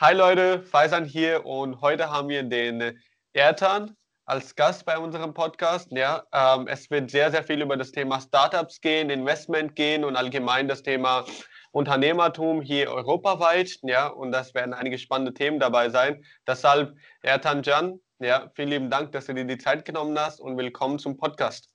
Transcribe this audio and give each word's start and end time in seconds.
Hi 0.00 0.14
Leute, 0.14 0.62
Faisan 0.62 1.04
hier 1.04 1.44
und 1.44 1.80
heute 1.80 2.08
haben 2.08 2.28
wir 2.28 2.44
den 2.44 2.96
Ertan 3.32 3.96
als 4.26 4.54
Gast 4.54 4.84
bei 4.84 4.96
unserem 4.96 5.34
Podcast. 5.34 5.88
Ja, 5.90 6.22
ähm, 6.32 6.68
es 6.68 6.88
wird 6.88 7.10
sehr, 7.10 7.32
sehr 7.32 7.42
viel 7.42 7.60
über 7.60 7.76
das 7.76 7.90
Thema 7.90 8.20
Startups 8.20 8.80
gehen, 8.80 9.10
Investment 9.10 9.74
gehen 9.74 10.04
und 10.04 10.14
allgemein 10.14 10.68
das 10.68 10.84
Thema 10.84 11.24
Unternehmertum 11.72 12.62
hier 12.62 12.92
europaweit. 12.92 13.76
Ja, 13.82 14.06
und 14.06 14.30
das 14.30 14.54
werden 14.54 14.72
einige 14.72 14.98
spannende 14.98 15.34
Themen 15.34 15.58
dabei 15.58 15.90
sein. 15.90 16.24
Deshalb, 16.46 16.94
Ertan 17.22 17.62
Can, 17.62 17.98
ja, 18.20 18.52
vielen 18.54 18.68
lieben 18.68 18.90
Dank, 18.90 19.10
dass 19.10 19.26
du 19.26 19.34
dir 19.34 19.46
die 19.46 19.58
Zeit 19.58 19.84
genommen 19.84 20.16
hast 20.16 20.40
und 20.40 20.56
willkommen 20.56 21.00
zum 21.00 21.16
Podcast. 21.16 21.70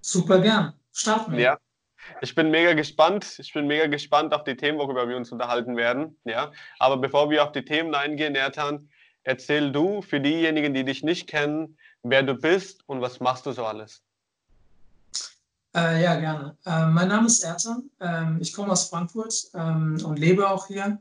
Super 0.00 0.40
gern. 0.40 0.72
Starten 0.90 1.32
wir. 1.32 1.42
Ja. 1.42 1.58
Ich 2.20 2.34
bin 2.34 2.50
mega 2.50 2.74
gespannt. 2.74 3.38
Ich 3.38 3.52
bin 3.52 3.66
mega 3.66 3.86
gespannt 3.86 4.34
auf 4.34 4.44
die 4.44 4.56
Themen, 4.56 4.78
worüber 4.78 5.08
wir 5.08 5.16
uns 5.16 5.32
unterhalten 5.32 5.76
werden. 5.76 6.16
Ja, 6.24 6.52
aber 6.78 6.96
bevor 6.96 7.30
wir 7.30 7.44
auf 7.44 7.52
die 7.52 7.64
Themen 7.64 7.94
eingehen, 7.94 8.34
Ertan, 8.34 8.88
erzähl 9.24 9.72
du 9.72 10.02
für 10.02 10.20
diejenigen, 10.20 10.74
die 10.74 10.84
dich 10.84 11.02
nicht 11.02 11.28
kennen, 11.28 11.76
wer 12.02 12.22
du 12.22 12.34
bist 12.34 12.86
und 12.88 13.00
was 13.00 13.20
machst 13.20 13.46
du 13.46 13.52
so 13.52 13.64
alles. 13.64 14.02
Äh, 15.74 16.02
ja, 16.02 16.16
gerne. 16.16 16.56
Äh, 16.66 16.86
mein 16.86 17.08
Name 17.08 17.26
ist 17.26 17.42
Ertan. 17.42 17.90
Ähm, 18.00 18.38
ich 18.40 18.52
komme 18.52 18.72
aus 18.72 18.88
Frankfurt 18.88 19.50
ähm, 19.54 19.98
und 20.04 20.18
lebe 20.18 20.48
auch 20.48 20.66
hier. 20.66 21.00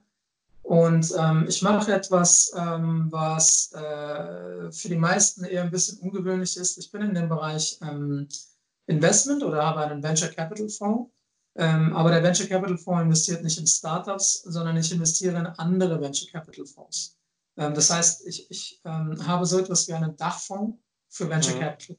Und 0.64 1.12
ähm, 1.18 1.46
ich 1.50 1.62
mache 1.62 1.94
etwas, 1.94 2.54
ähm, 2.56 3.08
was 3.10 3.74
äh, 3.74 4.72
für 4.72 4.90
die 4.90 4.96
meisten 4.96 5.44
eher 5.44 5.64
ein 5.64 5.72
bisschen 5.72 6.00
ungewöhnlich 6.00 6.56
ist. 6.56 6.78
Ich 6.78 6.92
bin 6.92 7.02
in 7.02 7.16
dem 7.16 7.28
Bereich 7.28 7.80
ähm, 7.82 8.30
Investment 8.92 9.44
oder 9.44 9.66
habe 9.66 9.82
einen 9.82 10.04
Venture 10.04 10.30
Capital 10.30 10.70
Fonds. 10.70 11.12
Ähm, 11.56 11.94
aber 11.96 12.12
der 12.12 12.24
Venture 12.24 12.48
Capital 12.48 12.78
Fonds 12.78 13.04
investiert 13.04 13.44
nicht 13.44 13.60
in 13.60 13.68
Startups, 13.68 14.44
sondern 14.44 14.78
ich 14.78 14.92
investiere 14.92 15.38
in 15.38 15.46
andere 15.46 16.00
Venture 16.00 16.30
Capital 16.32 16.66
Fonds. 16.66 17.18
Ähm, 17.58 17.74
das 17.74 17.90
heißt, 17.90 18.26
ich, 18.28 18.50
ich 18.50 18.82
ähm, 18.86 19.18
habe 19.28 19.46
so 19.46 19.60
etwas 19.60 19.88
wie 19.88 19.94
einen 19.94 20.16
Dachfonds 20.16 20.78
für 21.10 21.30
Venture 21.30 21.56
mhm. 21.56 21.60
Capital. 21.60 21.98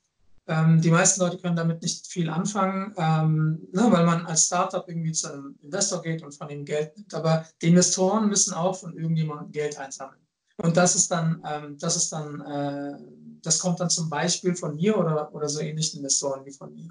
Ähm, 0.49 0.81
die 0.81 0.91
meisten 0.91 1.21
Leute 1.21 1.39
können 1.39 1.55
damit 1.55 1.83
nicht 1.83 2.07
viel 2.07 2.29
anfangen, 2.29 2.93
ähm, 2.97 3.69
ne, 3.73 3.87
weil 3.91 4.05
man 4.05 4.27
als 4.27 4.47
Startup 4.47 4.89
irgendwie 4.89 5.13
zu 5.13 5.33
einem 5.33 5.57
Investor 5.63 6.03
geht 6.03 6.23
und 6.23 6.35
von 6.35 6.51
ihm 6.51 6.65
Geld 6.65 6.97
nimmt. 6.97 7.15
Aber 7.15 7.47
die 7.61 7.69
Investoren 7.69 8.29
müssen 8.29 8.53
auch 8.55 8.75
von 8.75 8.97
irgendjemandem 8.97 9.53
Geld 9.53 9.79
einsammeln. 9.79 10.21
Und 10.57 10.77
das 10.77 10.97
ist 10.97 11.11
dann, 11.11 11.43
ähm, 11.47 11.79
das 11.79 11.97
ist 11.97 12.13
dann, 12.13 12.41
äh, 12.41 12.99
das 13.43 13.59
kommt 13.59 13.81
dann 13.81 13.91
zum 13.91 14.09
Beispiel 14.09 14.55
von 14.55 14.77
mir 14.77 14.97
oder, 14.97 15.35
oder 15.35 15.49
so 15.49 15.61
ähnlichen 15.61 15.99
Investoren 15.99 16.45
wie 16.45 16.53
von 16.53 16.73
mir. 16.75 16.91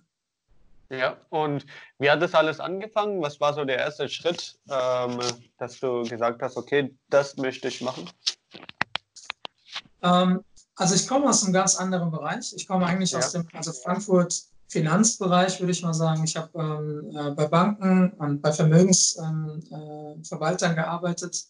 Ja, 0.90 1.18
und 1.30 1.66
wie 2.00 2.12
hat 2.12 2.22
das 2.22 2.36
alles 2.36 2.60
angefangen? 2.60 3.22
Was 3.22 3.40
war 3.40 3.54
so 3.54 3.64
der 3.64 3.78
erste 3.78 4.10
Schritt, 4.10 4.60
ähm, 4.70 5.20
dass 5.58 5.80
du 5.80 6.04
gesagt 6.04 6.42
hast, 6.42 6.58
okay, 6.58 6.94
das 7.10 7.38
möchte 7.38 7.70
ich 7.70 7.82
machen? 7.82 8.10
Ähm, 10.02 10.44
also 10.76 10.96
ich 10.96 11.08
komme 11.08 11.30
aus 11.30 11.44
einem 11.44 11.54
ganz 11.54 11.76
anderen 11.76 12.12
Bereich. 12.12 12.54
Ich 12.56 12.68
komme 12.68 12.86
eigentlich 12.86 13.12
ja. 13.12 13.20
aus 13.20 13.32
dem, 13.32 13.48
also 13.54 13.72
Frankfurt 13.72 14.44
Finanzbereich, 14.68 15.60
würde 15.60 15.72
ich 15.72 15.84
mal 15.84 15.94
sagen. 15.94 16.24
Ich 16.24 16.36
habe 16.36 16.50
ähm, 16.56 17.16
äh, 17.16 17.32
bei 17.32 17.48
Banken 17.48 18.12
und 18.14 18.42
bei 18.42 18.52
Vermögensverwaltern 18.52 20.72
ähm, 20.72 20.78
äh, 20.78 20.82
gearbeitet 20.82 21.46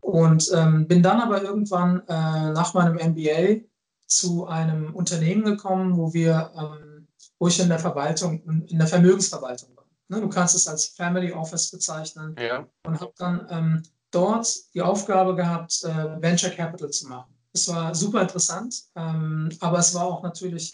und 0.00 0.50
ähm, 0.54 0.86
bin 0.86 1.02
dann 1.02 1.20
aber 1.20 1.42
irgendwann 1.42 2.02
äh, 2.08 2.50
nach 2.50 2.74
meinem 2.74 2.94
MBA 2.94 3.62
zu 4.08 4.46
einem 4.46 4.94
Unternehmen 4.94 5.44
gekommen, 5.44 5.96
wo 5.96 6.12
wir, 6.12 6.50
ähm, 6.56 7.06
wo 7.38 7.46
ich 7.46 7.60
in 7.60 7.68
der 7.68 7.78
Verwaltung, 7.78 8.42
in 8.66 8.78
der 8.78 8.88
Vermögensverwaltung 8.88 9.76
war. 9.76 9.84
Ne, 10.08 10.20
du 10.20 10.28
kannst 10.28 10.54
es 10.54 10.66
als 10.66 10.86
Family 10.86 11.32
Office 11.32 11.70
bezeichnen 11.70 12.34
ja. 12.38 12.66
und 12.84 13.00
habe 13.00 13.12
dann 13.18 13.46
ähm, 13.50 13.82
dort 14.10 14.48
die 14.74 14.80
Aufgabe 14.80 15.36
gehabt, 15.36 15.84
äh, 15.84 16.22
Venture 16.22 16.50
Capital 16.50 16.90
zu 16.90 17.06
machen. 17.06 17.34
Es 17.52 17.68
war 17.68 17.94
super 17.94 18.22
interessant, 18.22 18.84
ähm, 18.96 19.50
aber 19.60 19.78
es 19.78 19.94
war 19.94 20.04
auch 20.04 20.22
natürlich 20.22 20.72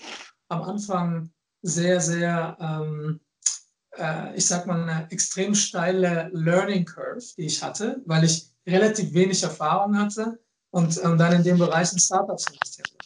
am 0.48 0.62
Anfang 0.62 1.30
sehr, 1.62 2.00
sehr, 2.00 2.56
ähm, 2.60 3.20
äh, 3.96 4.36
ich 4.36 4.46
sag 4.46 4.66
mal, 4.66 4.82
eine 4.82 5.10
extrem 5.10 5.54
steile 5.54 6.30
Learning 6.32 6.84
Curve, 6.84 7.24
die 7.36 7.46
ich 7.46 7.62
hatte, 7.62 8.02
weil 8.06 8.24
ich 8.24 8.50
relativ 8.66 9.12
wenig 9.12 9.42
Erfahrung 9.42 9.98
hatte 9.98 10.38
und 10.70 11.02
ähm, 11.02 11.18
dann 11.18 11.32
in 11.32 11.42
dem 11.42 11.58
Bereich 11.58 11.92
in 11.92 11.98
Startups 11.98 12.46
investiert 12.46 12.88
habe. 12.92 13.03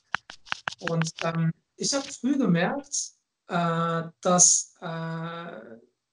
Und 0.80 1.12
ähm, 1.22 1.52
ich 1.76 1.94
habe 1.94 2.06
früh 2.08 2.36
gemerkt, 2.36 3.12
äh, 3.48 4.02
dass 4.20 4.74
äh, 4.80 5.60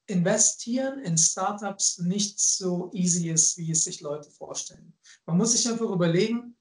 Investieren 0.08 1.00
in 1.00 1.18
Startups 1.18 1.98
nicht 2.00 2.40
so 2.40 2.92
easy 2.94 3.30
ist, 3.30 3.58
wie 3.58 3.72
es 3.72 3.84
sich 3.84 4.02
Leute 4.02 4.30
vorstellen. 4.30 4.94
Man 5.26 5.38
muss 5.38 5.54
sich 5.54 5.68
einfach 5.68 5.90
überlegen, 5.90 6.56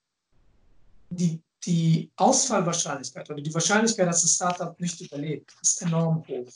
die, 1.10 1.42
die 1.65 2.10
Ausfallwahrscheinlichkeit 2.16 3.28
oder 3.31 3.42
die 3.42 3.53
Wahrscheinlichkeit, 3.53 4.09
dass 4.09 4.25
ein 4.25 4.28
Startup 4.28 4.81
nicht 4.81 5.00
überlebt, 5.00 5.54
ist 5.60 5.82
enorm 5.82 6.26
hoch. 6.26 6.50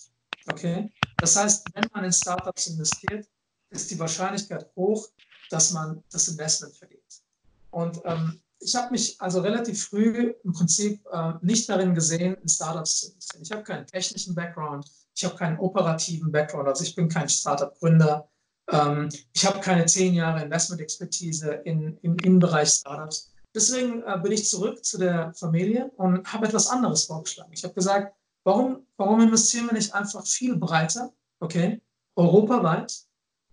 Okay? 0.50 0.90
Das 1.18 1.36
heißt, 1.36 1.66
wenn 1.74 1.84
man 1.92 2.04
in 2.04 2.12
Startups 2.12 2.68
investiert, 2.68 3.28
ist 3.70 3.90
die 3.90 3.98
Wahrscheinlichkeit 3.98 4.66
hoch, 4.74 5.08
dass 5.50 5.72
man 5.72 6.02
das 6.10 6.28
Investment 6.28 6.74
verliert. 6.74 7.22
Und 7.70 8.00
ähm, 8.04 8.40
ich 8.60 8.74
habe 8.74 8.90
mich 8.90 9.20
also 9.20 9.40
relativ 9.40 9.84
früh 9.84 10.34
im 10.42 10.52
Prinzip 10.52 11.04
äh, 11.12 11.32
nicht 11.42 11.68
darin 11.68 11.94
gesehen, 11.94 12.36
in 12.42 12.48
Startups 12.48 13.00
zu 13.00 13.06
investieren. 13.08 13.42
Ich 13.42 13.52
habe 13.52 13.62
keinen 13.62 13.86
technischen 13.86 14.34
Background, 14.34 14.90
ich 15.14 15.24
habe 15.24 15.36
keinen 15.36 15.58
operativen 15.58 16.30
Background, 16.32 16.68
also 16.68 16.84
ich 16.84 16.94
bin 16.94 17.08
kein 17.08 17.28
Startup-Gründer. 17.28 18.28
Ähm, 18.70 19.08
ich 19.32 19.46
habe 19.46 19.60
keine 19.60 19.86
zehn 19.86 20.14
Jahre 20.14 20.42
Investment-Expertise 20.42 21.52
in, 21.64 21.98
im, 22.02 22.16
im 22.22 22.38
Bereich 22.38 22.70
Startups. 22.70 23.32
Deswegen 23.54 24.02
äh, 24.02 24.18
bin 24.22 24.32
ich 24.32 24.48
zurück 24.48 24.84
zu 24.84 24.98
der 24.98 25.32
Familie 25.34 25.90
und 25.96 26.30
habe 26.32 26.46
etwas 26.46 26.68
anderes 26.68 27.04
vorgeschlagen. 27.04 27.52
Ich 27.52 27.64
habe 27.64 27.74
gesagt, 27.74 28.14
warum, 28.44 28.86
warum 28.96 29.20
investieren 29.20 29.66
wir 29.66 29.74
nicht 29.74 29.94
einfach 29.94 30.26
viel 30.26 30.56
breiter, 30.56 31.12
okay, 31.40 31.80
europaweit, 32.16 33.04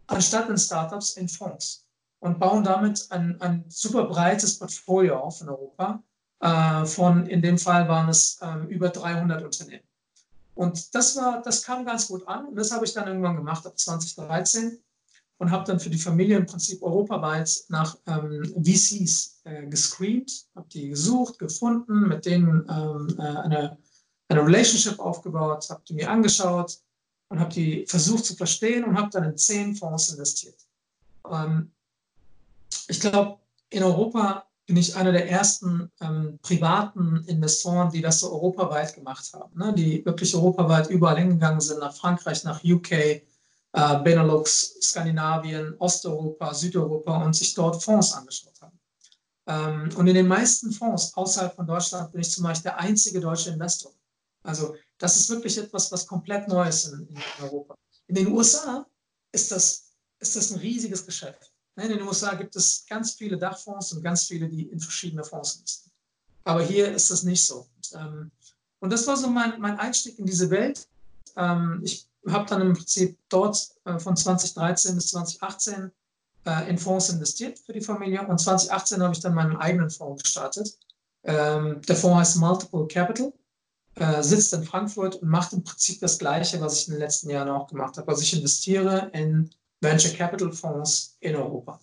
anstatt 0.07 0.49
in 0.49 0.57
Startups 0.57 1.17
in 1.17 1.29
Fonds? 1.29 1.84
Und 2.25 2.39
bauen 2.39 2.63
damit 2.63 3.05
ein, 3.11 3.39
ein 3.39 3.63
super 3.67 4.05
breites 4.05 4.57
Portfolio 4.57 5.19
auf 5.19 5.41
in 5.41 5.49
Europa. 5.49 6.01
Äh, 6.39 6.85
von, 6.85 7.27
in 7.27 7.43
dem 7.43 7.59
Fall 7.59 7.87
waren 7.87 8.09
es 8.09 8.39
äh, 8.41 8.65
über 8.67 8.89
300 8.89 9.43
Unternehmen. 9.43 9.83
Und 10.55 10.95
das, 10.95 11.15
war, 11.17 11.43
das 11.43 11.61
kam 11.63 11.85
ganz 11.85 12.07
gut 12.07 12.27
an 12.27 12.47
und 12.47 12.55
das 12.55 12.71
habe 12.71 12.83
ich 12.85 12.93
dann 12.93 13.07
irgendwann 13.07 13.35
gemacht 13.35 13.67
ab 13.67 13.77
2013 13.77 14.79
und 15.37 15.51
habe 15.51 15.65
dann 15.65 15.79
für 15.79 15.89
die 15.91 15.99
Familie 15.99 16.37
im 16.37 16.47
Prinzip 16.47 16.81
europaweit 16.81 17.65
nach 17.69 17.95
ähm, 18.07 18.43
VCs 18.55 19.41
äh, 19.43 19.67
gescreent, 19.67 20.47
habe 20.55 20.67
die 20.69 20.89
gesucht, 20.89 21.37
gefunden, 21.37 22.07
mit 22.07 22.25
denen 22.25 22.65
ähm, 22.69 23.15
äh, 23.19 23.21
eine, 23.21 23.77
eine 24.29 24.45
Relationship 24.45 24.97
aufgebaut, 24.97 25.69
habe 25.69 25.83
die 25.87 25.93
mir 25.93 26.09
angeschaut 26.09 26.79
und 27.27 27.39
habe 27.39 27.53
die 27.53 27.85
versucht 27.85 28.25
zu 28.25 28.35
verstehen 28.35 28.83
und 28.83 28.97
habe 28.97 29.09
dann 29.11 29.25
in 29.25 29.37
zehn 29.37 29.75
Fonds 29.75 30.09
investiert. 30.09 30.57
Ähm, 31.29 31.71
ich 32.87 32.99
glaube, 32.99 33.39
in 33.69 33.83
Europa 33.83 34.45
bin 34.65 34.77
ich 34.77 34.95
einer 34.95 35.11
der 35.11 35.29
ersten 35.29 35.91
ähm, 36.01 36.39
privaten 36.41 37.23
Investoren, 37.27 37.91
die 37.91 38.01
das 38.01 38.19
so 38.19 38.31
europaweit 38.31 38.95
gemacht 38.95 39.31
haben, 39.33 39.57
ne? 39.57 39.73
die 39.73 40.03
wirklich 40.05 40.33
europaweit 40.33 40.89
überall 40.89 41.19
hingegangen 41.19 41.61
sind, 41.61 41.79
nach 41.79 41.95
Frankreich, 41.95 42.43
nach 42.43 42.63
UK, 42.63 42.91
äh, 42.91 43.21
Benelux, 44.03 44.77
Skandinavien, 44.81 45.75
Osteuropa, 45.77 46.53
Südeuropa 46.53 47.23
und 47.23 47.35
sich 47.35 47.53
dort 47.53 47.83
Fonds 47.83 48.13
angeschaut 48.13 48.59
haben. 48.61 48.79
Ähm, 49.47 49.89
und 49.95 50.07
in 50.07 50.15
den 50.15 50.27
meisten 50.27 50.71
Fonds 50.71 51.13
außerhalb 51.15 51.55
von 51.55 51.67
Deutschland 51.67 52.11
bin 52.11 52.21
ich 52.21 52.31
zum 52.31 52.43
Beispiel 52.43 52.71
der 52.71 52.79
einzige 52.79 53.19
deutsche 53.19 53.51
Investor. 53.51 53.91
Also 54.41 54.75
das 54.97 55.15
ist 55.15 55.29
wirklich 55.29 55.57
etwas, 55.57 55.91
was 55.91 56.07
komplett 56.07 56.47
neu 56.47 56.67
ist 56.67 56.85
in, 56.85 57.07
in 57.07 57.43
Europa. 57.43 57.75
In 58.07 58.15
den 58.15 58.27
USA 58.27 58.85
ist 59.31 59.51
das, 59.51 59.91
ist 60.19 60.35
das 60.35 60.51
ein 60.51 60.59
riesiges 60.59 61.05
Geschäft. 61.05 61.54
In 61.77 61.89
den 61.89 62.01
USA 62.01 62.33
gibt 62.35 62.55
es 62.55 62.85
ganz 62.87 63.13
viele 63.13 63.37
Dachfonds 63.37 63.91
und 63.93 64.03
ganz 64.03 64.25
viele, 64.25 64.47
die 64.47 64.69
in 64.69 64.79
verschiedene 64.79 65.23
Fonds 65.23 65.55
investieren. 65.55 65.91
Aber 66.45 66.63
hier 66.63 66.93
ist 66.93 67.11
das 67.11 67.23
nicht 67.23 67.45
so. 67.45 67.67
Ähm, 67.93 68.31
und 68.79 68.91
das 68.91 69.05
war 69.07 69.17
so 69.17 69.27
mein, 69.27 69.59
mein 69.59 69.77
Einstieg 69.79 70.17
in 70.19 70.25
diese 70.25 70.49
Welt. 70.49 70.87
Ähm, 71.35 71.81
ich 71.83 72.07
habe 72.27 72.45
dann 72.47 72.61
im 72.61 72.73
Prinzip 72.73 73.17
dort 73.29 73.71
äh, 73.85 73.99
von 73.99 74.15
2013 74.15 74.95
bis 74.95 75.09
2018 75.09 75.91
äh, 76.45 76.69
in 76.69 76.77
Fonds 76.77 77.09
investiert 77.09 77.59
für 77.59 77.73
die 77.73 77.81
Familie. 77.81 78.25
Und 78.25 78.39
2018 78.39 79.01
habe 79.01 79.13
ich 79.13 79.19
dann 79.19 79.33
meinen 79.33 79.57
eigenen 79.57 79.89
Fonds 79.89 80.23
gestartet. 80.23 80.77
Ähm, 81.23 81.81
der 81.81 81.95
Fonds 81.95 82.19
heißt 82.19 82.37
Multiple 82.37 82.87
Capital, 82.87 83.33
äh, 83.95 84.21
sitzt 84.21 84.53
in 84.53 84.63
Frankfurt 84.63 85.15
und 85.15 85.27
macht 85.29 85.53
im 85.53 85.63
Prinzip 85.63 85.99
das 85.99 86.19
Gleiche, 86.19 86.61
was 86.61 86.79
ich 86.79 86.87
in 86.87 86.93
den 86.93 87.01
letzten 87.01 87.29
Jahren 87.29 87.49
auch 87.49 87.67
gemacht 87.67 87.97
habe. 87.97 88.07
Also 88.07 88.21
ich 88.21 88.35
investiere 88.35 89.09
in 89.13 89.49
Venture 89.81 90.13
Capital 90.15 90.51
Fonds 90.51 91.17
in 91.19 91.35
Europa. 91.35 91.79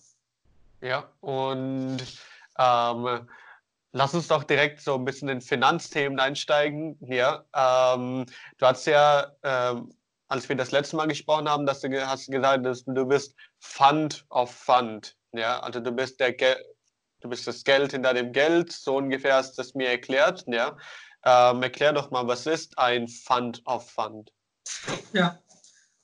Ja, 0.81 1.09
und 1.21 1.99
ähm, 2.57 3.29
lass 3.93 4.13
uns 4.13 4.27
doch 4.27 4.43
direkt 4.43 4.81
so 4.81 4.95
ein 4.95 5.05
bisschen 5.05 5.29
in 5.29 5.41
Finanzthemen 5.41 6.19
einsteigen. 6.19 6.97
Ja, 7.01 7.45
ähm, 7.55 8.25
du 8.57 8.65
hast 8.65 8.85
ja, 8.85 9.31
ähm, 9.43 9.93
als 10.27 10.49
wir 10.49 10.55
das 10.55 10.71
letzte 10.71 10.97
Mal 10.97 11.07
gesprochen 11.07 11.47
haben, 11.47 11.65
dass 11.65 11.81
du 11.81 12.07
hast 12.07 12.29
gesagt, 12.29 12.65
dass 12.65 12.83
du 12.83 13.05
bist 13.05 13.35
Fund 13.59 14.25
of 14.29 14.51
Fund. 14.51 15.15
Ja, 15.31 15.59
also 15.61 15.79
du 15.79 15.91
bist 15.91 16.19
der 16.19 16.33
Ge 16.33 16.55
du 17.21 17.29
bist 17.29 17.47
das 17.47 17.63
Geld 17.63 17.93
hinter 17.93 18.13
dem 18.13 18.33
Geld, 18.33 18.71
so 18.73 18.97
ungefähr 18.97 19.35
hast 19.35 19.57
du 19.57 19.61
es 19.61 19.73
mir 19.73 19.87
erklärt. 19.87 20.43
Ja. 20.47 20.77
Ähm, 21.23 21.63
erklär 21.63 21.93
doch 21.93 22.11
mal, 22.11 22.27
was 22.27 22.45
ist 22.45 22.77
ein 22.77 23.07
Fund 23.07 23.61
of 23.65 23.89
Fund? 23.89 24.33
Ja, 25.13 25.39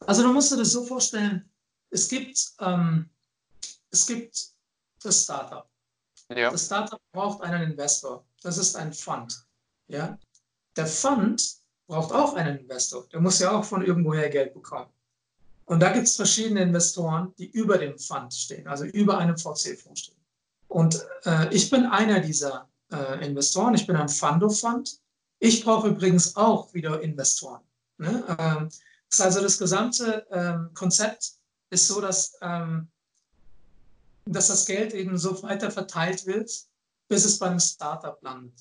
also 0.06 0.24
du 0.24 0.31
musst 0.31 0.51
dir 0.51 0.57
das 0.57 0.71
so 0.71 0.86
vorstellen, 0.86 1.49
es 1.89 2.07
gibt, 2.07 2.53
ähm, 2.59 3.09
es 3.89 4.06
gibt 4.06 4.50
das 5.01 5.24
Startup. 5.24 5.68
Ja. 6.30 6.51
Das 6.51 6.65
Startup 6.65 7.01
braucht 7.12 7.41
einen 7.41 7.71
Investor. 7.71 8.25
Das 8.44 8.57
ist 8.57 8.75
ein 8.75 8.94
Fund. 8.94 9.45
Ja? 9.88 10.18
Der 10.75 10.86
Fund 10.86 11.57
braucht 11.88 12.12
auch 12.12 12.36
einen 12.36 12.59
Investor. 12.59 13.07
Der 13.12 13.19
muss 13.19 13.39
ja 13.39 13.51
auch 13.51 13.63
von 13.63 13.83
irgendwoher 13.83 14.30
Geld 14.30 14.53
bekommen. 14.53 14.91
Und 15.65 15.80
da 15.81 15.91
gibt 15.91 16.07
es 16.07 16.15
verschiedene 16.15 16.63
Investoren, 16.63 17.33
die 17.38 17.50
über 17.51 17.77
dem 17.77 17.97
Fund 17.97 18.33
stehen, 18.33 18.68
also 18.68 18.86
über 18.86 19.18
einem 19.18 19.38
VC-Fonds 19.38 20.00
stehen. 20.01 20.19
Und 20.68 21.06
äh, 21.25 21.53
ich 21.53 21.69
bin 21.69 21.86
einer 21.86 22.19
dieser 22.19 22.69
äh, 22.91 23.25
Investoren. 23.25 23.74
Ich 23.75 23.86
bin 23.86 23.95
ein 23.95 24.09
Fundo-Fund. 24.09 25.00
Ich 25.39 25.63
brauche 25.63 25.89
übrigens 25.89 26.36
auch 26.36 26.74
wieder 26.74 27.01
Investoren. 27.01 27.62
Ne? 27.97 28.24
Ähm, 28.39 28.69
das 29.09 29.21
also 29.21 29.41
das 29.41 29.57
gesamte 29.57 30.27
ähm, 30.31 30.69
Konzept 30.74 31.38
ist 31.69 31.88
so, 31.88 32.01
dass, 32.01 32.38
ähm, 32.42 32.88
dass 34.25 34.48
das 34.48 34.66
Geld 34.66 34.94
eben 34.94 35.18
so 35.18 35.42
weiter 35.44 35.71
verteilt 35.71 36.25
wird, 36.25 36.51
bis 37.07 37.25
es 37.25 37.39
beim 37.39 37.60
Startup 37.60 38.21
landet. 38.21 38.54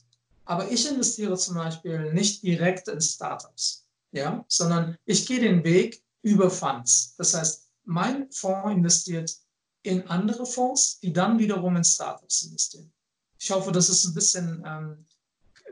Aber 0.45 0.71
ich 0.71 0.89
investiere 0.89 1.37
zum 1.37 1.57
Beispiel 1.57 2.13
nicht 2.15 2.43
direkt 2.43 2.89
in 2.89 3.01
Startups, 3.01 3.87
ja, 4.13 4.45
sondern 4.49 4.97
ich 5.05 5.27
gehe 5.27 5.41
den 5.41 5.63
Weg 5.63 6.03
über 6.23 6.51
Funds. 6.51 7.15
Das 7.19 7.35
heißt, 7.35 7.69
mein 7.85 8.31
Fonds 8.33 8.71
investiert 8.71 9.37
in 9.83 10.07
andere 10.09 10.47
Fonds, 10.47 11.01
die 11.01 11.13
dann 11.13 11.39
wiederum 11.39 11.77
in 11.77 11.85
Startups 11.85 12.43
investieren. 12.43 12.91
Ich 13.39 13.51
hoffe, 13.51 13.73
das 13.73 13.91
ist 13.91 14.07
ein 14.07 14.15
bisschen 14.15 14.65
ähm, 14.67 15.07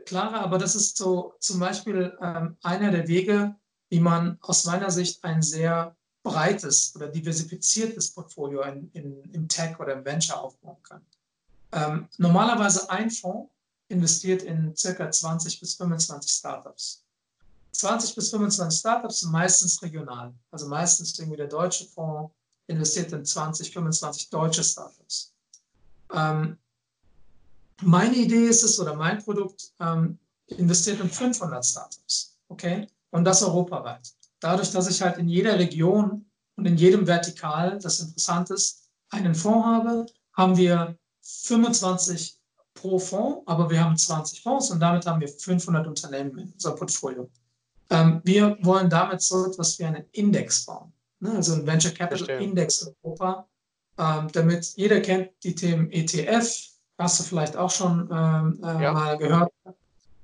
klarer, 0.05 0.41
aber 0.41 0.59
das 0.59 0.75
ist 0.75 0.95
so 0.95 1.33
zum 1.39 1.59
Beispiel 1.59 2.15
ähm, 2.21 2.55
einer 2.61 2.91
der 2.91 3.07
Wege, 3.07 3.55
wie 3.89 3.99
man 3.99 4.37
aus 4.41 4.65
meiner 4.65 4.91
Sicht 4.91 5.23
ein 5.23 5.41
sehr 5.41 5.96
breites 6.27 6.93
oder 6.95 7.07
diversifiziertes 7.07 8.11
Portfolio 8.11 8.61
in, 8.63 8.89
in, 8.93 9.23
im 9.31 9.47
Tech 9.47 9.79
oder 9.79 9.93
im 9.93 10.05
Venture 10.05 10.39
aufbauen 10.39 10.77
kann. 10.83 11.01
Ähm, 11.71 12.07
normalerweise 12.17 12.89
ein 12.89 13.09
Fonds 13.11 13.51
investiert 13.89 14.43
in 14.43 14.75
circa 14.75 15.09
20 15.09 15.59
bis 15.59 15.75
25 15.75 16.31
Startups. 16.31 17.03
20 17.71 18.15
bis 18.15 18.29
25 18.31 18.79
Startups 18.79 19.19
sind 19.21 19.31
meistens 19.31 19.81
regional. 19.81 20.33
Also 20.51 20.67
meistens 20.67 21.17
irgendwie 21.19 21.37
der 21.37 21.47
deutsche 21.47 21.85
Fonds 21.85 22.33
investiert 22.67 23.11
in 23.13 23.23
20, 23.23 23.71
25 23.71 24.29
deutsche 24.29 24.63
Startups. 24.63 25.33
Ähm, 26.13 26.57
meine 27.83 28.15
Idee 28.15 28.47
ist 28.47 28.63
es 28.63 28.79
oder 28.79 28.95
mein 28.95 29.23
Produkt 29.23 29.71
ähm, 29.79 30.17
investiert 30.47 30.99
in 30.99 31.09
500 31.09 31.65
Startups. 31.65 32.35
Okay? 32.49 32.87
Und 33.11 33.23
das 33.23 33.43
europaweit. 33.43 34.13
Dadurch, 34.39 34.71
dass 34.71 34.89
ich 34.89 35.01
halt 35.01 35.17
in 35.17 35.27
jeder 35.27 35.57
Region 35.57 36.25
und 36.55 36.65
in 36.65 36.77
jedem 36.77 37.07
Vertikal, 37.07 37.79
das 37.79 37.99
interessant 37.99 38.49
ist, 38.51 38.89
einen 39.09 39.35
Fonds 39.35 39.65
habe, 39.65 40.05
haben 40.33 40.57
wir 40.57 40.97
25 41.21 42.37
pro 42.73 42.99
Fonds, 42.99 43.41
aber 43.47 43.69
wir 43.69 43.83
haben 43.83 43.97
20 43.97 44.41
Fonds 44.41 44.69
und 44.71 44.79
damit 44.79 45.05
haben 45.05 45.19
wir 45.21 45.27
500 45.27 45.87
Unternehmen 45.87 46.37
in 46.37 46.51
unserem 46.51 46.77
Portfolio. 46.77 47.29
Ähm, 47.89 48.21
wir 48.23 48.57
wollen 48.61 48.89
damit 48.89 49.21
so 49.21 49.45
etwas 49.45 49.79
wie 49.79 49.85
einen 49.85 50.05
Index 50.11 50.65
bauen, 50.65 50.91
ne? 51.19 51.31
also 51.31 51.53
ein 51.53 51.65
Venture 51.65 51.91
Capital 51.91 52.25
Verstehen. 52.25 52.49
Index 52.49 52.81
in 52.81 52.93
Europa, 53.01 53.47
ähm, 53.97 54.27
damit 54.33 54.73
jeder 54.75 54.99
kennt 54.99 55.31
die 55.43 55.55
Themen 55.55 55.89
ETF, 55.91 56.77
hast 56.97 57.19
du 57.19 57.23
vielleicht 57.23 57.55
auch 57.55 57.71
schon 57.71 58.09
ähm, 58.11 58.59
äh, 58.63 58.83
ja. 58.83 58.91
mal 58.91 59.17
gehört. 59.17 59.51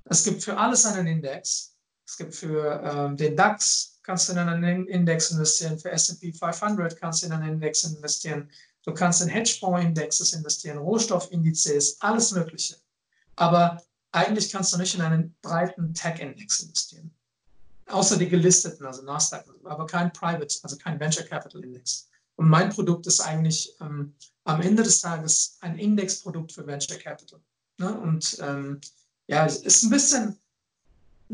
Es 0.06 0.24
gibt 0.24 0.44
für 0.44 0.57
alles 0.57 0.86
einen 0.86 1.07
Index. 1.07 1.75
Es 2.06 2.18
gibt 2.18 2.36
für 2.36 2.81
ähm, 2.83 3.18
den 3.18 3.36
DAX, 3.36 3.93
kannst 4.03 4.27
du 4.27 4.33
in 4.33 4.39
einen 4.39 4.88
Index 4.88 5.31
investieren, 5.31 5.79
für 5.79 5.91
S&P 5.91 6.33
500 6.33 7.00
kannst 7.00 7.23
du 7.23 7.27
in 7.27 7.33
einen 7.33 7.53
Index 7.53 7.83
investieren, 7.83 8.50
Du 8.83 8.94
kannst 8.94 9.21
in 9.21 9.29
Hedgefonds-Indexes 9.29 10.33
investieren, 10.33 10.77
Rohstoffindizes, 10.77 12.01
alles 12.01 12.31
Mögliche. 12.31 12.75
Aber 13.35 13.81
eigentlich 14.11 14.51
kannst 14.51 14.73
du 14.73 14.77
nicht 14.77 14.94
in 14.95 15.01
einen 15.01 15.35
breiten 15.41 15.94
Tech-Index 15.94 16.59
investieren. 16.61 17.11
Außer 17.88 18.17
die 18.17 18.29
gelisteten, 18.29 18.85
also 18.85 19.03
Nasdaq, 19.03 19.45
aber 19.63 19.85
kein 19.85 20.11
Private, 20.13 20.56
also 20.63 20.77
kein 20.77 20.99
Venture 20.99 21.25
Capital 21.25 21.63
Index. 21.63 22.09
Und 22.35 22.49
mein 22.49 22.69
Produkt 22.69 23.07
ist 23.07 23.21
eigentlich 23.21 23.73
ähm, 23.81 24.15
am 24.44 24.61
Ende 24.61 24.83
des 24.83 24.99
Tages 25.01 25.57
ein 25.61 25.77
Indexprodukt 25.77 26.51
für 26.51 26.65
Venture 26.65 26.97
Capital. 26.97 27.39
Ne? 27.77 27.94
Und 27.99 28.38
ähm, 28.41 28.81
ja, 29.27 29.45
es 29.45 29.57
ist 29.57 29.83
ein 29.83 29.89
bisschen, 29.89 30.38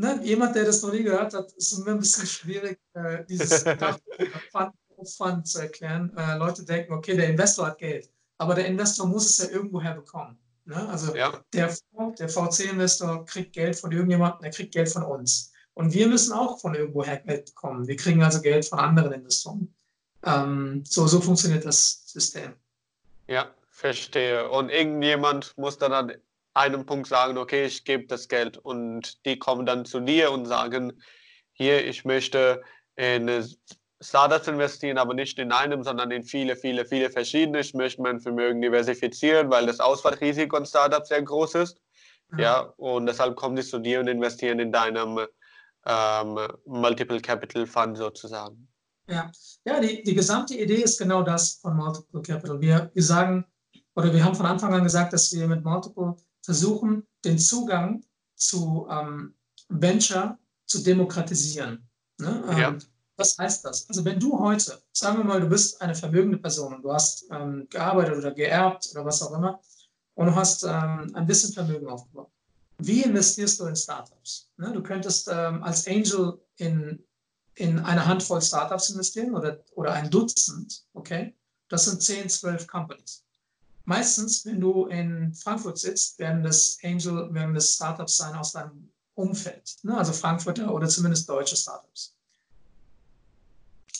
ne, 0.00 0.20
jemand, 0.22 0.56
der 0.56 0.64
das 0.64 0.82
noch 0.82 0.92
nie 0.92 1.02
gehört 1.02 1.34
hat, 1.34 1.52
ist 1.52 1.72
ein 1.86 1.98
bisschen 1.98 2.26
schwierig, 2.26 2.78
äh, 2.94 3.24
dieses 3.28 3.62
Fund 4.52 4.72
Aufwand 5.00 5.48
zu 5.48 5.60
erklären. 5.60 6.12
Äh, 6.16 6.36
Leute 6.36 6.64
denken, 6.64 6.92
okay, 6.92 7.16
der 7.16 7.28
Investor 7.28 7.68
hat 7.68 7.78
Geld, 7.78 8.10
aber 8.38 8.54
der 8.54 8.66
Investor 8.66 9.06
muss 9.06 9.30
es 9.30 9.38
ja 9.38 9.50
irgendwoher 9.50 9.94
bekommen. 9.94 10.38
Ne? 10.66 10.88
Also 10.88 11.14
ja. 11.16 11.42
der, 11.52 11.74
der 12.18 12.28
VC-Investor 12.28 13.24
kriegt 13.24 13.54
Geld 13.54 13.76
von 13.76 13.92
irgendjemandem, 13.92 14.42
der 14.42 14.50
kriegt 14.50 14.74
Geld 14.74 14.90
von 14.90 15.02
uns. 15.02 15.52
Und 15.74 15.94
wir 15.94 16.06
müssen 16.06 16.32
auch 16.32 16.60
von 16.60 16.74
irgendwoher 16.74 17.16
Geld 17.18 17.46
bekommen. 17.46 17.86
Wir 17.86 17.96
kriegen 17.96 18.22
also 18.22 18.42
Geld 18.42 18.66
von 18.66 18.78
anderen 18.78 19.12
Investoren. 19.12 19.74
Ähm, 20.24 20.84
so, 20.86 21.06
so 21.06 21.20
funktioniert 21.20 21.64
das 21.64 22.02
System. 22.06 22.52
Ja, 23.26 23.50
verstehe. 23.70 24.50
Und 24.50 24.68
irgendjemand 24.68 25.56
muss 25.56 25.78
dann 25.78 25.92
an 25.92 26.12
einem 26.60 26.86
Punkt 26.86 27.08
sagen, 27.08 27.38
okay, 27.38 27.64
ich 27.64 27.84
gebe 27.84 28.06
das 28.06 28.28
Geld. 28.28 28.58
Und 28.58 29.24
die 29.24 29.38
kommen 29.38 29.66
dann 29.66 29.84
zu 29.84 30.00
dir 30.00 30.30
und 30.30 30.46
sagen, 30.46 30.92
hier, 31.52 31.86
ich 31.86 32.04
möchte 32.04 32.62
in 32.96 33.44
Startups 34.02 34.48
investieren, 34.48 34.98
aber 34.98 35.14
nicht 35.14 35.38
in 35.38 35.52
einem, 35.52 35.82
sondern 35.82 36.10
in 36.10 36.22
viele, 36.22 36.56
viele, 36.56 36.86
viele 36.86 37.10
verschiedene. 37.10 37.60
Ich 37.60 37.74
möchte 37.74 38.02
mein 38.02 38.20
Vermögen 38.20 38.62
diversifizieren, 38.62 39.50
weil 39.50 39.66
das 39.66 39.80
Ausfallrisiko 39.80 40.56
an 40.56 40.66
Startups 40.66 41.08
sehr 41.08 41.22
groß 41.22 41.54
ist. 41.56 41.80
Ja, 42.32 42.38
ja 42.38 42.60
und 42.76 43.06
deshalb 43.06 43.36
kommen 43.36 43.56
sie 43.56 43.68
zu 43.68 43.78
dir 43.78 44.00
und 44.00 44.08
investieren 44.08 44.58
in 44.58 44.72
deinem 44.72 45.20
ähm, 45.86 46.38
Multiple 46.66 47.20
Capital 47.20 47.66
Fund 47.66 47.96
sozusagen. 47.96 48.68
Ja, 49.08 49.30
ja 49.64 49.80
die, 49.80 50.02
die 50.02 50.14
gesamte 50.14 50.54
Idee 50.54 50.82
ist 50.82 50.98
genau 50.98 51.22
das 51.22 51.54
von 51.60 51.76
Multiple 51.76 52.22
Capital. 52.22 52.60
Wir, 52.60 52.90
wir 52.94 53.02
sagen, 53.02 53.44
oder 53.94 54.12
wir 54.12 54.24
haben 54.24 54.34
von 54.34 54.46
Anfang 54.46 54.72
an 54.72 54.84
gesagt, 54.84 55.12
dass 55.12 55.32
wir 55.32 55.46
mit 55.46 55.64
Multiple 55.64 56.16
versuchen, 56.42 57.06
den 57.24 57.38
Zugang 57.38 58.04
zu 58.36 58.86
ähm, 58.90 59.34
Venture 59.68 60.38
zu 60.66 60.82
demokratisieren. 60.82 61.88
Ne? 62.18 62.44
Ähm, 62.50 62.58
ja. 62.58 62.78
Was 63.16 63.36
heißt 63.36 63.64
das? 63.66 63.86
Also 63.88 64.04
wenn 64.04 64.18
du 64.18 64.38
heute, 64.38 64.80
sagen 64.92 65.18
wir 65.18 65.24
mal, 65.24 65.40
du 65.40 65.48
bist 65.48 65.80
eine 65.82 65.94
vermögende 65.94 66.38
Person 66.38 66.74
und 66.74 66.82
du 66.82 66.92
hast 66.92 67.26
ähm, 67.30 67.66
gearbeitet 67.68 68.16
oder 68.16 68.30
geerbt 68.30 68.88
oder 68.92 69.04
was 69.04 69.22
auch 69.22 69.32
immer 69.32 69.60
und 70.14 70.26
du 70.26 70.34
hast 70.34 70.62
ähm, 70.62 71.10
ein 71.14 71.26
bisschen 71.26 71.52
Vermögen 71.52 71.86
aufgebaut. 71.88 72.30
Wie 72.78 73.02
investierst 73.02 73.60
du 73.60 73.66
in 73.66 73.76
Startups? 73.76 74.50
Ne, 74.56 74.72
du 74.72 74.82
könntest 74.82 75.28
ähm, 75.30 75.62
als 75.62 75.86
Angel 75.86 76.40
in, 76.56 77.04
in 77.56 77.78
eine 77.78 78.06
Handvoll 78.06 78.40
Startups 78.40 78.88
investieren 78.88 79.34
oder, 79.34 79.62
oder 79.74 79.92
ein 79.92 80.08
Dutzend, 80.10 80.86
okay? 80.94 81.36
Das 81.68 81.84
sind 81.84 82.02
10, 82.02 82.30
12 82.30 82.66
Companies. 82.66 83.22
Meistens, 83.90 84.46
wenn 84.46 84.60
du 84.60 84.86
in 84.86 85.34
Frankfurt 85.34 85.78
sitzt, 85.78 86.18
werden 86.18 86.42
das 86.42 86.78
Angel, 86.82 87.32
werden 87.34 87.54
das 87.54 87.74
Startups 87.74 88.16
sein 88.16 88.34
aus 88.34 88.52
deinem 88.52 88.90
Umfeld, 89.14 89.76
ne? 89.82 89.98
also 89.98 90.12
Frankfurter 90.12 90.72
oder 90.72 90.88
zumindest 90.88 91.28
deutsche 91.28 91.56
Startups 91.56 92.14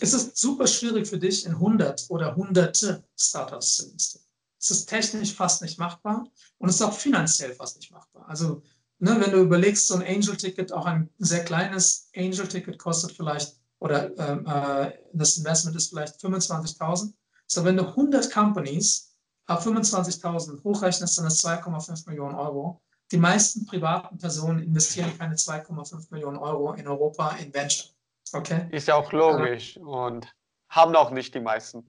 es 0.01 0.15
ist 0.15 0.37
super 0.37 0.67
schwierig 0.67 1.07
für 1.07 1.19
dich, 1.19 1.45
in 1.45 1.53
100 1.53 2.07
oder 2.09 2.35
hunderte 2.35 3.05
Startups 3.17 3.77
zu 3.77 3.91
investieren. 3.91 4.25
Es 4.59 4.71
ist 4.71 4.89
technisch 4.89 5.35
fast 5.35 5.63
nicht 5.63 5.79
machbar 5.79 6.27
und 6.59 6.69
es 6.69 6.77
ist 6.77 6.83
auch 6.83 6.97
finanziell 6.97 7.55
fast 7.55 7.77
nicht 7.77 7.91
machbar. 7.93 8.29
Also, 8.29 8.63
ne, 8.99 9.19
wenn 9.21 9.31
du 9.31 9.39
überlegst, 9.39 9.87
so 9.87 9.95
ein 9.95 10.03
Angel-Ticket, 10.03 10.73
auch 10.73 10.87
ein 10.87 11.09
sehr 11.19 11.45
kleines 11.45 12.09
Angel-Ticket 12.17 12.79
kostet 12.79 13.13
vielleicht, 13.13 13.57
oder 13.79 14.17
ähm, 14.19 14.47
äh, 14.47 14.93
das 15.13 15.39
Investment 15.39 15.77
ist 15.77 15.89
vielleicht 15.89 16.21
25.000. 16.21 17.13
So, 17.47 17.65
wenn 17.65 17.77
du 17.77 17.87
100 17.87 18.31
Companies 18.31 19.10
auf 19.51 19.67
25.000 19.67 20.63
hochrechnest, 20.63 21.19
dann 21.19 21.27
ist 21.27 21.45
2,5 21.45 22.09
Millionen 22.09 22.35
Euro. 22.37 22.81
Die 23.11 23.17
meisten 23.17 23.67
privaten 23.67 24.17
Personen 24.19 24.61
investieren 24.61 25.17
keine 25.19 25.35
2,5 25.35 26.07
Millionen 26.11 26.37
Euro 26.37 26.75
in 26.75 26.87
Europa 26.87 27.31
in 27.33 27.53
Venture. 27.53 27.91
Okay. 28.33 28.69
Ist 28.71 28.87
ja 28.87 28.95
auch 28.95 29.11
logisch 29.11 29.77
äh, 29.77 29.81
und 29.81 30.33
haben 30.69 30.95
auch 30.95 31.11
nicht 31.11 31.35
die 31.35 31.41
meisten. 31.41 31.85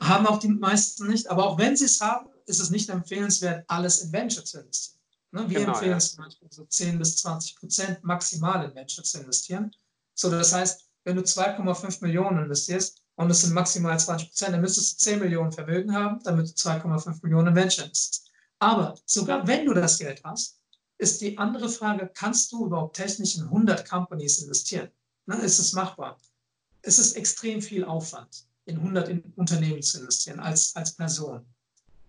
Haben 0.00 0.26
auch 0.26 0.38
die 0.38 0.48
meisten 0.48 1.06
nicht, 1.06 1.30
aber 1.30 1.46
auch 1.46 1.58
wenn 1.58 1.76
sie 1.76 1.84
es 1.84 2.00
haben, 2.00 2.30
ist 2.46 2.58
es 2.58 2.70
nicht 2.70 2.88
empfehlenswert, 2.88 3.64
alles 3.68 4.02
in 4.02 4.12
Venture 4.12 4.44
zu 4.44 4.58
investieren. 4.58 4.98
Ne? 5.30 5.48
Wir 5.48 5.60
genau, 5.60 5.72
empfehlen 5.72 5.92
ja. 5.92 5.98
zum 6.00 6.24
Beispiel 6.24 6.48
so 6.50 6.64
10 6.64 6.98
bis 6.98 7.16
20 7.18 7.56
Prozent 7.56 8.02
maximal 8.02 8.64
in 8.64 8.74
Venture 8.74 9.04
zu 9.04 9.20
investieren. 9.20 9.70
So, 10.14 10.30
das 10.30 10.52
heißt, 10.52 10.88
wenn 11.04 11.14
du 11.14 11.22
2,5 11.22 12.02
Millionen 12.02 12.42
investierst 12.42 13.02
und 13.18 13.30
es 13.30 13.40
sind 13.40 13.52
maximal 13.52 13.98
20 13.98 14.28
Prozent, 14.28 14.54
dann 14.54 14.60
müsstest 14.60 14.92
du 14.92 15.10
10 15.10 15.18
Millionen 15.18 15.50
Vermögen 15.50 15.92
haben, 15.92 16.20
damit 16.22 16.46
du 16.48 16.52
2,5 16.52 17.18
Millionen 17.22 17.54
Venture 17.54 17.84
investierst. 17.84 18.30
Aber 18.60 18.94
sogar 19.06 19.44
wenn 19.46 19.66
du 19.66 19.74
das 19.74 19.98
Geld 19.98 20.22
hast, 20.22 20.60
ist 20.98 21.20
die 21.20 21.36
andere 21.36 21.68
Frage, 21.68 22.10
kannst 22.14 22.52
du 22.52 22.66
überhaupt 22.66 22.96
technisch 22.96 23.36
in 23.36 23.42
100 23.44 23.88
Companies 23.88 24.38
investieren? 24.38 24.88
Ne, 25.26 25.36
ist 25.36 25.58
es 25.58 25.72
machbar? 25.72 26.16
Es 26.82 27.00
ist 27.00 27.16
extrem 27.16 27.60
viel 27.60 27.84
Aufwand, 27.84 28.46
in 28.66 28.76
100 28.76 29.08
in 29.08 29.20
Unternehmen 29.34 29.82
zu 29.82 29.98
investieren 29.98 30.38
als, 30.38 30.74
als 30.76 30.92
Person. 30.92 31.44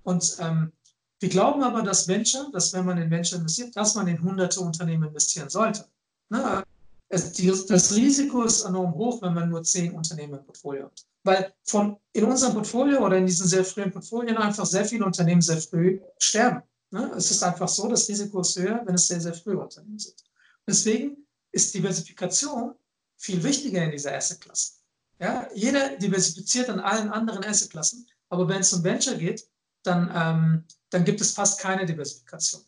Und 0.04 0.38
ähm, 0.40 0.72
wir 1.20 1.30
glauben 1.30 1.64
aber, 1.64 1.82
dass 1.82 2.08
Venture, 2.08 2.52
dass 2.54 2.72
wenn 2.74 2.86
man 2.86 3.00
in 3.00 3.10
Venture 3.10 3.40
investiert, 3.40 3.76
dass 3.76 3.96
man 3.96 4.08
in 4.08 4.22
hunderte 4.22 4.60
Unternehmen 4.60 5.10
investieren 5.10 5.50
sollte. 5.50 5.86
Ne? 6.30 6.64
Es, 7.10 7.34
das 7.66 7.96
Risiko 7.96 8.44
ist 8.44 8.64
enorm 8.64 8.94
hoch, 8.94 9.22
wenn 9.22 9.34
man 9.34 9.50
nur 9.50 9.64
zehn 9.64 9.94
Unternehmen 9.94 10.36
im 10.36 10.46
Portfolio 10.46 10.86
hat. 10.86 11.06
Weil 11.24 11.54
von, 11.64 11.98
in 12.14 12.24
unserem 12.24 12.54
Portfolio 12.54 13.04
oder 13.04 13.18
in 13.18 13.26
diesen 13.26 13.48
sehr 13.48 13.66
frühen 13.66 13.92
Portfolien 13.92 14.38
einfach 14.38 14.66
sehr 14.66 14.86
viele 14.86 15.06
Unternehmen 15.06 15.42
sehr 15.42 15.60
früh 15.60 16.00
sterben. 16.20 16.62
Ne? 16.92 17.12
Es 17.16 17.32
ist 17.32 17.44
einfach 17.44 17.68
so, 17.68 17.88
das 17.88 18.08
Risiko 18.08 18.42
ist 18.42 18.58
höher, 18.58 18.82
wenn 18.86 18.96
es 18.96 19.08
sehr, 19.08 19.20
sehr 19.20 19.34
frühe 19.34 19.60
Unternehmen 19.60 20.00
sind. 20.00 20.24
Deswegen 20.68 21.26
ist 21.52 21.74
Diversifikation 21.74 22.76
viel 23.18 23.44
wichtiger 23.44 23.84
in 23.84 23.92
dieser 23.92 24.16
Asset-Klasse. 24.16 24.74
Ja? 25.20 25.48
Jeder 25.54 25.98
diversifiziert 25.98 26.70
an 26.70 26.80
allen 26.80 27.10
anderen 27.10 27.44
Asset-Klassen, 27.44 28.08
aber 28.30 28.48
wenn 28.48 28.62
es 28.62 28.72
um 28.72 28.84
Venture 28.84 29.18
geht, 29.18 29.50
dann, 29.84 30.12
ähm, 30.14 30.66
dann 30.90 31.06
gibt 31.06 31.22
es 31.22 31.32
fast 31.32 31.60
keine 31.60 31.86
Diversifikation. 31.86 32.62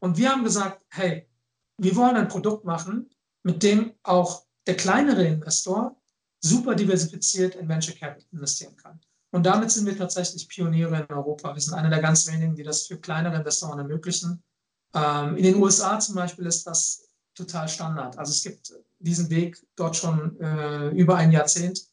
Und 0.00 0.16
wir 0.16 0.30
haben 0.30 0.44
gesagt, 0.44 0.82
hey, 0.90 1.28
wir 1.78 1.94
wollen 1.96 2.16
ein 2.16 2.28
Produkt 2.28 2.64
machen, 2.64 3.10
mit 3.42 3.62
dem 3.62 3.92
auch 4.02 4.44
der 4.66 4.76
kleinere 4.76 5.24
Investor 5.24 5.96
super 6.40 6.74
diversifiziert 6.74 7.54
in 7.54 7.68
Venture 7.68 7.94
Capital 7.94 8.28
investieren 8.32 8.76
kann. 8.76 9.00
Und 9.30 9.44
damit 9.44 9.70
sind 9.70 9.86
wir 9.86 9.96
tatsächlich 9.96 10.48
Pioniere 10.48 10.98
in 10.98 11.06
Europa. 11.14 11.54
Wir 11.54 11.60
sind 11.60 11.74
einer 11.74 11.88
der 11.88 12.00
ganz 12.00 12.30
wenigen, 12.30 12.54
die 12.54 12.62
das 12.62 12.86
für 12.86 12.98
kleinere 12.98 13.36
Investoren 13.36 13.78
ermöglichen. 13.78 14.42
Ähm, 14.94 15.36
in 15.36 15.44
den 15.44 15.56
USA 15.56 15.98
zum 15.98 16.16
Beispiel 16.16 16.46
ist 16.46 16.66
das 16.66 17.08
total 17.34 17.68
Standard. 17.68 18.18
Also 18.18 18.30
es 18.30 18.42
gibt 18.42 18.72
diesen 18.98 19.30
Weg 19.30 19.64
dort 19.74 19.96
schon 19.96 20.38
äh, 20.40 20.88
über 20.88 21.16
ein 21.16 21.32
Jahrzehnt 21.32 21.86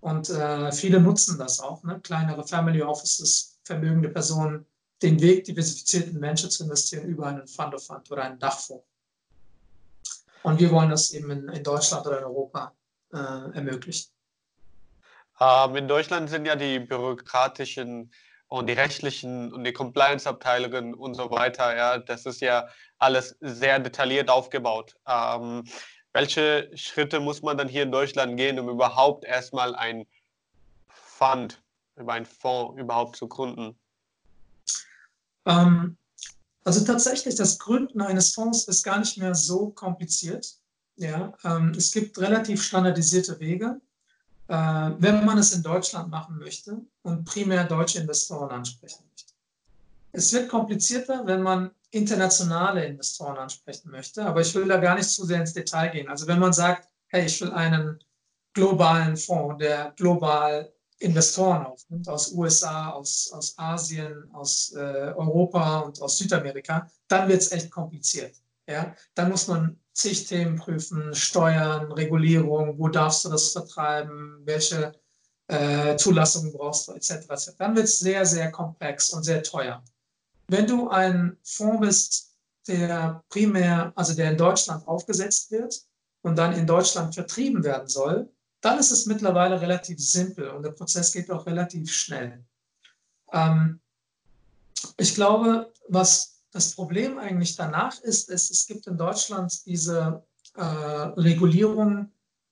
und 0.00 0.28
äh, 0.28 0.70
viele 0.72 1.00
nutzen 1.00 1.38
das 1.38 1.60
auch. 1.60 1.82
Ne? 1.82 2.00
Kleinere 2.00 2.46
Family 2.46 2.82
Offices, 2.82 3.58
vermögende 3.64 4.10
Personen, 4.10 4.66
den 5.00 5.20
Weg, 5.20 5.44
diversifiziert 5.44 6.08
in 6.08 6.20
Venture 6.20 6.50
zu 6.50 6.64
investieren 6.64 7.08
über 7.08 7.26
einen 7.26 7.46
Fund 7.48 7.74
of 7.74 7.86
Fund 7.86 8.10
oder 8.10 8.24
einen 8.24 8.38
Dachfonds. 8.38 8.84
Und 10.42 10.60
wir 10.60 10.70
wollen 10.70 10.90
das 10.90 11.12
eben 11.12 11.30
in, 11.30 11.48
in 11.48 11.62
Deutschland 11.62 12.06
oder 12.06 12.18
in 12.18 12.24
Europa 12.24 12.74
äh, 13.12 13.16
ermöglichen. 13.16 14.10
Ähm, 15.40 15.76
in 15.76 15.88
Deutschland 15.88 16.30
sind 16.30 16.46
ja 16.46 16.56
die 16.56 16.78
bürokratischen 16.80 18.12
und 18.48 18.68
die 18.68 18.74
rechtlichen 18.74 19.52
und 19.52 19.64
die 19.64 19.72
Compliance-Abteilungen 19.72 20.94
und 20.94 21.14
so 21.14 21.30
weiter, 21.30 21.74
ja, 21.74 21.98
das 21.98 22.26
ist 22.26 22.40
ja 22.42 22.68
alles 22.98 23.36
sehr 23.40 23.78
detailliert 23.78 24.28
aufgebaut. 24.28 24.94
Ähm, 25.06 25.64
welche 26.12 26.70
Schritte 26.74 27.20
muss 27.20 27.40
man 27.42 27.56
dann 27.56 27.68
hier 27.68 27.82
in 27.82 27.92
Deutschland 27.92 28.36
gehen, 28.36 28.60
um 28.60 28.68
überhaupt 28.68 29.24
erstmal 29.24 29.74
ein 29.74 30.06
Fund, 30.88 31.62
über 31.96 32.12
einen 32.12 32.26
Fonds 32.26 32.78
überhaupt 32.78 33.16
zu 33.16 33.26
gründen? 33.26 33.78
Ähm, 35.46 35.96
also 36.64 36.84
tatsächlich, 36.84 37.34
das 37.34 37.58
Gründen 37.58 38.00
eines 38.00 38.34
Fonds 38.34 38.68
ist 38.68 38.82
gar 38.82 38.98
nicht 38.98 39.18
mehr 39.18 39.34
so 39.34 39.70
kompliziert. 39.70 40.56
Ja, 40.96 41.32
ähm, 41.44 41.72
es 41.76 41.90
gibt 41.90 42.18
relativ 42.18 42.62
standardisierte 42.62 43.40
Wege, 43.40 43.80
äh, 44.48 44.54
wenn 44.98 45.24
man 45.24 45.38
es 45.38 45.52
in 45.52 45.62
Deutschland 45.62 46.10
machen 46.10 46.38
möchte 46.38 46.80
und 47.02 47.24
primär 47.24 47.64
deutsche 47.64 47.98
Investoren 47.98 48.50
ansprechen 48.50 49.04
möchte. 49.10 49.32
Es 50.12 50.32
wird 50.32 50.48
komplizierter, 50.48 51.26
wenn 51.26 51.42
man 51.42 51.70
internationale 51.90 52.84
Investoren 52.84 53.38
ansprechen 53.38 53.90
möchte, 53.90 54.24
aber 54.24 54.42
ich 54.42 54.54
will 54.54 54.68
da 54.68 54.76
gar 54.76 54.94
nicht 54.94 55.08
zu 55.08 55.24
sehr 55.24 55.40
ins 55.40 55.54
Detail 55.54 55.88
gehen. 55.88 56.08
Also 56.08 56.26
wenn 56.26 56.38
man 56.38 56.52
sagt, 56.52 56.88
hey, 57.08 57.26
ich 57.26 57.40
will 57.40 57.52
einen 57.52 57.98
globalen 58.52 59.16
Fonds, 59.16 59.58
der 59.58 59.92
global 59.96 60.72
Investoren 61.02 61.66
aufnimmt, 61.66 62.08
aus 62.08 62.32
USA, 62.32 62.90
aus, 62.90 63.30
aus 63.32 63.58
Asien, 63.58 64.30
aus 64.32 64.72
äh, 64.74 65.12
Europa 65.16 65.80
und 65.80 66.00
aus 66.00 66.18
Südamerika, 66.18 66.88
dann 67.08 67.28
wird 67.28 67.42
es 67.42 67.52
echt 67.52 67.70
kompliziert. 67.70 68.36
Ja? 68.68 68.94
Dann 69.14 69.30
muss 69.30 69.48
man 69.48 69.78
zig 69.92 70.26
Themen 70.26 70.56
prüfen, 70.56 71.14
Steuern, 71.14 71.92
Regulierung, 71.92 72.78
wo 72.78 72.88
darfst 72.88 73.24
du 73.24 73.28
das 73.28 73.52
vertreiben, 73.52 74.40
welche 74.44 74.92
äh, 75.48 75.96
Zulassungen 75.96 76.52
brauchst 76.52 76.88
du, 76.88 76.92
etc. 76.92 77.10
etc. 77.28 77.50
Dann 77.58 77.76
wird 77.76 77.86
es 77.86 77.98
sehr, 77.98 78.24
sehr 78.24 78.50
komplex 78.50 79.10
und 79.10 79.24
sehr 79.24 79.42
teuer. 79.42 79.82
Wenn 80.48 80.66
du 80.66 80.88
ein 80.88 81.36
Fonds 81.42 81.80
bist, 81.80 82.32
der 82.68 83.22
primär, 83.28 83.92
also 83.96 84.14
der 84.14 84.30
in 84.30 84.38
Deutschland 84.38 84.86
aufgesetzt 84.86 85.50
wird 85.50 85.82
und 86.22 86.36
dann 86.36 86.52
in 86.52 86.66
Deutschland 86.66 87.14
vertrieben 87.14 87.64
werden 87.64 87.88
soll, 87.88 88.31
dann 88.62 88.78
ist 88.78 88.92
es 88.92 89.06
mittlerweile 89.06 89.60
relativ 89.60 89.98
simpel 90.00 90.48
und 90.50 90.62
der 90.62 90.70
Prozess 90.70 91.12
geht 91.12 91.30
auch 91.30 91.44
relativ 91.46 91.92
schnell. 91.92 92.44
Ähm, 93.32 93.80
ich 94.96 95.14
glaube, 95.14 95.72
was 95.88 96.42
das 96.52 96.74
Problem 96.74 97.18
eigentlich 97.18 97.56
danach 97.56 98.00
ist, 98.00 98.30
ist, 98.30 98.50
es 98.50 98.66
gibt 98.66 98.86
in 98.86 98.96
Deutschland 98.96 99.66
diese 99.66 100.24
äh, 100.54 100.62
Regulierung, 100.62 102.10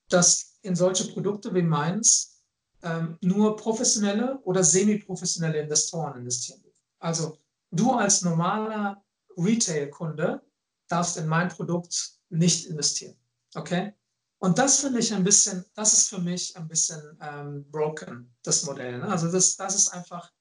dass 0.08 0.58
in 0.62 0.74
solche 0.74 1.12
Produkte 1.12 1.54
wie 1.54 1.62
meins 1.62 2.42
ähm, 2.82 3.16
nur 3.20 3.56
professionelle 3.56 4.38
oder 4.42 4.64
semi-professionelle 4.64 5.60
Investoren 5.60 6.18
investieren. 6.18 6.62
Also 6.98 7.38
du 7.70 7.92
als 7.92 8.22
normaler 8.22 9.02
Retail-Kunde 9.36 10.42
darfst 10.88 11.16
in 11.18 11.28
mein 11.28 11.48
Produkt 11.48 12.18
nicht 12.30 12.66
investieren. 12.66 13.16
Okay? 13.54 13.92
Und 14.40 14.58
das 14.58 14.80
finde 14.80 15.00
ich 15.00 15.12
ein 15.12 15.22
bisschen, 15.22 15.66
das 15.74 15.92
ist 15.92 16.08
für 16.08 16.18
mich 16.18 16.56
ein 16.56 16.66
bisschen 16.66 17.18
ähm, 17.20 17.70
broken, 17.70 18.34
das 18.42 18.64
Modell. 18.64 18.98
Ne? 18.98 19.06
Also 19.06 19.30
das, 19.30 19.54
das 19.54 19.74
ist 19.74 19.88
einfach, 19.90 20.32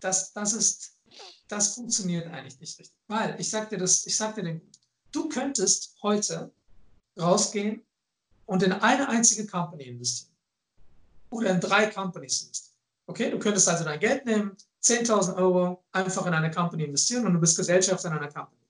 das, 0.00 0.32
das 0.32 0.54
ist, 0.54 0.98
das 1.46 1.74
funktioniert 1.74 2.26
eigentlich 2.26 2.58
nicht 2.58 2.80
richtig. 2.80 2.96
Weil, 3.06 3.36
ich 3.38 3.48
sag 3.48 3.70
dir 3.70 3.78
das, 3.78 4.06
ich 4.06 4.16
sag 4.16 4.34
dir 4.34 4.42
den, 4.42 4.60
du 5.12 5.28
könntest 5.28 5.94
heute 6.02 6.52
rausgehen 7.16 7.84
und 8.46 8.64
in 8.64 8.72
eine 8.72 9.08
einzige 9.08 9.46
Company 9.46 9.84
investieren. 9.84 10.34
Oder 11.30 11.50
in 11.50 11.60
drei 11.60 11.86
Companies 11.86 12.42
investieren. 12.42 12.74
Okay, 13.06 13.30
du 13.30 13.38
könntest 13.38 13.68
also 13.68 13.84
dein 13.84 14.00
Geld 14.00 14.26
nehmen, 14.26 14.56
10.000 14.82 15.36
Euro 15.36 15.84
einfach 15.92 16.26
in 16.26 16.34
eine 16.34 16.50
Company 16.50 16.84
investieren 16.84 17.24
und 17.24 17.34
du 17.34 17.38
bist 17.38 17.56
Gesellschafter 17.56 18.08
in 18.08 18.14
einer 18.14 18.32
Company. 18.32 18.66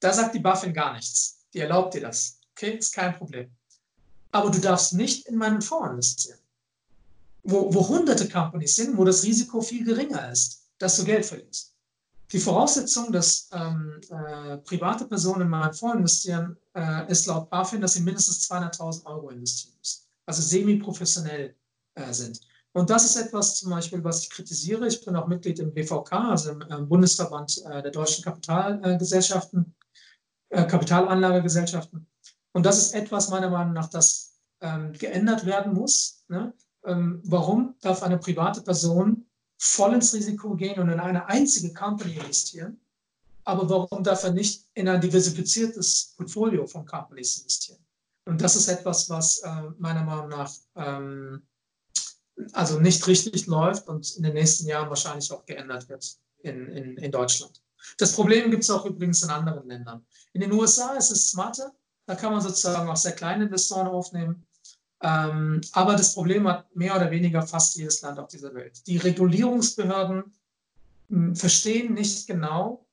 Da 0.00 0.12
sagt 0.12 0.34
die 0.34 0.40
Buffin 0.40 0.74
gar 0.74 0.94
nichts. 0.94 1.46
Die 1.54 1.60
erlaubt 1.60 1.94
dir 1.94 2.00
das. 2.00 2.40
Okay, 2.50 2.72
ist 2.72 2.92
kein 2.92 3.16
Problem 3.16 3.56
aber 4.32 4.50
du 4.50 4.60
darfst 4.60 4.92
nicht 4.92 5.26
in 5.26 5.36
meinen 5.36 5.62
Fonds 5.62 5.90
investieren. 5.90 6.38
Wo, 7.42 7.72
wo 7.72 7.88
hunderte 7.88 8.28
Companies 8.28 8.76
sind, 8.76 8.96
wo 8.96 9.04
das 9.04 9.22
Risiko 9.22 9.60
viel 9.60 9.84
geringer 9.84 10.32
ist, 10.32 10.64
dass 10.78 10.96
du 10.96 11.04
Geld 11.04 11.24
verlierst. 11.24 11.74
Die 12.32 12.40
Voraussetzung, 12.40 13.12
dass 13.12 13.48
ähm, 13.52 14.00
äh, 14.10 14.56
private 14.58 15.06
Personen 15.06 15.42
in 15.42 15.48
meinen 15.48 15.72
Fonds 15.72 15.96
investieren, 15.96 16.56
äh, 16.74 17.10
ist 17.10 17.26
laut 17.26 17.48
BaFin, 17.50 17.80
dass 17.80 17.92
sie 17.92 18.00
mindestens 18.00 18.50
200.000 18.50 19.06
Euro 19.06 19.30
investieren 19.30 19.76
müssen. 19.78 20.02
Also 20.26 20.42
semi-professionell 20.42 21.54
äh, 21.94 22.12
sind. 22.12 22.40
Und 22.72 22.90
das 22.90 23.04
ist 23.04 23.16
etwas 23.16 23.54
zum 23.54 23.70
Beispiel, 23.70 24.04
was 24.04 24.22
ich 24.22 24.30
kritisiere. 24.30 24.86
Ich 24.86 25.02
bin 25.02 25.16
auch 25.16 25.28
Mitglied 25.28 25.60
im 25.60 25.72
BVK, 25.72 26.12
also 26.12 26.50
im 26.50 26.60
äh, 26.62 26.82
Bundesverband 26.82 27.64
äh, 27.64 27.80
der 27.80 27.90
deutschen 27.90 28.22
Kapitalgesellschaften, 28.22 29.74
äh, 30.50 30.66
Kapitalanlagegesellschaften. 30.66 32.06
Und 32.56 32.64
das 32.64 32.78
ist 32.78 32.94
etwas 32.94 33.28
meiner 33.28 33.50
Meinung 33.50 33.74
nach, 33.74 33.90
das 33.90 34.32
ähm, 34.62 34.90
geändert 34.94 35.44
werden 35.44 35.74
muss. 35.74 36.24
Ne? 36.28 36.54
Ähm, 36.86 37.20
warum 37.22 37.74
darf 37.82 38.02
eine 38.02 38.16
private 38.16 38.62
Person 38.62 39.26
voll 39.58 39.92
ins 39.92 40.14
Risiko 40.14 40.56
gehen 40.56 40.80
und 40.80 40.88
in 40.88 40.98
eine 40.98 41.28
einzige 41.28 41.74
Company 41.74 42.14
investieren? 42.14 42.80
Aber 43.44 43.68
warum 43.68 44.02
darf 44.02 44.24
er 44.24 44.32
nicht 44.32 44.64
in 44.72 44.88
ein 44.88 45.02
diversifiziertes 45.02 46.14
Portfolio 46.16 46.66
von 46.66 46.86
Companies 46.86 47.36
investieren? 47.36 47.84
Und 48.24 48.40
das 48.40 48.56
ist 48.56 48.68
etwas, 48.68 49.10
was 49.10 49.40
äh, 49.40 49.62
meiner 49.76 50.04
Meinung 50.04 50.30
nach 50.30 50.50
ähm, 50.76 51.42
also 52.52 52.80
nicht 52.80 53.06
richtig 53.06 53.46
läuft 53.48 53.86
und 53.86 54.16
in 54.16 54.22
den 54.22 54.32
nächsten 54.32 54.66
Jahren 54.66 54.88
wahrscheinlich 54.88 55.30
auch 55.30 55.44
geändert 55.44 55.90
wird 55.90 56.16
in, 56.38 56.68
in, 56.68 56.96
in 56.96 57.12
Deutschland. 57.12 57.60
Das 57.98 58.14
Problem 58.14 58.50
gibt 58.50 58.62
es 58.62 58.70
auch 58.70 58.86
übrigens 58.86 59.22
in 59.22 59.28
anderen 59.28 59.68
Ländern. 59.68 60.06
In 60.32 60.40
den 60.40 60.52
USA 60.52 60.94
ist 60.94 61.10
es 61.10 61.28
smarter, 61.28 61.74
da 62.06 62.14
kann 62.14 62.32
man 62.32 62.40
sozusagen 62.40 62.88
auch 62.88 62.96
sehr 62.96 63.12
kleine 63.12 63.44
Investoren 63.44 63.88
aufnehmen. 63.88 64.46
Ähm, 65.02 65.60
aber 65.72 65.92
das 65.92 66.14
Problem 66.14 66.48
hat 66.48 66.74
mehr 66.74 66.96
oder 66.96 67.10
weniger 67.10 67.46
fast 67.46 67.76
jedes 67.76 68.00
Land 68.00 68.18
auf 68.18 68.28
dieser 68.28 68.54
Welt. 68.54 68.86
Die 68.86 68.96
Regulierungsbehörden 68.96 70.32
mh, 71.08 71.26
hm, 71.26 71.36
verstehen 71.36 71.94
nicht 71.94 72.26
genau 72.26 72.86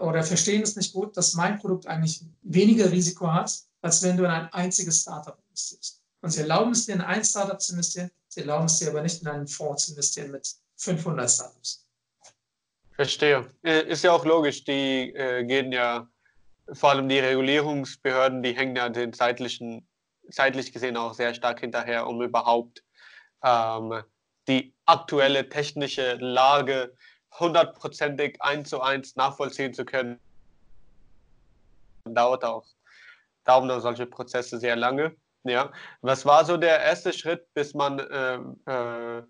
oder 0.00 0.22
verstehen 0.22 0.62
es 0.62 0.76
nicht 0.76 0.92
gut, 0.92 1.16
dass 1.16 1.34
mein 1.34 1.58
Produkt 1.58 1.86
eigentlich 1.86 2.24
weniger 2.42 2.90
Risiko 2.90 3.30
hat, 3.30 3.52
als 3.82 4.02
wenn 4.02 4.16
du 4.16 4.24
in 4.24 4.30
ein 4.30 4.52
einziges 4.52 5.02
Startup 5.02 5.38
investierst. 5.48 6.00
Und 6.22 6.30
sie 6.30 6.40
erlauben 6.40 6.72
es 6.72 6.86
dir, 6.86 6.94
in 6.94 7.00
ein 7.00 7.24
Startup 7.24 7.60
zu 7.60 7.72
investieren, 7.72 8.10
sie 8.28 8.40
erlauben 8.40 8.66
es 8.66 8.78
dir 8.78 8.88
aber 8.88 9.02
nicht, 9.02 9.20
in 9.20 9.28
einen 9.28 9.46
Fonds 9.46 9.86
zu 9.86 9.92
investieren 9.92 10.30
mit 10.30 10.48
500 10.76 11.30
Startups. 11.30 11.86
Verstehe. 12.92 13.50
Äh, 13.62 13.88
ist 13.88 14.04
ja 14.04 14.12
auch 14.12 14.24
logisch, 14.24 14.64
die 14.64 15.12
äh, 15.14 15.44
gehen 15.44 15.72
ja, 15.72 16.08
vor 16.72 16.90
allem 16.90 17.08
die 17.08 17.18
Regulierungsbehörden, 17.18 18.42
die 18.42 18.56
hängen 18.56 18.76
ja 18.76 18.88
den 18.88 19.12
zeitlichen, 19.12 19.88
zeitlich 20.30 20.72
gesehen 20.72 20.96
auch 20.96 21.14
sehr 21.14 21.34
stark 21.34 21.60
hinterher, 21.60 22.06
um 22.06 22.22
überhaupt 22.22 22.82
ähm, 23.42 24.02
die 24.48 24.74
aktuelle 24.86 25.48
technische 25.48 26.14
Lage 26.14 26.94
hundertprozentig 27.38 28.40
eins 28.40 28.70
zu 28.70 28.80
eins 28.80 29.16
nachvollziehen 29.16 29.74
zu 29.74 29.84
können. 29.84 30.20
Dauert 32.04 32.44
auch, 32.44 32.66
dauern 33.44 33.70
auch 33.70 33.80
solche 33.80 34.06
Prozesse 34.06 34.58
sehr 34.58 34.76
lange. 34.76 35.16
Ja. 35.44 35.72
Was 36.02 36.24
war 36.24 36.44
so 36.44 36.56
der 36.56 36.80
erste 36.80 37.12
Schritt, 37.12 37.52
bis 37.54 37.74
man 37.74 37.98
äh, 37.98 38.38
äh, 38.70 39.22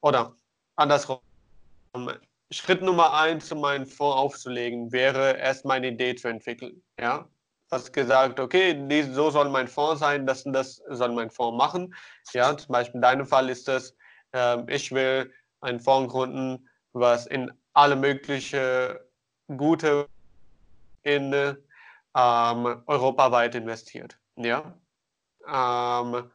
oder 0.00 0.36
andersrum 0.76 1.20
Schritt 2.54 2.82
Nummer 2.82 3.12
eins, 3.14 3.50
um 3.50 3.64
einen 3.64 3.86
Fonds 3.86 4.16
aufzulegen, 4.16 4.92
wäre 4.92 5.36
erst 5.36 5.64
meine 5.64 5.88
Idee 5.88 6.14
zu 6.14 6.28
entwickeln. 6.28 6.82
Ja, 7.00 7.28
hast 7.70 7.92
gesagt, 7.92 8.38
okay, 8.38 9.02
so 9.12 9.30
soll 9.30 9.48
mein 9.50 9.66
Fonds 9.66 10.00
sein, 10.00 10.26
das 10.26 10.46
und 10.46 10.52
das 10.52 10.80
soll 10.88 11.12
mein 11.12 11.30
Fonds 11.30 11.58
machen. 11.58 11.94
Ja, 12.32 12.56
zum 12.56 12.72
Beispiel 12.72 12.96
in 12.96 13.02
deinem 13.02 13.26
Fall 13.26 13.50
ist 13.50 13.66
das, 13.66 13.96
äh, 14.32 14.58
ich 14.72 14.92
will 14.92 15.32
einen 15.60 15.80
Fonds 15.80 16.12
gründen, 16.12 16.68
was 16.92 17.26
in 17.26 17.50
alle 17.72 17.96
möglichen 17.96 18.96
gute 19.56 20.06
in 21.02 21.32
ähm, 22.14 22.82
europaweit 22.86 23.56
investiert. 23.56 24.16
Ja. 24.36 24.78
Ähm, 25.46 26.30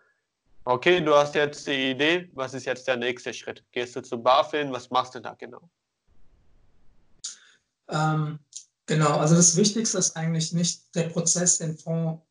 okay, 0.65 0.99
du 0.99 1.15
hast 1.15 1.33
jetzt 1.35 1.65
die 1.65 1.91
Idee. 1.91 2.29
Was 2.33 2.53
ist 2.53 2.65
jetzt 2.65 2.88
der 2.88 2.97
nächste 2.97 3.33
Schritt? 3.33 3.63
Gehst 3.71 3.95
du 3.95 4.01
zu 4.01 4.21
BaFin? 4.21 4.71
Was 4.73 4.89
machst 4.89 5.15
du 5.15 5.21
da 5.21 5.33
genau? 5.33 5.69
Ähm, 7.89 8.39
genau, 8.86 9.17
also 9.17 9.36
das 9.36 9.55
Wichtigste 9.55 9.98
ist 9.98 10.15
eigentlich 10.15 10.53
nicht 10.53 10.96
der 10.96 11.10
Prozess, 11.10 11.58
den 11.58 11.77
Fonds 11.77 12.22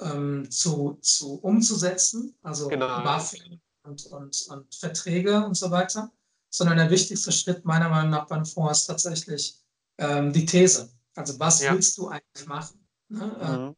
ähm, 0.00 0.50
zu, 0.50 0.98
zu 1.00 1.34
umzusetzen, 1.40 2.34
also 2.42 2.68
genau. 2.68 3.02
BaFin 3.02 3.60
und, 3.84 4.06
und, 4.06 4.46
und 4.48 4.74
Verträge 4.74 5.44
und 5.44 5.56
so 5.56 5.70
weiter, 5.70 6.10
sondern 6.50 6.78
der 6.78 6.90
wichtigste 6.90 7.32
Schritt 7.32 7.64
meiner 7.64 7.88
Meinung 7.88 8.10
nach 8.10 8.26
beim 8.26 8.44
Fonds 8.44 8.80
ist 8.80 8.86
tatsächlich 8.86 9.58
ähm, 9.98 10.32
die 10.32 10.46
These. 10.46 10.90
Also 11.14 11.38
was 11.38 11.62
ja. 11.62 11.72
willst 11.72 11.98
du 11.98 12.08
eigentlich 12.08 12.46
machen? 12.46 12.86
Ne? 13.08 13.36
Ähm, 13.40 13.62
mhm. 13.62 13.76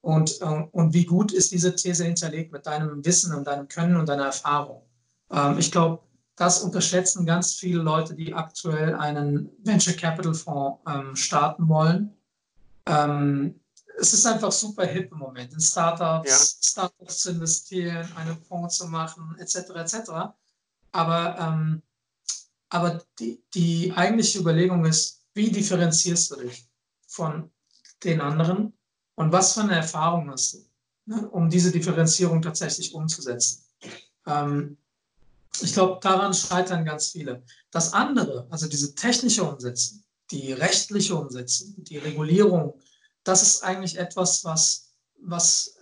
Und, 0.00 0.40
äh, 0.40 0.64
und 0.72 0.94
wie 0.94 1.04
gut 1.04 1.32
ist 1.32 1.52
diese 1.52 1.74
These 1.74 2.04
hinterlegt 2.04 2.52
mit 2.52 2.66
deinem 2.66 3.04
Wissen 3.04 3.34
und 3.34 3.46
deinem 3.46 3.68
Können 3.68 3.96
und 3.96 4.08
deiner 4.08 4.26
Erfahrung? 4.26 4.82
Ähm, 5.30 5.58
ich 5.58 5.70
glaube, 5.70 6.02
das 6.38 6.62
unterschätzen 6.62 7.26
ganz 7.26 7.54
viele 7.54 7.82
Leute, 7.82 8.14
die 8.14 8.32
aktuell 8.32 8.94
einen 8.94 9.50
Venture 9.64 9.94
Capital 9.94 10.34
Fonds 10.34 10.80
ähm, 10.88 11.16
starten 11.16 11.68
wollen. 11.68 12.16
Ähm, 12.86 13.60
es 13.98 14.12
ist 14.12 14.24
einfach 14.24 14.52
super 14.52 14.86
hip 14.86 15.10
im 15.10 15.18
Moment, 15.18 15.52
in 15.52 15.60
Startups, 15.60 16.30
ja. 16.30 16.70
Startups 16.70 17.18
zu 17.18 17.30
investieren, 17.30 18.08
einen 18.16 18.40
Fonds 18.44 18.76
zu 18.76 18.86
machen, 18.86 19.36
etc. 19.40 19.56
etc. 19.74 20.10
Aber, 20.92 21.38
ähm, 21.40 21.82
aber 22.68 23.02
die, 23.18 23.42
die 23.52 23.92
eigentliche 23.96 24.38
Überlegung 24.38 24.84
ist, 24.84 25.24
wie 25.34 25.50
differenzierst 25.50 26.30
du 26.30 26.36
dich 26.36 26.68
von 27.08 27.50
den 28.04 28.20
anderen 28.20 28.72
und 29.16 29.32
was 29.32 29.54
für 29.54 29.62
eine 29.62 29.76
Erfahrung 29.76 30.30
hast 30.30 30.54
du, 30.54 30.58
ne, 31.06 31.28
um 31.30 31.50
diese 31.50 31.72
Differenzierung 31.72 32.40
tatsächlich 32.40 32.94
umzusetzen? 32.94 33.64
Ähm, 34.26 34.78
ich 35.62 35.72
glaube, 35.72 35.98
daran 36.00 36.34
scheitern 36.34 36.84
ganz 36.84 37.08
viele. 37.08 37.42
Das 37.70 37.92
andere, 37.92 38.46
also 38.50 38.68
diese 38.68 38.94
technische 38.94 39.44
Umsetzung, 39.44 40.02
die 40.30 40.52
rechtliche 40.52 41.16
Umsetzung, 41.16 41.74
die 41.78 41.98
Regulierung, 41.98 42.80
das 43.24 43.42
ist 43.42 43.64
eigentlich 43.64 43.98
etwas, 43.98 44.44
was, 44.44 44.90
was 45.20 45.74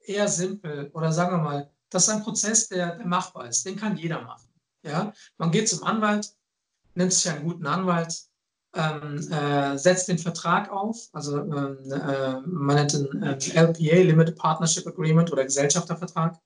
eher 0.00 0.28
simpel 0.28 0.90
oder 0.92 1.12
sagen 1.12 1.36
wir 1.36 1.42
mal, 1.42 1.70
das 1.90 2.04
ist 2.04 2.14
ein 2.14 2.22
Prozess, 2.22 2.68
der, 2.68 2.96
der 2.96 3.06
machbar 3.06 3.48
ist. 3.48 3.64
Den 3.64 3.76
kann 3.76 3.96
jeder 3.96 4.22
machen. 4.22 4.48
Ja? 4.82 5.12
Man 5.38 5.50
geht 5.50 5.68
zum 5.68 5.84
Anwalt, 5.84 6.32
nimmt 6.94 7.12
sich 7.12 7.30
einen 7.30 7.44
guten 7.44 7.66
Anwalt, 7.66 8.14
ähm, 8.74 9.16
äh, 9.30 9.78
setzt 9.78 10.08
den 10.08 10.18
Vertrag 10.18 10.70
auf, 10.70 11.08
also 11.12 11.38
ähm, 11.38 11.78
äh, 11.90 12.40
man 12.40 12.76
nennt 12.76 12.92
den 12.92 13.22
äh, 13.22 13.36
LPA, 13.54 14.02
Limited 14.02 14.36
Partnership 14.36 14.86
Agreement 14.86 15.32
oder 15.32 15.44
Gesellschaftervertrag. 15.44 16.38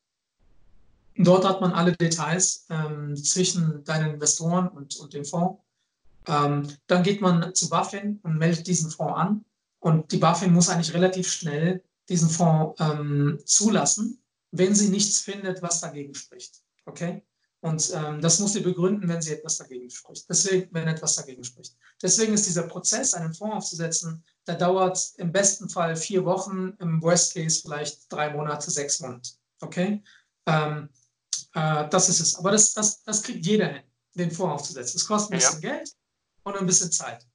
Dort 1.25 1.45
hat 1.45 1.61
man 1.61 1.73
alle 1.73 1.93
Details 1.93 2.67
ähm, 2.71 3.17
zwischen 3.17 3.85
deinen 3.85 4.15
Investoren 4.15 4.69
und, 4.69 4.97
und 4.97 5.13
dem 5.13 5.25
Fonds. 5.25 5.63
Ähm, 6.27 6.69
dann 6.87 7.03
geht 7.03 7.21
man 7.21 7.55
zu 7.55 7.69
BaFin 7.69 8.21
und 8.23 8.39
meldet 8.39 8.67
diesen 8.67 8.91
Fonds 8.91 9.15
an. 9.19 9.45
Und 9.81 10.13
die 10.13 10.19
BaFin 10.19 10.53
muss 10.53 10.69
eigentlich 10.69 10.95
relativ 10.95 11.31
schnell 11.31 11.83
diesen 12.09 12.29
Fonds 12.29 12.81
ähm, 12.81 13.39
zulassen, 13.45 14.23
wenn 14.51 14.75
sie 14.75 14.89
nichts 14.89 15.21
findet, 15.21 15.63
was 15.63 15.81
dagegen 15.81 16.15
spricht. 16.15 16.63
Okay? 16.87 17.23
Und 17.61 17.93
ähm, 17.95 18.21
das 18.21 18.41
muss 18.41 18.55
sie 18.55 18.61
begründen, 18.61 19.09
wenn 19.09 19.21
sie 19.21 19.35
etwas 19.35 19.59
dagegen 19.59 19.91
spricht. 19.91 20.29
Deswegen, 20.29 20.69
wenn 20.73 20.89
etwas 20.89 21.17
dagegen 21.17 21.45
spricht. 21.45 21.77
Deswegen 22.03 22.33
ist 22.33 22.47
dieser 22.47 22.63
Prozess, 22.63 23.13
einen 23.13 23.35
Fonds 23.35 23.57
aufzusetzen, 23.57 24.25
der 24.47 24.55
dauert 24.55 25.13
im 25.19 25.31
besten 25.31 25.69
Fall 25.69 25.95
vier 25.95 26.25
Wochen, 26.25 26.75
im 26.79 27.03
Worst 27.03 27.35
Case 27.35 27.61
vielleicht 27.61 28.11
drei 28.11 28.33
Monate, 28.33 28.71
sechs 28.71 29.01
Monate. 29.01 29.31
Okay? 29.61 30.03
Ähm, 30.47 30.89
äh, 31.55 31.89
das 31.89 32.09
ist 32.09 32.21
es. 32.21 32.37
Aber 32.37 32.51
das, 32.51 32.73
das, 32.73 33.03
das 33.03 33.23
kriegt 33.23 33.45
jeder 33.45 33.69
hin, 33.69 33.83
den 34.15 34.31
Fonds 34.31 34.55
aufzusetzen. 34.55 34.97
Es 34.97 35.07
kostet 35.07 35.33
ein 35.33 35.39
bisschen 35.39 35.63
ja. 35.63 35.75
Geld 35.75 35.95
und 36.45 36.57
ein 36.57 36.67
bisschen 36.67 36.93
Zeit. 36.93 37.27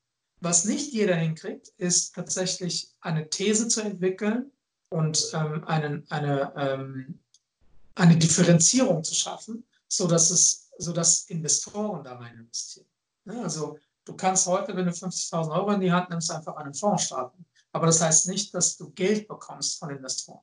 Was 0.42 0.66
nicht 0.66 0.94
jeder 0.94 1.16
hinkriegt, 1.16 1.70
ist 1.78 2.14
tatsächlich 2.14 2.94
eine 3.02 3.30
These 3.30 3.68
zu 3.68 3.82
entwickeln 3.82 4.52
und 4.90 5.32
ähm, 5.34 5.64
einen, 5.66 6.10
eine, 6.10 6.54
ähm, 6.56 7.20
eine 7.96 8.18
Differenzierung 8.18 9.04
zu 9.04 9.16
schaffen, 9.16 9.66
sodass, 9.88 10.30
es, 10.30 10.70
sodass 10.78 11.24
Investoren 11.30 12.04
da 12.04 12.18
rein 12.18 12.38
investieren. 12.38 12.88
Ja, 13.26 13.42
also 13.42 13.80
du 14.04 14.14
kannst 14.16 14.46
heute, 14.46 14.76
wenn 14.76 14.86
du 14.86 14.92
50.000 14.92 15.52
Euro 15.52 15.72
in 15.72 15.82
die 15.82 15.92
Hand 15.92 16.10
nimmst, 16.10 16.30
einfach 16.32 16.56
einen 16.58 16.74
Fonds 16.74 17.06
starten. 17.06 17.46
Aber 17.72 17.88
das 17.88 18.02
heißt 18.02 18.28
nicht, 18.28 18.54
dass 18.54 18.78
du 18.78 18.92
Geld 18.92 19.28
bekommst 19.28 19.80
von 19.80 19.90
Investoren. 19.90 20.42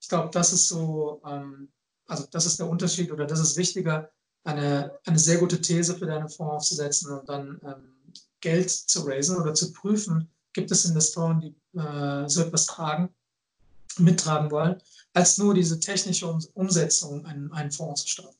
Ich 0.00 0.08
glaube, 0.08 0.30
das 0.30 0.52
ist 0.52 0.68
so 0.68 1.22
ähm, 1.24 1.72
also 2.12 2.26
das 2.30 2.44
ist 2.44 2.58
der 2.58 2.68
Unterschied 2.68 3.10
oder 3.10 3.26
das 3.26 3.40
ist 3.40 3.56
wichtiger, 3.56 4.10
eine, 4.44 4.98
eine 5.06 5.18
sehr 5.18 5.38
gute 5.38 5.60
These 5.60 5.96
für 5.96 6.06
deinen 6.06 6.28
Fonds 6.28 6.54
aufzusetzen 6.54 7.10
und 7.10 7.28
dann 7.28 7.60
ähm, 7.64 8.22
Geld 8.40 8.70
zu 8.70 9.00
raisen 9.06 9.38
oder 9.38 9.54
zu 9.54 9.72
prüfen, 9.72 10.30
gibt 10.52 10.70
es 10.70 10.84
Investoren, 10.84 11.40
die 11.40 11.78
äh, 11.78 12.28
so 12.28 12.42
etwas 12.42 12.66
tragen, 12.66 13.08
mittragen 13.98 14.50
wollen, 14.50 14.80
als 15.14 15.38
nur 15.38 15.54
diese 15.54 15.80
technische 15.80 16.26
um 16.26 16.44
Umsetzung, 16.54 17.24
einen, 17.24 17.50
einen 17.52 17.70
Fonds 17.70 18.02
zu 18.02 18.08
starten. 18.08 18.36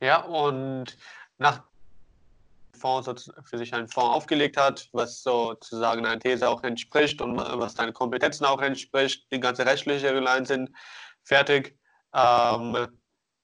Ja, 0.00 0.22
und 0.22 0.96
nach 1.38 1.64
Fonds 2.74 3.08
für 3.44 3.58
sich 3.58 3.74
einen 3.74 3.88
Fonds 3.88 4.14
aufgelegt 4.14 4.56
hat, 4.56 4.88
was 4.92 5.22
sozusagen 5.22 6.06
einer 6.06 6.20
These 6.20 6.48
auch 6.48 6.62
entspricht 6.62 7.20
und 7.20 7.36
was 7.36 7.74
deinen 7.74 7.92
Kompetenzen 7.92 8.44
auch 8.44 8.60
entspricht, 8.60 9.26
die 9.32 9.40
ganze 9.40 9.66
rechtliche 9.66 10.16
Line 10.16 10.46
sind 10.46 10.70
fertig, 11.24 11.77
ähm, 12.14 12.88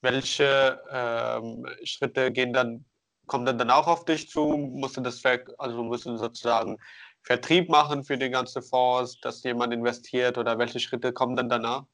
welche 0.00 0.81
ähm, 0.90 1.66
Schritte 1.85 2.31
gehen 2.31 2.53
dann, 2.53 2.85
kommen 3.27 3.46
dann, 3.46 3.59
dann 3.59 3.70
auch 3.70 3.87
auf 3.87 4.05
dich 4.05 4.29
zu? 4.29 4.44
Musst 4.44 4.96
du 4.96 5.00
das 5.00 5.22
also 5.59 5.83
musst 5.83 6.07
du 6.07 6.16
sozusagen 6.16 6.79
Vertrieb 7.22 7.70
machen 7.70 8.05
für 8.05 8.18
die 8.18 8.29
ganze 8.29 8.61
Fonds, 8.61 9.18
dass 9.20 9.42
jemand 9.42 9.72
investiert 9.72 10.37
oder 10.37 10.59
welche 10.59 10.79
Schritte 10.79 11.12
kommen 11.12 11.37
dann 11.37 11.48
danach? 11.48 11.85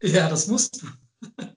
Ja, 0.00 0.28
das 0.28 0.46
musst 0.46 0.82
du. 0.82 0.86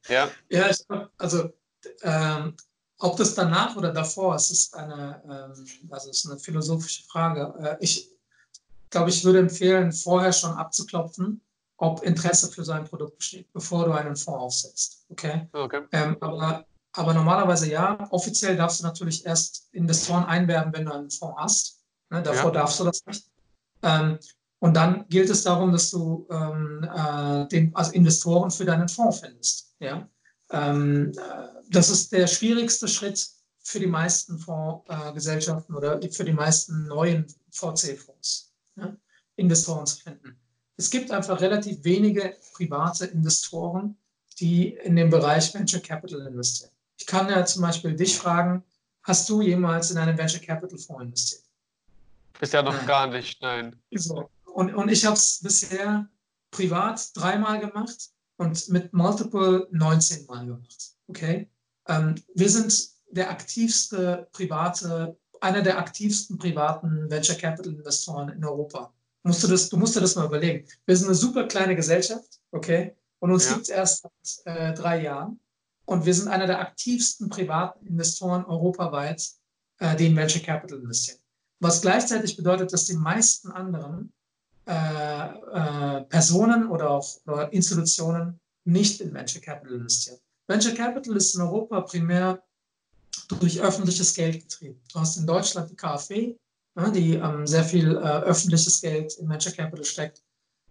Ja. 0.09 0.29
ja, 0.49 0.69
ich, 0.69 0.83
also 1.17 1.53
ähm, 2.01 2.57
ob 2.99 3.17
das 3.17 3.33
danach 3.33 3.75
oder 3.75 3.93
davor 3.93 4.35
ist, 4.35 4.51
ist 4.51 4.75
eine, 4.75 5.21
ähm, 5.25 5.89
also 5.89 6.09
ist 6.09 6.29
eine 6.29 6.39
philosophische 6.39 7.03
Frage. 7.03 7.53
Äh, 7.59 7.77
ich 7.79 8.09
glaube, 8.89 9.09
ich 9.09 9.23
würde 9.23 9.39
empfehlen, 9.39 9.91
vorher 9.91 10.33
schon 10.33 10.51
abzuklopfen, 10.51 11.41
ob 11.81 12.03
Interesse 12.03 12.51
für 12.51 12.63
so 12.63 12.73
ein 12.73 12.85
Produkt 12.85 13.17
besteht, 13.17 13.51
bevor 13.53 13.85
du 13.85 13.91
einen 13.91 14.15
Fonds 14.15 14.29
aufsetzt. 14.29 15.05
Okay? 15.09 15.47
okay. 15.51 15.81
Ähm, 15.91 16.15
aber, 16.21 16.63
aber 16.93 17.13
normalerweise 17.13 17.71
ja. 17.71 18.07
Offiziell 18.11 18.55
darfst 18.55 18.79
du 18.79 18.83
natürlich 18.83 19.25
erst 19.25 19.67
Investoren 19.71 20.23
einwerben, 20.25 20.71
wenn 20.73 20.85
du 20.85 20.91
einen 20.91 21.09
Fonds 21.09 21.35
hast. 21.39 21.83
Ne? 22.11 22.21
Davor 22.21 22.53
ja. 22.53 22.59
darfst 22.59 22.79
du 22.79 22.83
das 22.83 23.03
nicht. 23.07 23.25
Ähm, 23.81 24.19
und 24.59 24.75
dann 24.75 25.07
gilt 25.09 25.31
es 25.31 25.41
darum, 25.41 25.71
dass 25.71 25.89
du 25.89 26.27
ähm, 26.29 26.83
äh, 26.83 27.47
den, 27.47 27.75
also 27.75 27.91
Investoren 27.93 28.51
für 28.51 28.65
deinen 28.65 28.87
Fonds 28.87 29.21
findest. 29.21 29.73
Ja? 29.79 30.07
Ähm, 30.51 31.11
äh, 31.17 31.47
das 31.71 31.89
ist 31.89 32.11
der 32.11 32.27
schwierigste 32.27 32.87
Schritt 32.87 33.27
für 33.63 33.79
die 33.79 33.87
meisten 33.87 34.37
Fondsgesellschaften 34.37 35.73
äh, 35.73 35.77
oder 35.79 35.99
für 36.11 36.25
die 36.25 36.33
meisten 36.33 36.85
neuen 36.85 37.25
VC-Fonds, 37.49 38.53
ja? 38.75 38.95
Investoren 39.35 39.87
zu 39.87 39.97
finden 39.97 40.41
es 40.81 40.89
gibt 40.89 41.11
einfach 41.11 41.39
relativ 41.41 41.83
wenige 41.83 42.35
private 42.53 43.05
Investoren, 43.05 43.97
die 44.39 44.69
in 44.83 44.95
den 44.95 45.09
Bereich 45.09 45.53
Venture 45.53 45.81
Capital 45.81 46.25
investieren. 46.27 46.71
Ich 46.97 47.05
kann 47.05 47.29
ja 47.29 47.45
zum 47.45 47.61
Beispiel 47.61 47.95
dich 47.95 48.17
fragen, 48.17 48.63
Hast 49.03 49.27
du 49.29 49.41
jemals 49.41 49.91
in 49.91 49.97
einen 49.97 50.17
Venture 50.17 50.39
Capital 50.39 50.77
Fonds 50.77 51.03
investiert? 51.03 51.43
Bisher 52.39 52.63
noch 52.63 52.75
nein. 52.75 52.87
gar 52.87 53.07
nicht, 53.07 53.41
nein. 53.41 53.75
So. 53.91 54.29
Und, 54.45 54.73
und 54.73 54.89
ich 54.89 55.05
habe 55.05 55.15
es 55.15 55.39
bisher 55.41 56.07
privat 56.51 57.09
dreimal 57.15 57.59
gemacht 57.59 58.09
und 58.37 58.69
mit 58.69 58.93
Multiple 58.93 59.67
19 59.71 60.25
Mal 60.27 60.45
gemacht. 60.45 60.91
Okay? 61.07 61.49
Ähm, 61.87 62.15
wir 62.35 62.49
sind 62.49 62.89
der 63.09 63.29
aktivste 63.29 64.27
private, 64.33 65.17
einer 65.39 65.61
der 65.61 65.77
aktivsten 65.77 66.37
privaten 66.37 67.09
Venture 67.09 67.35
Capital 67.35 67.73
Investoren 67.73 68.29
in 68.29 68.45
Europa. 68.45 68.93
Musst 69.23 69.43
du, 69.43 69.47
das, 69.47 69.69
du 69.69 69.77
musst 69.77 69.95
dir 69.95 70.01
das 70.01 70.15
mal 70.15 70.25
überlegen. 70.25 70.67
Wir 70.85 70.97
sind 70.97 71.07
eine 71.07 71.15
super 71.15 71.47
kleine 71.47 71.75
Gesellschaft, 71.75 72.39
okay? 72.51 72.95
Und 73.19 73.31
uns 73.31 73.45
ja. 73.45 73.53
gibt 73.53 73.63
es 73.63 73.69
erst 73.69 74.07
seit 74.23 74.45
äh, 74.45 74.73
drei 74.73 75.03
Jahren. 75.03 75.39
Und 75.85 76.05
wir 76.05 76.13
sind 76.13 76.27
einer 76.27 76.47
der 76.47 76.59
aktivsten 76.59 77.29
privaten 77.29 77.85
Investoren 77.85 78.45
europaweit, 78.45 79.23
äh, 79.79 79.95
die 79.95 80.07
in 80.07 80.15
Venture 80.15 80.41
Capital 80.41 80.79
investieren. 80.79 81.19
Was 81.59 81.81
gleichzeitig 81.81 82.35
bedeutet, 82.35 82.73
dass 82.73 82.85
die 82.85 82.95
meisten 82.95 83.51
anderen 83.51 84.11
äh, 84.65 84.73
äh, 84.73 86.01
Personen 86.05 86.67
oder 86.67 86.89
auch 86.89 87.07
oder 87.25 87.51
Institutionen 87.53 88.39
nicht 88.63 89.01
in 89.01 89.13
Venture 89.13 89.41
Capital 89.41 89.75
investieren. 89.75 90.17
Venture 90.47 90.73
Capital 90.73 91.15
ist 91.17 91.35
in 91.35 91.41
Europa 91.41 91.81
primär 91.81 92.43
durch 93.39 93.59
öffentliches 93.61 94.13
Geld 94.13 94.41
getrieben. 94.41 94.81
Du 94.91 94.99
hast 94.99 95.17
in 95.17 95.25
Deutschland 95.25 95.69
die 95.69 95.75
KfW, 95.75 96.35
die 96.75 97.15
ähm, 97.15 97.45
sehr 97.45 97.63
viel 97.63 97.95
äh, 97.97 97.99
öffentliches 97.99 98.81
Geld 98.81 99.13
in 99.15 99.29
Venture 99.29 99.51
Capital 99.51 99.85
steckt. 99.85 100.23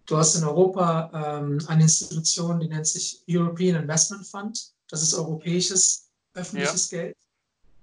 Du 0.05 0.17
hast 0.17 0.35
in 0.35 0.43
Europa 0.43 1.11
ähm, 1.13 1.61
eine 1.67 1.83
Institution, 1.83 2.59
die 2.59 2.67
nennt 2.67 2.87
sich 2.87 3.23
European 3.29 3.81
Investment 3.81 4.25
Fund. 4.25 4.73
Das 4.89 5.01
ist 5.01 5.13
europäisches 5.13 6.09
öffentliches 6.33 6.89
ja. 6.91 6.97
Geld. 6.97 7.17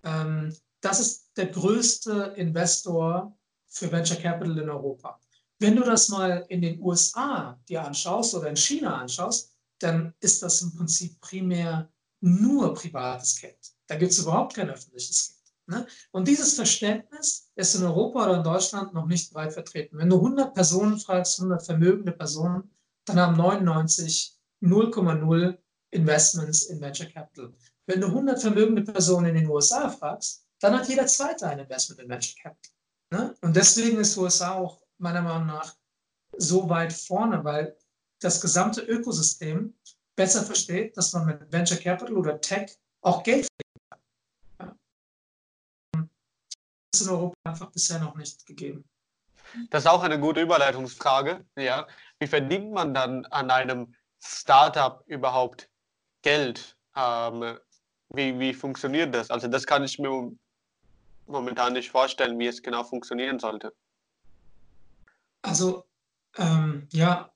Ähm, 0.04 0.54
das 0.80 1.00
ist 1.00 1.30
der 1.36 1.46
größte 1.46 2.34
Investor 2.36 3.36
für 3.66 3.90
Venture 3.90 4.16
Capital 4.16 4.58
in 4.58 4.70
Europa. 4.70 5.18
Wenn 5.60 5.76
du 5.76 5.82
das 5.82 6.08
mal 6.08 6.44
in 6.48 6.62
den 6.62 6.80
USA 6.80 7.58
dir 7.68 7.84
anschaust 7.84 8.34
oder 8.34 8.48
in 8.48 8.56
China 8.56 8.98
anschaust, 8.98 9.52
dann 9.80 10.14
ist 10.20 10.42
das 10.42 10.62
im 10.62 10.74
Prinzip 10.74 11.20
primär 11.20 11.90
nur 12.20 12.74
privates 12.74 13.40
Geld. 13.40 13.58
Da 13.86 13.96
gibt 13.96 14.12
es 14.12 14.18
überhaupt 14.18 14.54
kein 14.54 14.70
öffentliches 14.70 15.28
Geld. 15.28 15.37
Ne? 15.68 15.86
Und 16.12 16.26
dieses 16.26 16.54
Verständnis 16.54 17.50
ist 17.54 17.74
in 17.74 17.84
Europa 17.84 18.24
oder 18.24 18.36
in 18.38 18.42
Deutschland 18.42 18.94
noch 18.94 19.06
nicht 19.06 19.32
breit 19.32 19.52
vertreten. 19.52 19.98
Wenn 19.98 20.08
du 20.08 20.16
100 20.16 20.54
Personen 20.54 20.98
fragst, 20.98 21.38
100 21.38 21.64
vermögende 21.64 22.12
Personen, 22.12 22.70
dann 23.04 23.20
haben 23.20 23.36
99 23.36 24.38
0,0 24.62 25.56
Investments 25.90 26.64
in 26.64 26.80
Venture 26.80 27.06
Capital. 27.06 27.52
Wenn 27.86 28.00
du 28.00 28.08
100 28.08 28.40
vermögende 28.40 28.82
Personen 28.82 29.26
in 29.26 29.34
den 29.36 29.48
USA 29.48 29.88
fragst, 29.88 30.44
dann 30.60 30.76
hat 30.76 30.88
jeder 30.88 31.06
Zweite 31.06 31.46
ein 31.46 31.60
Investment 31.60 32.00
in 32.00 32.08
Venture 32.08 32.34
Capital. 32.42 32.72
Ne? 33.10 33.34
Und 33.42 33.54
deswegen 33.54 33.98
ist 33.98 34.16
USA 34.16 34.54
auch 34.54 34.82
meiner 34.98 35.22
Meinung 35.22 35.46
nach 35.46 35.76
so 36.36 36.68
weit 36.68 36.92
vorne, 36.92 37.44
weil 37.44 37.76
das 38.20 38.40
gesamte 38.40 38.82
Ökosystem 38.82 39.74
besser 40.16 40.42
versteht, 40.42 40.96
dass 40.96 41.12
man 41.12 41.26
mit 41.26 41.52
Venture 41.52 41.78
Capital 41.78 42.16
oder 42.16 42.40
Tech 42.40 42.76
auch 43.02 43.22
Geld 43.22 43.46
Ist 47.00 47.06
in 47.06 47.12
Europa 47.12 47.36
einfach 47.44 47.70
bisher 47.70 48.00
noch 48.00 48.16
nicht 48.16 48.44
gegeben. 48.46 48.84
Das 49.70 49.84
ist 49.84 49.90
auch 49.90 50.02
eine 50.02 50.18
gute 50.18 50.40
Überleitungsfrage. 50.40 51.44
Ja. 51.56 51.86
Wie 52.18 52.26
verdient 52.26 52.72
man 52.72 52.92
dann 52.92 53.24
an 53.26 53.50
einem 53.50 53.94
Startup 54.20 55.02
überhaupt 55.06 55.70
Geld? 56.22 56.76
Ähm, 56.96 57.56
wie, 58.10 58.38
wie 58.38 58.52
funktioniert 58.52 59.14
das? 59.14 59.30
Also 59.30 59.46
das 59.48 59.66
kann 59.66 59.84
ich 59.84 59.98
mir 59.98 60.32
momentan 61.26 61.74
nicht 61.74 61.90
vorstellen, 61.90 62.38
wie 62.38 62.46
es 62.46 62.62
genau 62.62 62.82
funktionieren 62.82 63.38
sollte. 63.38 63.72
Also 65.42 65.84
ähm, 66.36 66.88
ja, 66.90 67.30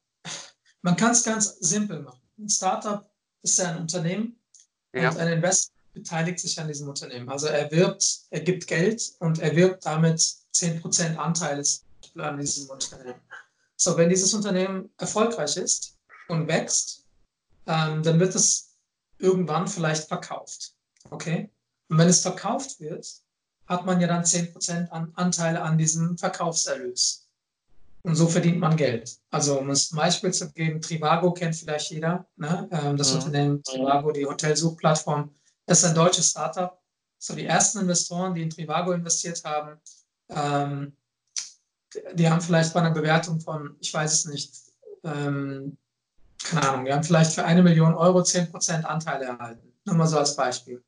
man 0.83 0.96
kann 0.96 1.12
es 1.12 1.22
ganz 1.22 1.57
simpel 1.61 2.03
machen. 2.03 2.20
Ein 2.38 2.48
Startup 2.48 3.09
ist 3.42 3.59
ja 3.59 3.70
ein 3.70 3.79
Unternehmen 3.79 4.40
ja. 4.92 5.11
und 5.11 5.18
ein 5.18 5.29
Investor 5.29 5.71
beteiligt 5.92 6.40
sich 6.40 6.59
an 6.59 6.68
diesem 6.68 6.88
Unternehmen. 6.88 7.28
Also 7.28 7.46
er 7.46 7.70
wirbt, 7.70 8.22
er 8.31 8.40
gibt 8.40 8.66
Geld 8.66 9.12
und 9.18 9.38
er 9.38 9.55
wirbt 9.57 9.85
damit 9.87 10.20
10% 10.55 11.16
Anteile 11.16 11.62
an 12.16 12.38
diesem 12.38 12.70
Unternehmen. 12.70 13.20
So, 13.76 13.96
wenn 13.96 14.09
dieses 14.09 14.33
Unternehmen 14.35 14.90
erfolgreich 14.98 15.57
ist 15.57 15.98
und 16.28 16.48
wächst, 16.48 17.05
ähm, 17.66 18.02
dann 18.02 18.20
wird 18.20 18.35
es 18.35 18.76
irgendwann 19.18 19.68
vielleicht 19.68 20.09
verkauft. 20.09 20.74
Okay? 21.11 21.50
Und 21.88 21.98
wenn 21.98 22.09
es 22.09 22.20
verkauft 22.20 22.81
wird, 22.81 23.07
hat 23.66 23.87
man 23.87 24.00
ja 24.00 24.09
dann 24.09 24.24
10% 24.24 24.88
an 24.90 25.12
Anteile 25.14 25.62
an 25.62 25.78
diesem 25.78 26.18
Verkaufserlös. 26.18 27.28
Und 28.02 28.16
so 28.16 28.26
verdient 28.26 28.59
man 28.59 28.76
Geld. 28.76 29.16
Also 29.31 29.59
um 29.61 29.70
es 29.70 29.92
ein 29.92 29.96
Beispiel 29.96 30.33
zu 30.33 30.50
geben, 30.52 30.81
Trivago 30.81 31.33
kennt 31.33 31.55
vielleicht 31.55 31.90
jeder, 31.92 32.26
ne? 32.37 32.68
Ähm, 32.72 32.96
das 32.96 33.12
mhm. 33.12 33.18
Unternehmen 33.18 33.62
Trivago, 33.62 34.11
die 34.11 34.26
Hotelsuchplattform, 34.26 35.31
das 35.66 35.79
ist 35.79 35.85
ein 35.85 35.94
deutsches 35.94 36.31
Startup. 36.31 36.81
So 37.18 37.35
die 37.35 37.46
ersten 37.46 37.81
Investoren, 37.81 38.35
die 38.35 38.42
in 38.42 38.51
Trivago 38.51 38.92
investiert 38.92 39.42
haben, 39.44 39.81
ähm, 40.31 40.96
die 42.14 42.29
haben 42.29 42.40
vielleicht 42.40 42.72
bei 42.75 42.81
einer 42.81 42.90
Bewertung 42.90 43.40
von, 43.40 43.77
ich 43.81 43.92
weiß 43.92 44.12
es 44.12 44.25
nicht, 44.25 44.55
ähm, 45.05 45.77
keine 46.42 46.68
Ahnung, 46.68 46.85
die 46.85 46.92
haben 46.92 47.05
vielleicht 47.05 47.33
für 47.33 47.44
eine 47.44 47.62
Million 47.62 47.94
Euro 47.94 48.20
10% 48.20 48.85
Anteile 48.85 49.27
erhalten. 49.27 49.72
Nur 49.85 49.96
mal 49.96 50.07
so 50.07 50.18
als 50.18 50.35
Beispiel. 50.35 50.83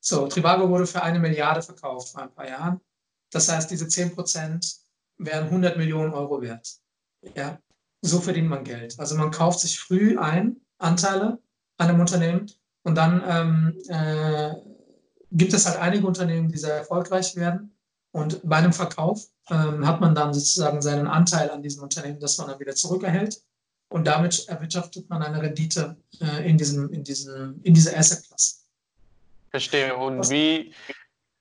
So, 0.00 0.26
Trivago 0.28 0.68
wurde 0.68 0.86
für 0.86 1.02
eine 1.02 1.18
Milliarde 1.18 1.62
verkauft 1.62 2.10
vor 2.12 2.22
ein 2.22 2.32
paar 2.32 2.48
Jahren. 2.48 2.80
Das 3.30 3.48
heißt, 3.48 3.70
diese 3.70 3.86
10% 3.86 4.78
wären 5.18 5.44
100 5.46 5.76
Millionen 5.76 6.14
Euro 6.14 6.40
wert. 6.40 6.78
Ja, 7.34 7.58
so 8.02 8.20
verdient 8.20 8.48
man 8.48 8.64
Geld. 8.64 8.98
Also 8.98 9.16
man 9.16 9.30
kauft 9.30 9.60
sich 9.60 9.78
früh 9.78 10.18
ein, 10.18 10.60
Anteile 10.78 11.38
an 11.78 11.88
einem 11.88 12.00
Unternehmen 12.00 12.50
und 12.86 12.94
dann 12.94 13.20
ähm, 13.26 13.82
äh, 13.88 14.54
gibt 15.32 15.52
es 15.52 15.66
halt 15.66 15.76
einige 15.78 16.06
Unternehmen, 16.06 16.48
die 16.48 16.56
sehr 16.56 16.76
erfolgreich 16.76 17.34
werden. 17.34 17.76
Und 18.12 18.40
bei 18.48 18.58
einem 18.58 18.72
Verkauf 18.72 19.26
ähm, 19.50 19.84
hat 19.84 20.00
man 20.00 20.14
dann 20.14 20.32
sozusagen 20.32 20.80
seinen 20.80 21.08
Anteil 21.08 21.50
an 21.50 21.64
diesem 21.64 21.82
Unternehmen, 21.82 22.20
das 22.20 22.38
man 22.38 22.46
dann 22.46 22.60
wieder 22.60 22.76
zurückerhält. 22.76 23.42
Und 23.88 24.06
damit 24.06 24.46
erwirtschaftet 24.48 25.10
man 25.10 25.20
eine 25.24 25.42
Rendite 25.42 25.96
äh, 26.20 26.48
in, 26.48 26.58
diesem, 26.58 26.92
in, 26.92 27.02
diesem, 27.02 27.60
in 27.64 27.74
dieser 27.74 27.98
Asset-Klasse. 27.98 28.58
Verstehe. 29.50 29.96
Und 29.96 30.30
wie, 30.30 30.72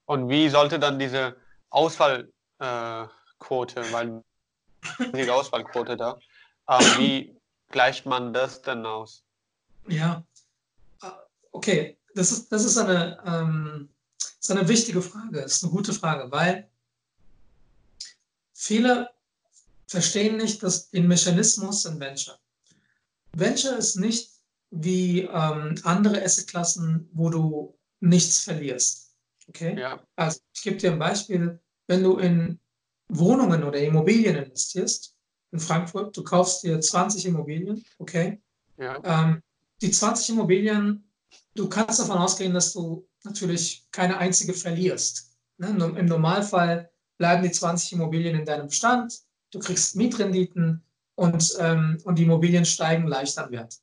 und 0.05 0.27
wie 0.29 0.49
sollte 0.49 0.79
dann 0.79 0.97
diese 0.97 1.35
Ausfall 1.69 2.27
äh, 2.57 3.05
weil 3.91 4.23
die 5.13 5.29
Auswahlquote 5.29 5.95
da. 5.95 6.17
Ähm, 6.67 6.85
wie 6.97 7.37
gleicht 7.69 8.07
man 8.07 8.33
das 8.33 8.63
denn 8.63 8.83
aus? 8.83 9.23
Ja, 9.87 10.23
okay, 11.55 11.97
das 12.13 12.31
ist, 12.31 12.51
das 12.51 12.65
ist, 12.65 12.77
eine, 12.77 13.17
ähm, 13.25 13.89
ist 14.39 14.51
eine 14.51 14.67
wichtige 14.67 15.01
Frage, 15.01 15.41
das 15.41 15.57
ist 15.57 15.63
eine 15.63 15.71
gute 15.71 15.93
Frage, 15.93 16.31
weil 16.31 16.69
viele 18.53 19.09
verstehen 19.87 20.37
nicht 20.37 20.63
dass 20.63 20.89
den 20.89 21.07
Mechanismus 21.07 21.85
in 21.85 21.99
Venture. 21.99 22.37
Venture 23.33 23.77
ist 23.77 23.95
nicht 23.95 24.31
wie 24.71 25.21
ähm, 25.21 25.75
andere 25.83 26.23
Assetklassen, 26.23 27.09
wo 27.13 27.29
du 27.29 27.77
nichts 27.99 28.39
verlierst. 28.39 29.13
Okay? 29.47 29.79
Ja. 29.79 30.01
Also 30.15 30.39
ich 30.53 30.61
gebe 30.63 30.77
dir 30.77 30.91
ein 30.91 30.99
Beispiel. 30.99 31.59
Wenn 31.87 32.03
du 32.03 32.17
in 32.17 32.59
Wohnungen 33.09 33.63
oder 33.63 33.79
Immobilien 33.79 34.35
investierst 34.35 35.15
in 35.51 35.59
Frankfurt, 35.59 36.17
du 36.17 36.23
kaufst 36.23 36.63
dir 36.63 36.79
20 36.79 37.25
Immobilien, 37.27 37.85
okay? 37.99 38.41
Ja. 38.77 38.99
Ähm, 39.03 39.41
die 39.81 39.91
20 39.91 40.29
Immobilien, 40.29 41.05
du 41.55 41.69
kannst 41.69 41.99
davon 41.99 42.17
ausgehen, 42.17 42.53
dass 42.53 42.73
du 42.73 43.07
natürlich 43.23 43.87
keine 43.91 44.17
einzige 44.17 44.53
verlierst. 44.53 45.31
Ne? 45.57 45.67
Im 45.97 46.05
Normalfall 46.05 46.89
bleiben 47.17 47.43
die 47.43 47.51
20 47.51 47.93
Immobilien 47.93 48.37
in 48.37 48.45
deinem 48.45 48.67
Bestand, 48.67 49.21
du 49.51 49.59
kriegst 49.59 49.95
Mietrenditen 49.95 50.83
und, 51.15 51.55
ähm, 51.59 51.97
und 52.03 52.19
die 52.19 52.23
Immobilien 52.23 52.65
steigen 52.65 53.07
leicht 53.07 53.37
an 53.37 53.51
Wert. 53.51 53.79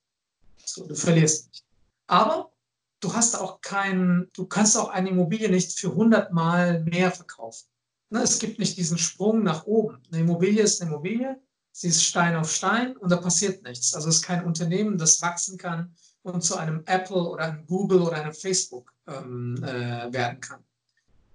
So, 0.65 0.87
du 0.87 0.95
verlierst 0.95 1.49
nicht. 1.49 1.65
Aber 2.07 2.53
du 3.01 3.15
hast 3.15 3.35
auch 3.35 3.61
keinen, 3.63 4.29
du 4.35 4.47
kannst 4.47 4.77
auch 4.77 4.91
eine 4.91 5.09
Immobilie 5.09 5.49
nicht 5.49 5.79
für 5.79 5.89
100 5.89 6.33
Mal 6.33 6.85
mehr 6.85 7.11
verkaufen. 7.11 7.67
Ne, 8.11 8.21
es 8.21 8.39
gibt 8.39 8.59
nicht 8.59 8.77
diesen 8.77 8.99
Sprung 8.99 9.43
nach 9.43 9.65
oben. 9.65 10.03
Eine 10.13 10.21
Immobilie 10.21 10.63
ist 10.63 10.83
eine 10.83 10.91
Immobilie, 10.91 11.41
sie 11.73 11.89
ist 11.89 12.05
Stein 12.05 12.37
auf 12.37 12.53
Stein 12.53 12.95
und 12.99 13.11
da 13.11 13.17
passiert 13.17 13.63
nichts. 13.63 13.95
Also 13.95 14.11
es 14.11 14.17
ist 14.17 14.23
kein 14.23 14.45
Unternehmen, 14.45 14.99
das 14.99 15.23
wachsen 15.23 15.57
kann 15.57 15.95
und 16.23 16.43
zu 16.43 16.57
einem 16.57 16.83
Apple 16.87 17.23
oder 17.23 17.45
einem 17.45 17.67
Google 17.67 18.03
oder 18.03 18.17
einem 18.17 18.35
Facebook 18.35 18.93
ähm, 19.07 19.57
äh, 19.63 20.13
werden 20.13 20.41
kann. 20.41 20.65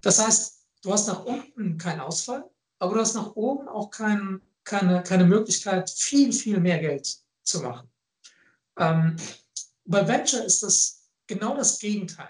Das 0.00 0.18
heißt, 0.18 0.66
du 0.82 0.92
hast 0.92 1.08
nach 1.08 1.24
unten 1.24 1.76
keinen 1.78 2.00
Ausfall, 2.00 2.44
aber 2.78 2.94
du 2.94 3.00
hast 3.00 3.14
nach 3.14 3.34
oben 3.36 3.68
auch 3.68 3.90
kein, 3.90 4.40
keine, 4.64 5.02
keine 5.02 5.24
Möglichkeit, 5.24 5.90
viel, 5.90 6.32
viel 6.32 6.60
mehr 6.60 6.78
Geld 6.78 7.18
zu 7.42 7.60
machen. 7.60 7.88
Ähm, 8.78 9.16
bei 9.84 10.06
Venture 10.06 10.44
ist 10.44 10.62
das 10.62 11.08
genau 11.26 11.56
das 11.56 11.78
Gegenteil. 11.78 12.28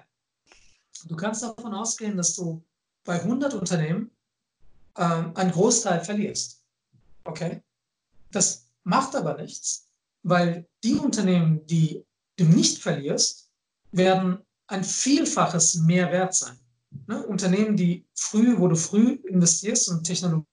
Du 1.05 1.15
kannst 1.17 1.43
davon 1.43 1.75
ausgehen, 1.75 2.17
dass 2.17 2.35
du 2.35 2.65
bei 3.05 3.21
100 3.21 3.55
Unternehmen 3.55 4.11
ähm, 4.97 5.33
einen 5.37 5.53
Großteil 5.53 6.05
verlierst. 6.05 6.63
Okay? 7.25 7.63
Das 8.33 8.67
macht 8.85 9.15
aber 9.15 9.35
nichts, 9.41 9.89
weil 10.23 10.69
die 10.83 10.95
Unternehmen, 10.95 11.67
die 11.67 12.05
du 12.39 12.45
nicht 12.45 12.83
verlierst, 12.83 13.51
werden 13.93 14.39
ein 14.67 14.85
Vielfaches 14.85 15.75
mehr 15.75 16.11
wert 16.13 16.35
sein. 16.35 16.59
Ne? 17.07 17.27
Unternehmen, 17.27 17.77
die 17.77 18.07
früh, 18.15 18.59
wo 18.59 18.69
du 18.69 18.77
früh 18.77 19.19
investierst 19.25 19.91
und 19.91 20.05
Technologie, 20.05 20.45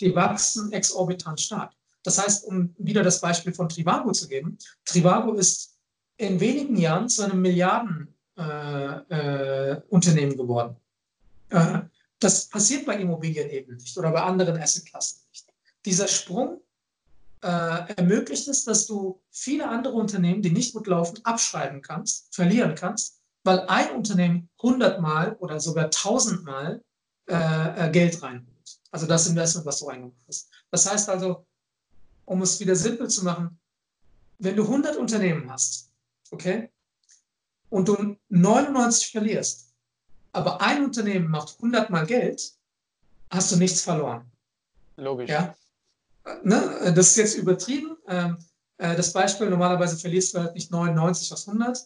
die 0.00 0.14
wachsen 0.14 0.72
exorbitant 0.72 1.40
stark. 1.40 1.72
Das 2.02 2.20
heißt, 2.20 2.46
um 2.46 2.74
wieder 2.78 3.02
das 3.02 3.20
Beispiel 3.20 3.52
von 3.52 3.68
Trivago 3.68 4.12
zu 4.12 4.28
geben, 4.28 4.56
Trivago 4.84 5.34
ist 5.34 5.76
in 6.16 6.40
wenigen 6.40 6.76
Jahren 6.76 7.08
zu 7.08 7.22
einem 7.22 7.40
Milliardenunternehmen 7.40 10.30
äh, 10.30 10.34
äh, 10.34 10.36
geworden. 10.36 10.76
Äh, 11.50 11.80
das 12.18 12.48
passiert 12.48 12.86
bei 12.86 12.96
Immobilien 12.96 13.50
eben 13.50 13.76
nicht 13.76 13.96
oder 13.96 14.10
bei 14.12 14.22
anderen 14.22 14.60
Assetklassen 14.60 15.20
nicht. 15.30 15.46
Dieser 15.84 16.08
Sprung 16.08 16.60
äh, 17.42 17.94
ermöglicht 17.96 18.48
es, 18.48 18.64
dass 18.64 18.86
du 18.86 19.20
viele 19.30 19.68
andere 19.68 19.94
Unternehmen, 19.94 20.42
die 20.42 20.50
nicht 20.50 20.74
gut 20.74 20.86
laufen, 20.86 21.18
abschreiben 21.24 21.82
kannst, 21.82 22.34
verlieren 22.34 22.74
kannst, 22.74 23.20
weil 23.44 23.60
ein 23.68 23.90
Unternehmen 23.90 24.48
hundertmal 24.60 25.36
oder 25.40 25.58
sogar 25.58 25.90
tausendmal 25.90 26.82
äh, 27.28 27.86
äh, 27.86 27.90
Geld 27.90 28.22
reinholt. 28.22 28.80
Also 28.90 29.06
das 29.06 29.26
Investment, 29.26 29.66
was 29.66 29.80
du 29.80 29.86
reingemacht 29.86 30.22
hast. 30.28 30.50
Das 30.70 30.90
heißt 30.90 31.08
also, 31.08 31.44
um 32.24 32.42
es 32.42 32.60
wieder 32.60 32.76
simpel 32.76 33.08
zu 33.08 33.24
machen, 33.24 33.58
wenn 34.38 34.56
du 34.56 34.62
100 34.62 34.96
Unternehmen 34.96 35.50
hast, 35.50 35.90
okay, 36.30 36.70
und 37.70 37.88
du 37.88 38.16
99 38.28 39.10
verlierst, 39.10 39.72
aber 40.32 40.60
ein 40.60 40.84
Unternehmen 40.84 41.28
macht 41.28 41.56
100 41.56 41.90
mal 41.90 42.06
Geld, 42.06 42.52
hast 43.30 43.50
du 43.50 43.56
nichts 43.56 43.82
verloren. 43.82 44.30
Logisch. 44.96 45.30
Ja? 45.30 45.54
Ne? 46.44 46.92
Das 46.94 47.08
ist 47.08 47.16
jetzt 47.16 47.34
übertrieben. 47.36 47.96
Ähm, 48.08 48.38
äh, 48.78 48.96
das 48.96 49.12
Beispiel, 49.12 49.48
normalerweise 49.48 49.96
verlierst 49.96 50.34
du 50.34 50.38
halt 50.38 50.54
nicht 50.54 50.70
99 50.70 51.32
aus 51.32 51.48
100, 51.48 51.78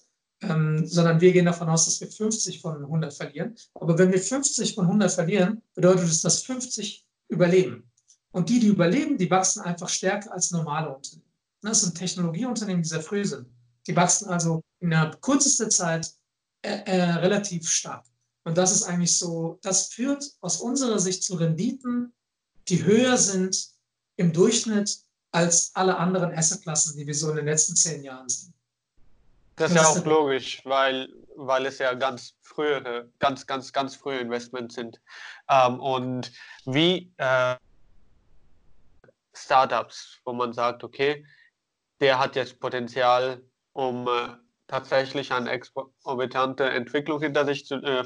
ähm, 0.43 0.87
sondern 0.87 1.21
wir 1.21 1.33
gehen 1.33 1.47
davon 1.47 1.69
aus, 1.69 1.87
dass 1.87 2.01
wir 2.01 2.09
50 2.09 2.61
von 2.61 2.83
100 2.83 3.13
verlieren. 3.13 3.55
Aber 3.75 3.99
wenn 3.99 4.13
wir 4.13 4.21
50 4.21 4.75
von 4.75 4.87
100 4.87 5.13
verlieren, 5.13 5.63
bedeutet 5.75 6.05
es, 6.05 6.23
dass 6.23 6.43
50 6.43 7.07
überleben. 7.29 7.91
Und 8.33 8.49
die, 8.49 8.61
die 8.61 8.69
überleben, 8.69 9.17
die 9.17 9.31
wachsen 9.31 9.63
einfach 9.63 9.89
stärker 9.89 10.33
als 10.33 10.51
normale 10.51 10.95
Unternehmen. 10.95 11.31
Das 11.63 11.81
sind 11.81 11.97
Technologieunternehmen, 11.97 12.83
die 12.83 12.89
sehr 12.89 13.01
früh 13.01 13.25
sind. 13.25 13.49
Die 13.87 13.97
wachsen 13.97 14.29
also 14.29 14.63
innerhalb 14.81 15.21
kürzester 15.23 15.71
Zeit 15.71 16.13
äh, 16.63 16.83
äh, 16.85 17.03
relativ 17.15 17.69
stark. 17.69 18.05
Und 18.45 18.59
das 18.59 18.73
ist 18.73 18.85
eigentlich 18.85 19.17
so, 19.19 19.59
das 19.63 19.89
führt 19.89 20.25
aus 20.41 20.61
unserer 20.61 20.99
Sicht 20.99 21.23
zu 21.23 21.35
Renditen, 21.35 22.13
die 22.69 22.85
höher 22.85 23.17
sind 23.17 23.76
im 24.17 24.33
Durchschnitt 24.33 24.99
als 25.33 25.71
alle 25.75 25.97
anderen 25.97 26.33
Assetklassen, 26.33 26.97
die 26.97 27.07
wir 27.07 27.15
so 27.15 27.31
in 27.31 27.37
den 27.37 27.47
letzten 27.47 27.77
zehn 27.77 28.03
Jahren 28.03 28.29
sehen. 28.29 28.55
Das 29.57 29.71
ist 29.71 29.77
ja 29.77 29.87
auch 29.87 30.05
logisch, 30.05 30.61
weil, 30.65 31.09
weil 31.35 31.67
es 31.67 31.79
ja 31.79 31.95
ganz 31.95 32.35
frühere, 32.43 33.11
ganz, 33.19 33.47
ganz, 33.47 33.73
ganz 33.73 33.97
frühe 33.97 34.19
Investments 34.19 34.75
sind. 34.75 35.01
Ähm, 35.49 35.81
und 35.81 36.31
wie 36.67 37.13
äh, 37.17 37.57
Startups, 39.35 40.19
wo 40.25 40.33
man 40.33 40.53
sagt, 40.53 40.85
okay, 40.85 41.25
der 42.01 42.19
hat 42.19 42.37
jetzt 42.37 42.61
Potenzial, 42.61 43.43
um 43.73 44.07
äh, 44.09 44.29
tatsächlich 44.67 45.33
eine 45.33 45.51
exorbitante 45.51 46.65
Entwicklung 46.65 47.21
hinter 47.21 47.47
sich 47.47 47.65
zu, 47.65 47.77
äh, 47.77 48.05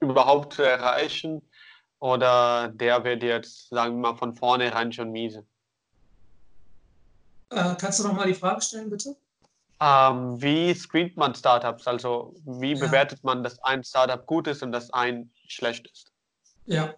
überhaupt 0.00 0.54
zu 0.54 0.62
erreichen, 0.62 1.47
oder 2.00 2.68
der 2.68 3.04
wird 3.04 3.22
jetzt, 3.22 3.68
sagen 3.68 3.96
wir 3.96 4.12
mal, 4.12 4.16
von 4.16 4.34
vornherein 4.34 4.92
schon 4.92 5.10
miese? 5.10 5.44
Äh, 7.50 7.74
kannst 7.76 8.00
du 8.00 8.04
noch 8.04 8.12
mal 8.12 8.26
die 8.26 8.34
Frage 8.34 8.60
stellen, 8.60 8.90
bitte? 8.90 9.16
Ähm, 9.80 10.40
wie 10.40 10.74
screent 10.74 11.16
man 11.16 11.34
Startups? 11.34 11.86
Also 11.86 12.34
wie 12.44 12.72
ja. 12.72 12.84
bewertet 12.84 13.22
man, 13.22 13.42
dass 13.42 13.62
ein 13.62 13.84
Startup 13.84 14.24
gut 14.26 14.46
ist 14.48 14.62
und 14.62 14.72
dass 14.72 14.92
ein 14.92 15.30
schlecht 15.46 15.88
ist? 15.90 16.12
Ja, 16.66 16.94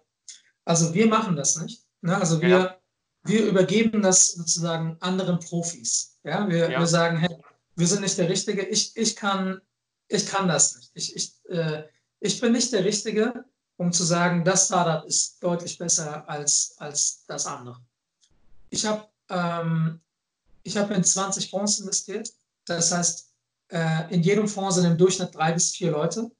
also 0.65 0.93
wir 0.93 1.07
machen 1.07 1.35
das 1.35 1.57
nicht. 1.61 1.83
Ne? 2.01 2.17
Also 2.17 2.41
wir, 2.41 2.49
ja. 2.49 2.77
wir 3.23 3.45
übergeben 3.45 4.01
das 4.01 4.33
sozusagen 4.33 4.97
anderen 4.99 5.39
Profis. 5.39 6.17
Ja? 6.23 6.47
Wir, 6.49 6.71
ja. 6.71 6.79
wir 6.79 6.87
sagen, 6.87 7.17
hey, 7.17 7.37
wir 7.75 7.87
sind 7.87 8.01
nicht 8.01 8.17
der 8.17 8.29
Richtige, 8.29 8.63
ich, 8.63 8.95
ich, 8.97 9.15
kann, 9.15 9.61
ich 10.07 10.25
kann 10.25 10.47
das 10.47 10.75
nicht. 10.75 10.91
Ich, 10.95 11.15
ich, 11.15 11.49
äh, 11.49 11.83
ich 12.19 12.41
bin 12.41 12.51
nicht 12.51 12.73
der 12.73 12.83
Richtige, 12.83 13.45
um 13.81 13.91
zu 13.91 14.03
sagen, 14.03 14.43
das 14.43 14.65
Startup 14.67 15.03
ist 15.05 15.41
deutlich 15.43 15.77
besser 15.77 16.27
als, 16.29 16.75
als 16.77 17.25
das 17.27 17.45
andere. 17.45 17.77
Ich 18.69 18.85
habe 18.85 19.07
ähm, 19.29 19.99
hab 20.67 20.91
in 20.91 21.03
20 21.03 21.49
Fonds 21.49 21.79
investiert 21.79 22.31
das 22.65 22.91
heißt, 22.91 23.33
äh, 23.69 24.13
in 24.13 24.21
jedem 24.21 24.47
Fonds 24.47 24.75
sind 24.75 24.85
im 24.85 24.97
Durchschnitt 24.97 25.33
drei 25.35 25.53
bis 25.53 25.71
vier 25.71 25.91
Leute. 25.91 26.31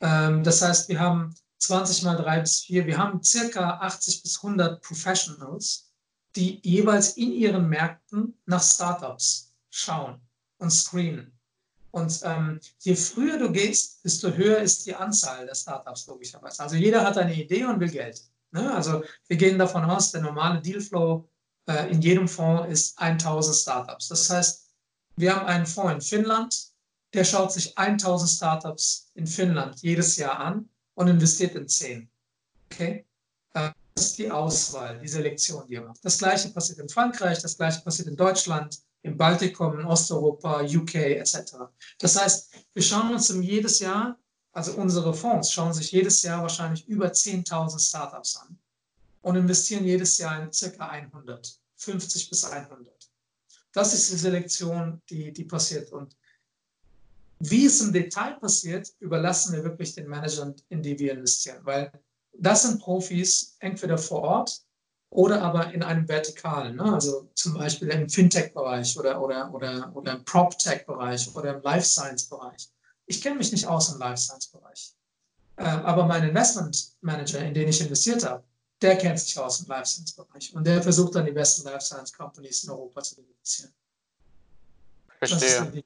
Ähm, 0.00 0.44
das 0.44 0.62
heißt, 0.62 0.88
wir 0.88 1.00
haben 1.00 1.34
20 1.58 2.02
mal 2.02 2.16
drei 2.16 2.40
bis 2.40 2.60
vier, 2.60 2.86
wir 2.86 2.98
haben 2.98 3.22
circa 3.22 3.78
80 3.80 4.22
bis 4.22 4.36
100 4.42 4.82
Professionals, 4.82 5.90
die 6.36 6.60
jeweils 6.62 7.16
in 7.16 7.32
ihren 7.32 7.68
Märkten 7.68 8.38
nach 8.46 8.62
Startups 8.62 9.52
schauen 9.70 10.20
und 10.58 10.70
screenen. 10.70 11.38
Und 11.92 12.20
ähm, 12.24 12.60
je 12.80 12.94
früher 12.94 13.38
du 13.38 13.50
gehst, 13.50 14.04
desto 14.04 14.30
höher 14.30 14.58
ist 14.58 14.86
die 14.86 14.94
Anzahl 14.94 15.46
der 15.46 15.54
Startups 15.54 16.06
logischerweise. 16.06 16.62
Also 16.62 16.76
jeder 16.76 17.04
hat 17.04 17.18
eine 17.18 17.34
Idee 17.34 17.64
und 17.64 17.80
will 17.80 17.90
Geld. 17.90 18.22
Ne? 18.52 18.72
Also 18.72 19.02
wir 19.26 19.36
gehen 19.36 19.58
davon 19.58 19.84
aus, 19.84 20.12
der 20.12 20.20
normale 20.20 20.60
Dealflow 20.60 21.28
äh, 21.66 21.90
in 21.90 22.00
jedem 22.00 22.28
Fonds 22.28 22.68
ist 22.70 22.98
1000 22.98 23.56
Startups. 23.56 24.08
Das 24.08 24.30
heißt, 24.30 24.68
wir 25.16 25.34
haben 25.34 25.46
einen 25.46 25.66
Fonds 25.66 25.92
in 25.94 26.00
Finnland, 26.00 26.70
der 27.12 27.24
schaut 27.24 27.52
sich 27.52 27.76
1000 27.76 28.30
Startups 28.30 29.10
in 29.14 29.26
Finnland 29.26 29.80
jedes 29.82 30.16
Jahr 30.16 30.38
an 30.38 30.68
und 30.94 31.08
investiert 31.08 31.54
in 31.56 31.68
10. 31.68 32.08
Okay? 32.66 33.04
Äh, 33.54 33.70
das 33.94 34.06
ist 34.06 34.18
die 34.18 34.30
Auswahl, 34.30 34.98
die 35.00 35.08
Selektion, 35.08 35.66
die 35.66 35.74
er 35.74 35.82
macht. 35.82 36.04
Das 36.04 36.18
gleiche 36.18 36.50
passiert 36.50 36.78
in 36.78 36.88
Frankreich, 36.88 37.40
das 37.40 37.56
gleiche 37.56 37.80
passiert 37.82 38.08
in 38.08 38.16
Deutschland, 38.16 38.78
im 39.02 39.16
Baltikum, 39.16 39.78
in 39.78 39.86
Osteuropa, 39.86 40.62
UK 40.62 40.94
etc. 40.94 41.54
Das 41.98 42.20
heißt, 42.20 42.54
wir 42.74 42.82
schauen 42.82 43.14
uns 43.14 43.28
jedes 43.28 43.78
Jahr, 43.78 44.18
also 44.52 44.72
unsere 44.74 45.14
Fonds 45.14 45.52
schauen 45.52 45.72
sich 45.72 45.92
jedes 45.92 46.22
Jahr 46.22 46.42
wahrscheinlich 46.42 46.86
über 46.88 47.06
10.000 47.06 47.78
Startups 47.78 48.36
an 48.36 48.58
und 49.22 49.36
investieren 49.36 49.84
jedes 49.84 50.18
Jahr 50.18 50.42
in 50.42 50.52
circa 50.52 50.88
100, 50.88 51.60
50 51.76 52.30
bis 52.30 52.44
100. 52.44 53.10
Das 53.72 53.94
ist 53.94 54.10
die 54.10 54.16
Selektion, 54.16 55.00
die, 55.08 55.32
die 55.32 55.44
passiert. 55.44 55.92
Und 55.92 56.16
wie 57.38 57.66
es 57.66 57.80
im 57.80 57.92
Detail 57.92 58.34
passiert, 58.34 58.92
überlassen 58.98 59.54
wir 59.54 59.64
wirklich 59.64 59.94
den 59.94 60.08
Managern, 60.08 60.54
in 60.68 60.82
die 60.82 60.98
wir 60.98 61.12
investieren. 61.12 61.64
Weil 61.64 61.92
das 62.32 62.62
sind 62.62 62.80
Profis 62.80 63.56
entweder 63.60 63.96
vor 63.96 64.22
Ort 64.22 64.62
oder 65.10 65.42
aber 65.42 65.72
in 65.72 65.82
einem 65.82 66.08
Vertikalen, 66.08 66.76
ne? 66.76 66.84
also 66.84 67.28
zum 67.34 67.54
Beispiel 67.54 67.88
im 67.88 68.08
Fintech-Bereich 68.08 68.96
oder, 68.96 69.20
oder, 69.20 69.52
oder, 69.52 69.90
oder 69.94 70.12
im 70.12 70.24
PropTech-Bereich 70.24 71.34
oder 71.34 71.56
im 71.56 71.62
Life 71.62 71.86
Science-Bereich. 71.86 72.68
Ich 73.06 73.20
kenne 73.20 73.36
mich 73.36 73.50
nicht 73.50 73.66
aus 73.66 73.92
im 73.92 73.98
Life 73.98 74.18
Science-Bereich. 74.18 74.94
Äh, 75.56 75.64
aber 75.64 76.06
mein 76.06 76.28
Investment 76.28 76.92
Manager, 77.00 77.40
in 77.40 77.52
den 77.52 77.68
ich 77.68 77.80
investiert 77.80 78.24
habe, 78.24 78.44
der 78.80 78.96
kennt 78.96 79.18
sich 79.18 79.36
aus 79.36 79.60
im 79.60 79.66
Life 79.68 79.86
Science 79.86 80.14
Bereich 80.14 80.54
und 80.54 80.64
der 80.64 80.80
versucht 80.80 81.16
dann 81.16 81.26
die 81.26 81.32
besten 81.32 81.68
Life 81.68 81.80
Science 81.80 82.12
Companies 82.12 82.64
in 82.64 82.70
Europa 82.70 83.02
zu 83.02 83.16
identifizieren. 83.16 83.72
Verstehe. 85.18 85.84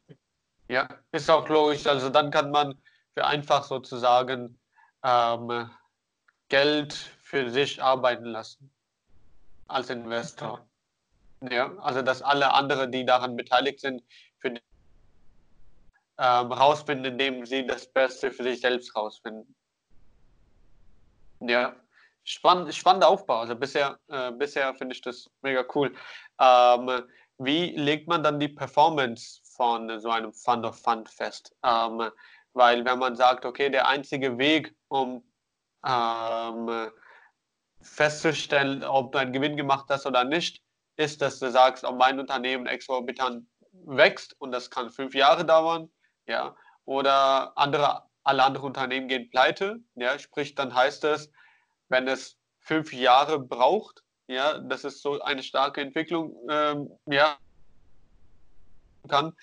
Ja, 0.68 0.88
ist 1.10 1.28
auch 1.30 1.48
logisch. 1.48 1.87
Also 1.87 2.10
dann 2.10 2.30
kann 2.30 2.50
man 2.50 2.74
für 3.14 3.24
einfach 3.24 3.64
sozusagen 3.64 4.58
ähm, 5.02 5.70
Geld 6.48 6.92
für 7.22 7.50
sich 7.50 7.82
arbeiten 7.82 8.26
lassen 8.26 8.70
als 9.68 9.90
Investor. 9.90 10.66
Ja, 11.40 11.77
also 11.79 12.03
dass 12.03 12.22
alle 12.22 12.53
anderen, 12.55 12.90
die 12.90 13.05
daran 13.05 13.37
beteiligt 13.37 13.81
sind, 13.81 14.03
für 14.38 14.50
die, 14.50 14.61
ähm, 16.18 16.53
rausfinden, 16.53 17.12
indem 17.12 17.44
sie 17.44 17.66
das 17.66 17.87
Beste 17.92 18.31
für 18.31 18.42
sich 18.44 18.61
selbst 18.61 18.94
rausfinden. 18.96 19.55
Ja, 21.40 21.77
Spann, 22.24 22.72
spannender 22.72 23.09
Aufbau. 23.09 23.40
Also 23.40 23.55
bisher, 23.55 23.98
äh, 24.09 24.33
bisher 24.33 24.74
finde 24.74 24.94
ich 24.94 25.03
das 25.03 25.31
mega 25.42 25.64
cool. 25.74 25.94
Ähm, 26.40 27.03
wie 27.38 27.77
legt 27.77 28.09
man 28.09 28.22
dann 28.22 28.40
die 28.40 28.48
Performance 28.48 29.40
von 29.44 30.00
so 30.00 30.11
einem 30.11 30.33
Fund 30.33 30.64
of 30.64 30.81
Fund 30.81 31.09
fest? 31.09 31.55
Ähm, 31.62 32.11
weil 32.55 32.85
wenn 32.85 32.98
man 32.98 33.16
sagt, 33.16 33.44
okay, 33.44 33.68
der 33.68 33.88
einzige 33.88 34.38
Weg, 34.38 34.74
um 34.88 35.22
ähm, 35.85 36.90
festzustellen, 37.85 38.83
ob 38.83 39.12
du 39.12 39.18
einen 39.18 39.33
Gewinn 39.33 39.57
gemacht 39.57 39.87
hast 39.88 40.07
oder 40.07 40.25
nicht, 40.25 40.62
ist, 40.97 41.23
dass 41.23 41.38
du 41.38 41.51
sagst, 41.51 41.85
ob 41.85 41.97
mein 41.99 42.18
Unternehmen 42.18 42.66
exorbitant 42.66 43.47
wächst 43.73 44.35
und 44.40 44.53
das 44.53 44.70
kann 44.70 44.90
fünf 44.90 45.14
Jahre 45.14 45.44
dauern, 45.44 45.90
ja, 46.27 46.57
oder 46.85 47.57
andere 47.57 48.03
alle 48.25 48.42
anderen 48.42 48.66
Unternehmen 48.66 49.07
gehen 49.09 49.29
pleite. 49.31 49.81
Ja, 49.94 50.18
sprich, 50.18 50.55
dann 50.55 50.75
heißt 50.75 51.05
es, 51.05 51.31
wenn 51.88 52.09
es 52.09 52.38
fünf 52.59 52.92
Jahre 52.92 53.38
braucht, 53.38 54.03
ja, 54.27 54.59
das 54.59 54.85
ist 54.85 55.03
so 55.03 55.20
eine 55.20 55.42
starke 55.42 55.83
Entwicklung, 55.83 56.35
ähm, 56.49 56.90
ja, 57.07 57.37
kann. 59.09 59.37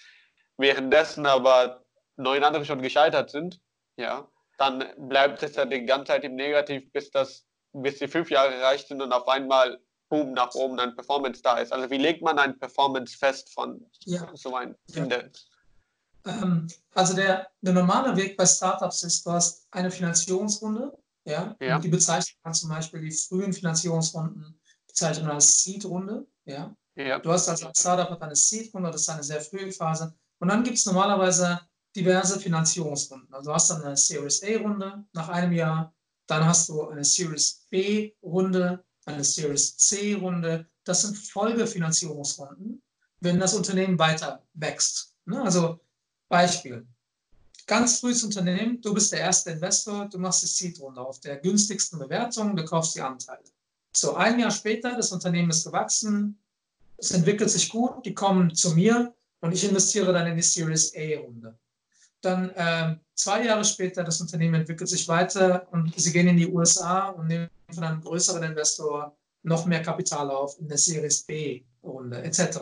Währenddessen 0.57 1.27
aber 1.27 1.83
neun 2.17 2.43
andere 2.43 2.65
schon 2.65 2.81
gescheitert 2.81 3.29
sind, 3.29 3.59
ja, 3.97 4.27
dann 4.57 4.83
bleibt 4.97 5.43
es 5.43 5.55
ja 5.55 5.65
die 5.65 5.85
ganze 5.85 6.13
Zeit 6.13 6.23
im 6.23 6.35
Negativ, 6.35 6.91
bis 6.91 7.11
das, 7.11 7.45
bis 7.73 7.99
die 7.99 8.07
fünf 8.07 8.29
Jahre 8.29 8.53
erreicht 8.55 8.87
sind 8.87 9.01
und 9.01 9.11
auf 9.11 9.27
einmal 9.27 9.79
boom 10.09 10.33
nach 10.33 10.53
oben 10.55 10.79
ein 10.79 10.93
Performance 10.93 11.41
da 11.41 11.57
ist. 11.57 11.71
Also 11.71 11.89
wie 11.89 11.97
legt 11.97 12.21
man 12.21 12.37
ein 12.37 12.59
Performance 12.59 13.17
fest 13.17 13.53
von 13.53 13.85
ja. 14.05 14.29
so 14.33 14.55
einem 14.55 14.75
Index? 14.93 15.47
Ähm, 16.25 16.67
also 16.93 17.15
der, 17.15 17.49
der 17.61 17.73
normale 17.73 18.15
Weg 18.15 18.37
bei 18.37 18.45
Startups 18.45 19.03
ist, 19.03 19.25
du 19.25 19.31
hast 19.31 19.67
eine 19.71 19.89
Finanzierungsrunde, 19.89 20.91
ja, 21.25 21.55
ja. 21.59 21.79
die 21.79 21.87
bezeichnet 21.87 22.37
man 22.43 22.53
zum 22.53 22.69
Beispiel 22.69 23.01
die 23.01 23.11
frühen 23.11 23.53
Finanzierungsrunden 23.53 24.59
bezeichnet 24.87 25.25
man 25.25 25.35
als 25.35 25.63
Seed-Runde, 25.63 26.27
ja. 26.45 26.75
ja. 26.95 27.19
Du 27.19 27.31
hast 27.31 27.47
also 27.47 27.67
als 27.67 27.79
Startup 27.79 28.21
eine 28.21 28.35
Seed-Runde, 28.35 28.91
das 28.91 29.01
ist 29.01 29.09
eine 29.09 29.23
sehr 29.23 29.41
frühe 29.41 29.71
Phase. 29.71 30.13
Und 30.39 30.49
dann 30.49 30.63
gibt 30.63 30.77
es 30.77 30.85
normalerweise 30.85 31.61
diverse 31.95 32.39
Finanzierungsrunden. 32.39 33.33
Also 33.33 33.49
du 33.49 33.53
hast 33.53 33.69
dann 33.69 33.83
eine 33.83 33.97
Series 33.97 34.43
A-Runde 34.43 35.05
nach 35.13 35.29
einem 35.29 35.53
Jahr, 35.53 35.93
dann 36.31 36.45
hast 36.45 36.69
du 36.69 36.87
eine 36.87 37.03
Series 37.03 37.65
B-Runde, 37.69 38.81
eine 39.05 39.23
Series 39.23 39.75
C-Runde. 39.75 40.65
Das 40.85 41.01
sind 41.01 41.17
Folgefinanzierungsrunden, 41.17 42.81
wenn 43.19 43.37
das 43.37 43.53
Unternehmen 43.53 43.99
weiter 43.99 44.41
wächst. 44.53 45.13
Ne? 45.25 45.41
Also 45.41 45.81
Beispiel. 46.29 46.87
Ganz 47.67 47.99
frühes 47.99 48.23
Unternehmen, 48.23 48.81
du 48.81 48.93
bist 48.93 49.11
der 49.11 49.19
erste 49.19 49.51
Investor, 49.51 50.07
du 50.07 50.19
machst 50.19 50.43
die 50.43 50.47
Seed-Runde 50.47 51.01
auf 51.01 51.19
der 51.19 51.35
günstigsten 51.35 51.99
Bewertung, 51.99 52.55
du 52.55 52.63
kaufst 52.63 52.95
die 52.95 53.01
Anteile. 53.01 53.43
So, 53.93 54.15
ein 54.15 54.39
Jahr 54.39 54.51
später, 54.51 54.95
das 54.95 55.11
Unternehmen 55.11 55.49
ist 55.49 55.65
gewachsen, 55.65 56.39
es 56.95 57.11
entwickelt 57.11 57.49
sich 57.49 57.67
gut, 57.67 58.05
die 58.05 58.13
kommen 58.13 58.55
zu 58.55 58.73
mir 58.73 59.13
und 59.41 59.51
ich 59.51 59.65
investiere 59.65 60.13
dann 60.13 60.27
in 60.27 60.37
die 60.37 60.43
Series 60.43 60.95
A-Runde. 60.95 61.59
Dann 62.21 62.49
äh, 62.51 62.95
zwei 63.21 63.45
Jahre 63.45 63.63
später, 63.63 64.03
das 64.03 64.19
Unternehmen 64.19 64.55
entwickelt 64.55 64.89
sich 64.89 65.07
weiter 65.07 65.67
und 65.71 65.93
sie 65.99 66.11
gehen 66.11 66.27
in 66.27 66.37
die 66.37 66.47
USA 66.47 67.09
und 67.09 67.27
nehmen 67.27 67.49
von 67.71 67.83
einem 67.83 68.01
größeren 68.01 68.41
Investor 68.41 69.15
noch 69.43 69.65
mehr 69.65 69.81
Kapital 69.81 70.29
auf 70.31 70.59
in 70.59 70.67
der 70.67 70.77
Series 70.77 71.23
B-Runde 71.23 72.21
etc. 72.23 72.59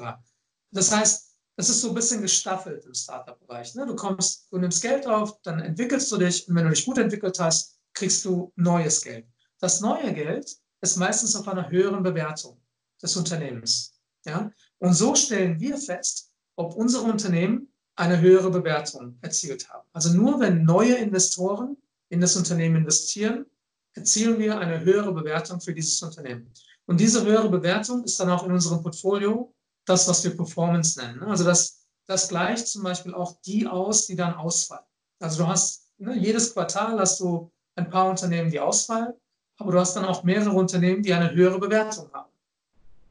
Das 0.72 0.92
heißt, 0.92 1.36
es 1.56 1.70
ist 1.70 1.82
so 1.82 1.90
ein 1.90 1.96
bisschen 1.96 2.22
gestaffelt 2.22 2.86
im 2.86 2.94
Startup-Bereich. 2.94 3.76
Ne? 3.76 3.86
Du 3.86 3.96
kommst, 3.96 4.52
du 4.52 4.58
nimmst 4.58 4.82
Geld 4.82 5.08
auf, 5.08 5.42
dann 5.42 5.60
entwickelst 5.60 6.12
du 6.12 6.18
dich 6.18 6.48
und 6.48 6.56
wenn 6.56 6.66
du 6.66 6.72
dich 6.72 6.86
gut 6.86 6.98
entwickelt 6.98 7.40
hast, 7.40 7.80
kriegst 7.94 8.24
du 8.26 8.52
neues 8.56 9.02
Geld. 9.02 9.28
Das 9.60 9.82
neue 9.82 10.14
Geld 10.14 10.58
ist 10.82 10.98
meistens 10.98 11.36
auf 11.36 11.48
einer 11.48 11.70
höheren 11.70 12.04
Bewertung 12.04 12.62
des 13.02 13.16
Unternehmens. 13.16 13.94
Ja? 14.26 14.52
Und 14.80 14.94
so 14.94 15.16
stellen 15.16 15.60
wir 15.60 15.78
fest, 15.78 16.32
ob 16.58 16.76
unsere 16.76 17.04
Unternehmen 17.04 17.69
eine 18.00 18.22
höhere 18.22 18.50
Bewertung 18.50 19.18
erzielt 19.22 19.70
haben. 19.70 19.88
Also 19.92 20.14
nur 20.14 20.40
wenn 20.40 20.64
neue 20.64 20.96
Investoren 20.96 21.76
in 22.08 22.22
das 22.22 22.38
Unternehmen 22.38 22.78
investieren, 22.78 23.46
erzielen 23.94 24.40
wir 24.40 24.58
eine 24.58 24.80
höhere 24.80 25.12
Bewertung 25.12 25.60
für 25.60 25.74
dieses 25.74 26.02
Unternehmen. 26.02 26.50
Und 26.86 27.00
diese 27.00 27.26
höhere 27.26 27.50
Bewertung 27.50 28.04
ist 28.06 28.20
dann 28.20 28.30
auch 28.30 28.46
in 28.46 28.54
unserem 28.54 28.82
Portfolio 28.82 29.54
das, 29.86 30.08
was 30.08 30.24
wir 30.24 30.36
Performance 30.36 30.98
nennen. 31.00 31.24
Also 31.24 31.44
das, 31.44 31.86
das 32.08 32.30
gleicht 32.30 32.68
zum 32.68 32.84
Beispiel 32.84 33.14
auch 33.14 33.42
die 33.42 33.68
aus, 33.68 34.08
die 34.08 34.16
dann 34.16 34.34
ausfallen. 34.34 34.86
Also 35.20 35.44
du 35.44 35.50
hast 35.50 35.92
ne, 35.98 36.18
jedes 36.18 36.54
Quartal 36.54 36.98
hast 37.00 37.20
du 37.20 37.52
ein 37.76 37.90
paar 37.90 38.10
Unternehmen, 38.10 38.50
die 38.50 38.62
ausfallen, 38.62 39.14
aber 39.58 39.74
du 39.74 39.80
hast 39.80 39.96
dann 39.96 40.06
auch 40.06 40.24
mehrere 40.24 40.56
Unternehmen, 40.56 41.04
die 41.04 41.14
eine 41.14 41.34
höhere 41.34 41.60
Bewertung 41.60 42.10
haben. 42.14 42.29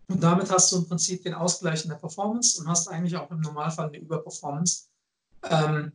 Und 0.09 0.23
damit 0.23 0.51
hast 0.51 0.73
du 0.73 0.77
im 0.77 0.89
Prinzip 0.89 1.23
den 1.23 1.35
Ausgleich 1.35 1.85
in 1.85 1.91
der 1.91 1.97
Performance 1.97 2.61
und 2.61 2.69
hast 2.69 2.89
eigentlich 2.89 3.17
auch 3.17 3.31
im 3.31 3.41
Normalfall 3.41 3.89
eine 3.89 3.99
Überperformance. 3.99 4.89
Ähm, 5.43 5.93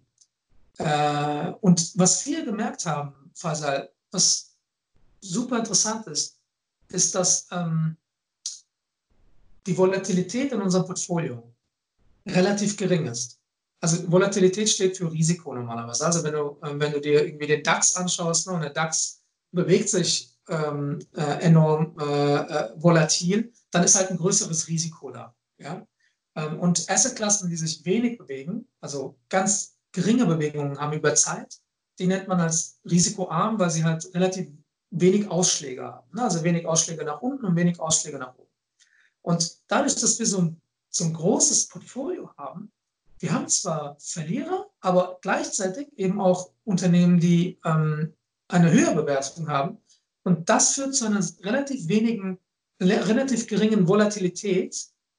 äh, 0.77 1.51
und 1.61 1.97
was 1.97 2.25
wir 2.25 2.45
gemerkt 2.45 2.85
haben, 2.85 3.13
Faisal, 3.33 3.89
was 4.11 4.55
super 5.19 5.59
interessant 5.59 6.05
ist, 6.07 6.37
ist, 6.89 7.15
dass 7.15 7.47
ähm, 7.51 7.97
die 9.65 9.75
Volatilität 9.75 10.51
in 10.51 10.61
unserem 10.61 10.85
Portfolio 10.85 11.51
relativ 12.27 12.77
gering 12.77 13.07
ist. 13.07 13.39
Also 13.81 14.09
Volatilität 14.11 14.69
steht 14.69 14.97
für 14.97 15.11
Risiko 15.11 15.53
normalerweise. 15.53 16.05
Also 16.05 16.23
wenn 16.23 16.33
du, 16.33 16.57
ähm, 16.63 16.79
wenn 16.79 16.91
du 16.91 17.01
dir 17.01 17.25
irgendwie 17.25 17.47
den 17.47 17.63
DAX 17.63 17.95
anschaust 17.95 18.47
ne, 18.47 18.53
und 18.53 18.61
der 18.61 18.69
DAX 18.69 19.21
bewegt 19.51 19.89
sich 19.89 20.32
ähm, 20.49 20.99
äh, 21.15 21.41
enorm 21.41 21.95
äh, 21.99 22.35
äh, 22.35 22.69
volatil, 22.75 23.51
dann 23.71 23.83
ist 23.83 23.95
halt 23.95 24.11
ein 24.11 24.17
größeres 24.17 24.67
Risiko 24.67 25.11
da. 25.11 25.35
Ja? 25.57 25.85
Ähm, 26.35 26.59
und 26.59 26.89
Assetklassen, 26.89 27.49
die 27.49 27.55
sich 27.55 27.85
wenig 27.85 28.17
bewegen, 28.17 28.67
also 28.81 29.17
ganz 29.29 29.77
geringe 29.91 30.25
Bewegungen 30.25 30.79
haben 30.79 30.93
über 30.93 31.15
Zeit, 31.15 31.59
die 31.99 32.07
nennt 32.07 32.27
man 32.27 32.41
als 32.41 32.79
risikoarm, 32.89 33.59
weil 33.59 33.69
sie 33.69 33.83
halt 33.83 34.09
relativ 34.13 34.47
wenig 34.89 35.29
Ausschläge 35.29 35.83
haben. 35.83 36.07
Ne? 36.13 36.23
Also 36.23 36.43
wenig 36.43 36.65
Ausschläge 36.65 37.03
nach 37.03 37.21
unten 37.21 37.45
und 37.45 37.55
wenig 37.55 37.79
Ausschläge 37.79 38.17
nach 38.17 38.35
oben. 38.35 38.49
Und 39.21 39.57
dadurch, 39.67 39.95
dass 39.95 40.19
wir 40.19 40.25
so 40.25 40.41
ein, 40.41 40.61
so 40.89 41.05
ein 41.05 41.13
großes 41.13 41.67
Portfolio 41.67 42.31
haben, 42.37 42.71
wir 43.19 43.31
haben 43.31 43.47
zwar 43.47 43.95
Verlierer, 43.99 44.67
aber 44.81 45.17
gleichzeitig 45.21 45.87
eben 45.97 46.19
auch 46.19 46.51
Unternehmen, 46.65 47.19
die 47.19 47.57
ähm, 47.63 48.13
eine 48.49 48.71
höhere 48.71 48.95
Bewertung 48.95 49.47
haben. 49.47 49.77
Und 50.23 50.49
das 50.49 50.73
führt 50.73 50.95
zu 50.95 51.05
einer 51.05 51.25
relativ 51.41 51.87
wenigen, 51.87 52.39
relativ 52.81 53.47
geringen 53.47 53.87
Volatilität 53.87 54.75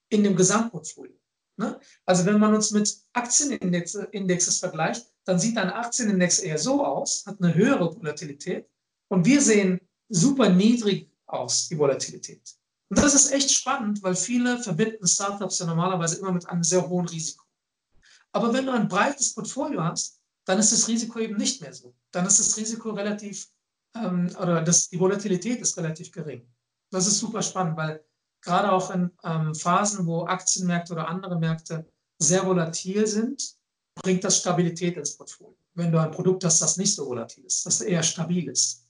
in 0.08 0.24
dem 0.24 0.36
Gesamtportfolio. 0.36 1.14
Ne? 1.56 1.78
Also 2.04 2.24
wenn 2.24 2.38
man 2.38 2.54
uns 2.54 2.70
mit 2.70 2.96
Aktienindexes 3.12 4.58
vergleicht, 4.58 5.06
dann 5.24 5.38
sieht 5.38 5.56
ein 5.56 5.70
Aktienindex 5.70 6.40
eher 6.40 6.58
so 6.58 6.84
aus, 6.84 7.24
hat 7.26 7.40
eine 7.40 7.54
höhere 7.54 7.94
Volatilität 7.94 8.68
und 9.08 9.24
wir 9.24 9.40
sehen 9.40 9.80
super 10.08 10.48
niedrig 10.48 11.10
aus, 11.26 11.68
die 11.68 11.78
Volatilität. 11.78 12.56
Und 12.90 12.98
das 12.98 13.14
ist 13.14 13.32
echt 13.32 13.50
spannend, 13.50 14.02
weil 14.02 14.14
viele 14.14 14.62
verbinden 14.62 15.06
Startups 15.06 15.58
ja 15.58 15.66
normalerweise 15.66 16.18
immer 16.18 16.32
mit 16.32 16.48
einem 16.48 16.62
sehr 16.62 16.86
hohen 16.88 17.08
Risiko. 17.08 17.44
Aber 18.32 18.52
wenn 18.52 18.66
du 18.66 18.72
ein 18.72 18.88
breites 18.88 19.32
Portfolio 19.32 19.82
hast, 19.82 20.20
dann 20.44 20.58
ist 20.58 20.72
das 20.72 20.88
Risiko 20.88 21.18
eben 21.20 21.36
nicht 21.36 21.60
mehr 21.62 21.72
so. 21.72 21.94
Dann 22.10 22.26
ist 22.26 22.38
das 22.38 22.56
Risiko 22.56 22.90
relativ, 22.90 23.48
ähm, 23.96 24.30
oder 24.40 24.62
das, 24.62 24.88
die 24.88 24.98
Volatilität 24.98 25.60
ist 25.60 25.76
relativ 25.76 26.12
gering. 26.12 26.46
Das 26.90 27.06
ist 27.06 27.18
super 27.18 27.42
spannend, 27.42 27.76
weil 27.76 28.04
gerade 28.42 28.70
auch 28.70 28.90
in 28.90 29.10
ähm, 29.24 29.54
Phasen, 29.54 30.06
wo 30.06 30.26
Aktienmärkte 30.26 30.92
oder 30.92 31.08
andere 31.08 31.38
Märkte 31.38 31.86
sehr 32.18 32.46
volatil 32.46 33.06
sind, 33.06 33.54
bringt 34.02 34.24
das 34.24 34.38
Stabilität 34.38 34.96
ins 34.96 35.16
Portfolio. 35.16 35.56
Wenn 35.74 35.90
du 35.90 35.98
ein 35.98 36.10
Produkt 36.10 36.44
hast, 36.44 36.60
das 36.60 36.76
nicht 36.76 36.94
so 36.94 37.06
volatil 37.06 37.44
ist, 37.44 37.66
das 37.66 37.80
eher 37.80 38.02
stabil 38.02 38.48
ist. 38.48 38.86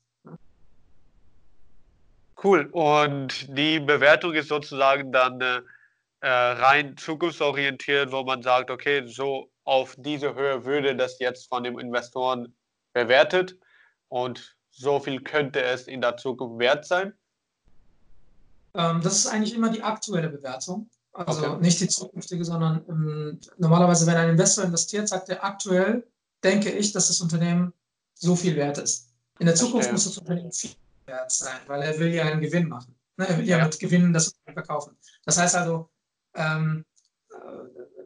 Cool. 2.42 2.68
Und 2.72 3.48
die 3.56 3.80
Bewertung 3.80 4.34
ist 4.34 4.48
sozusagen 4.48 5.10
dann 5.12 5.40
äh, 5.40 6.28
rein 6.28 6.96
zukunftsorientiert, 6.96 8.12
wo 8.12 8.22
man 8.22 8.42
sagt, 8.42 8.70
okay, 8.70 9.06
so 9.06 9.50
auf 9.64 9.94
diese 9.98 10.34
Höhe 10.34 10.64
würde 10.64 10.94
das 10.94 11.18
jetzt 11.20 11.48
von 11.48 11.64
den 11.64 11.78
Investoren 11.78 12.54
bewertet 12.92 13.56
und 14.08 14.56
so 14.76 15.00
viel 15.00 15.20
könnte 15.20 15.62
es 15.62 15.86
in 15.86 16.00
der 16.00 16.16
Zukunft 16.16 16.58
wert 16.58 16.84
sein? 16.86 17.12
Ähm, 18.74 19.00
das 19.02 19.18
ist 19.18 19.26
eigentlich 19.26 19.54
immer 19.54 19.70
die 19.70 19.82
aktuelle 19.82 20.28
Bewertung. 20.28 20.88
Also 21.12 21.46
okay. 21.46 21.60
nicht 21.60 21.80
die 21.80 21.86
zukünftige, 21.86 22.44
sondern 22.44 22.84
ähm, 22.88 23.40
normalerweise, 23.58 24.04
wenn 24.06 24.16
ein 24.16 24.30
Investor 24.30 24.64
investiert, 24.64 25.08
sagt 25.08 25.28
er 25.28 25.44
aktuell, 25.44 26.04
denke 26.42 26.70
ich, 26.70 26.92
dass 26.92 27.06
das 27.06 27.20
Unternehmen 27.20 27.72
so 28.14 28.34
viel 28.34 28.56
wert 28.56 28.78
ist. 28.78 29.10
In 29.38 29.46
der 29.46 29.54
Zukunft 29.54 29.92
muss 29.92 30.04
das 30.04 30.18
Unternehmen 30.18 30.50
viel 30.50 30.74
wert 31.06 31.30
sein, 31.30 31.56
weil 31.68 31.82
er 31.82 31.98
will 31.98 32.12
ja 32.12 32.24
einen 32.24 32.40
Gewinn 32.40 32.68
machen. 32.68 32.94
Ne? 33.16 33.28
Er 33.28 33.38
will 33.38 33.46
ja, 33.46 33.58
ja 33.58 33.64
mit 33.64 33.78
Gewinnen 33.78 34.12
das 34.12 34.34
verkaufen. 34.44 34.96
Das 35.24 35.38
heißt 35.38 35.54
also, 35.54 35.88
ähm, 36.34 36.84
äh, 37.30 37.34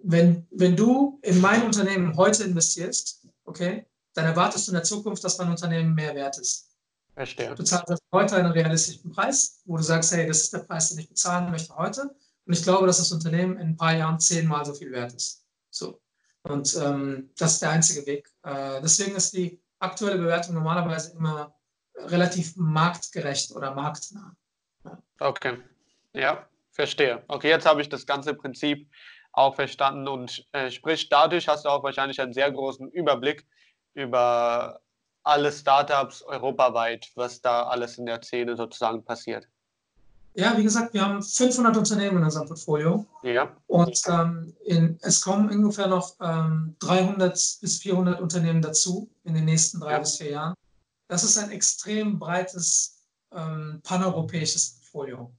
wenn, 0.03 0.47
wenn 0.51 0.77
du 0.77 1.19
in 1.23 1.41
mein 1.41 1.63
Unternehmen 1.63 2.15
heute 2.17 2.45
investierst, 2.45 3.27
okay, 3.45 3.87
dann 4.15 4.25
erwartest 4.25 4.67
du 4.67 4.73
in 4.73 4.77
der 4.77 4.85
Zukunft, 4.85 5.23
dass 5.25 5.39
mein 5.39 5.51
Unternehmen 5.51 5.95
mehr 5.95 6.15
wert 6.15 6.39
ist. 6.39 6.69
Verstehe. 7.15 7.55
Du 7.55 7.65
zahlst 7.65 8.03
heute 8.13 8.37
einen 8.37 8.53
realistischen 8.53 9.11
Preis, 9.11 9.61
wo 9.65 9.77
du 9.77 9.83
sagst, 9.83 10.13
hey, 10.13 10.27
das 10.27 10.43
ist 10.43 10.53
der 10.53 10.61
Preis, 10.61 10.91
den 10.91 11.01
ich 11.01 11.09
bezahlen 11.09 11.51
möchte 11.51 11.75
heute. 11.77 12.03
Und 12.47 12.53
ich 12.53 12.63
glaube, 12.63 12.87
dass 12.87 12.99
das 12.99 13.13
Unternehmen 13.13 13.59
in 13.59 13.71
ein 13.71 13.77
paar 13.77 13.95
Jahren 13.95 14.21
zehnmal 14.21 14.65
so 14.65 14.73
viel 14.73 14.93
wert 14.93 15.13
ist. 15.13 15.45
So. 15.71 16.01
Und 16.43 16.75
ähm, 16.77 17.31
das 17.37 17.55
ist 17.55 17.63
der 17.63 17.71
einzige 17.71 18.07
Weg. 18.07 18.31
Äh, 18.43 18.81
deswegen 18.81 19.17
ist 19.17 19.33
die 19.33 19.61
aktuelle 19.81 20.19
Bewertung 20.19 20.55
normalerweise 20.55 21.13
immer 21.13 21.55
relativ 21.97 22.57
marktgerecht 22.57 23.51
oder 23.53 23.75
marktnah. 23.75 24.35
Okay, 25.21 25.59
ja, 26.13 26.49
verstehe. 26.71 27.25
Okay, 27.29 27.49
jetzt 27.49 27.67
habe 27.67 27.83
ich 27.83 27.89
das 27.89 28.07
ganze 28.07 28.35
Prinzip 28.35 28.89
auch 29.33 29.55
verstanden 29.55 30.09
und 30.09 30.47
äh, 30.53 30.71
sprich, 30.71 31.09
dadurch 31.09 31.49
hast 31.49 31.65
du 31.65 31.69
auch 31.69 31.83
wahrscheinlich 31.83 32.21
einen 32.21 32.33
sehr 32.33 32.51
großen 32.51 32.91
Überblick 32.93 33.47
über 33.99 34.81
alle 35.25 35.53
Startups 35.53 36.23
europaweit, 36.23 37.11
was 37.15 37.41
da 37.41 37.65
alles 37.65 37.99
in 37.99 38.07
der 38.07 38.23
Szene 38.23 38.57
sozusagen 38.57 39.05
passiert? 39.05 39.47
Ja, 40.35 40.57
wie 40.57 40.63
gesagt, 40.63 40.95
wir 40.95 41.05
haben 41.05 41.21
500 41.21 41.77
Unternehmen 41.77 42.19
in 42.19 42.25
unserem 42.25 42.47
Portfolio. 42.47 43.05
Ja. 43.23 43.57
Und 43.67 44.01
ähm, 44.07 44.55
in, 44.65 44.97
es 45.03 45.21
kommen 45.21 45.51
ungefähr 45.51 45.89
noch 45.89 46.15
ähm, 46.21 46.77
300 46.79 47.33
bis 47.61 47.79
400 47.83 48.21
Unternehmen 48.21 48.63
dazu 48.63 49.11
in 49.25 49.35
den 49.35 49.47
nächsten 49.47 49.81
drei 49.81 49.93
ja. 49.93 49.99
bis 49.99 50.17
vier 50.17 50.31
Jahren. 50.31 50.55
Das 51.09 51.25
ist 51.25 51.39
ein 51.39 51.51
extrem 51.51 52.21
breites 52.21 53.01
ähm, 53.35 53.81
paneuropäisches 53.83 54.75
Portfolio. 54.75 55.33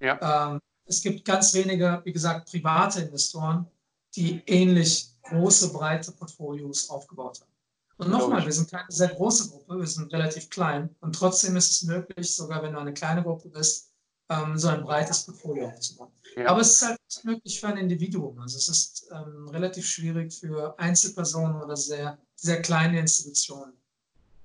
Ja. 0.00 0.52
Ähm, 0.52 0.60
es 0.86 1.02
gibt 1.02 1.24
ganz 1.24 1.52
wenige, 1.52 2.00
wie 2.04 2.12
gesagt, 2.12 2.50
private 2.50 3.00
Investoren, 3.00 3.66
die 4.14 4.42
ähnlich 4.46 5.10
große, 5.24 5.72
breite 5.72 6.12
Portfolios 6.12 6.88
aufgebaut 6.88 7.40
haben. 7.40 7.55
Und 7.98 8.10
nochmal, 8.10 8.44
wir 8.44 8.52
sind 8.52 8.70
keine 8.70 8.84
sehr 8.88 9.08
große 9.08 9.50
Gruppe, 9.50 9.78
wir 9.78 9.86
sind 9.86 10.12
relativ 10.12 10.50
klein 10.50 10.94
und 11.00 11.14
trotzdem 11.14 11.56
ist 11.56 11.70
es 11.70 11.82
möglich, 11.84 12.34
sogar 12.34 12.62
wenn 12.62 12.74
du 12.74 12.78
eine 12.78 12.92
kleine 12.92 13.22
Gruppe 13.22 13.48
bist, 13.48 13.90
ähm, 14.28 14.58
so 14.58 14.68
ein 14.68 14.82
breites 14.82 15.24
Portfolio 15.24 15.68
aufzubauen. 15.68 16.12
Ja. 16.36 16.48
Aber 16.48 16.60
es 16.60 16.72
ist 16.72 16.86
halt 16.86 16.98
möglich 17.22 17.58
für 17.58 17.68
ein 17.68 17.78
Individuum. 17.78 18.38
Also 18.38 18.58
es 18.58 18.68
ist 18.68 19.08
ähm, 19.10 19.48
relativ 19.48 19.86
schwierig 19.86 20.34
für 20.34 20.78
Einzelpersonen 20.78 21.62
oder 21.62 21.76
sehr, 21.76 22.18
sehr 22.34 22.60
kleine 22.60 22.98
Institutionen. 22.98 23.72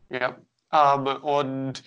Ja, 0.09 0.37
ähm, 0.71 1.07
und 1.23 1.83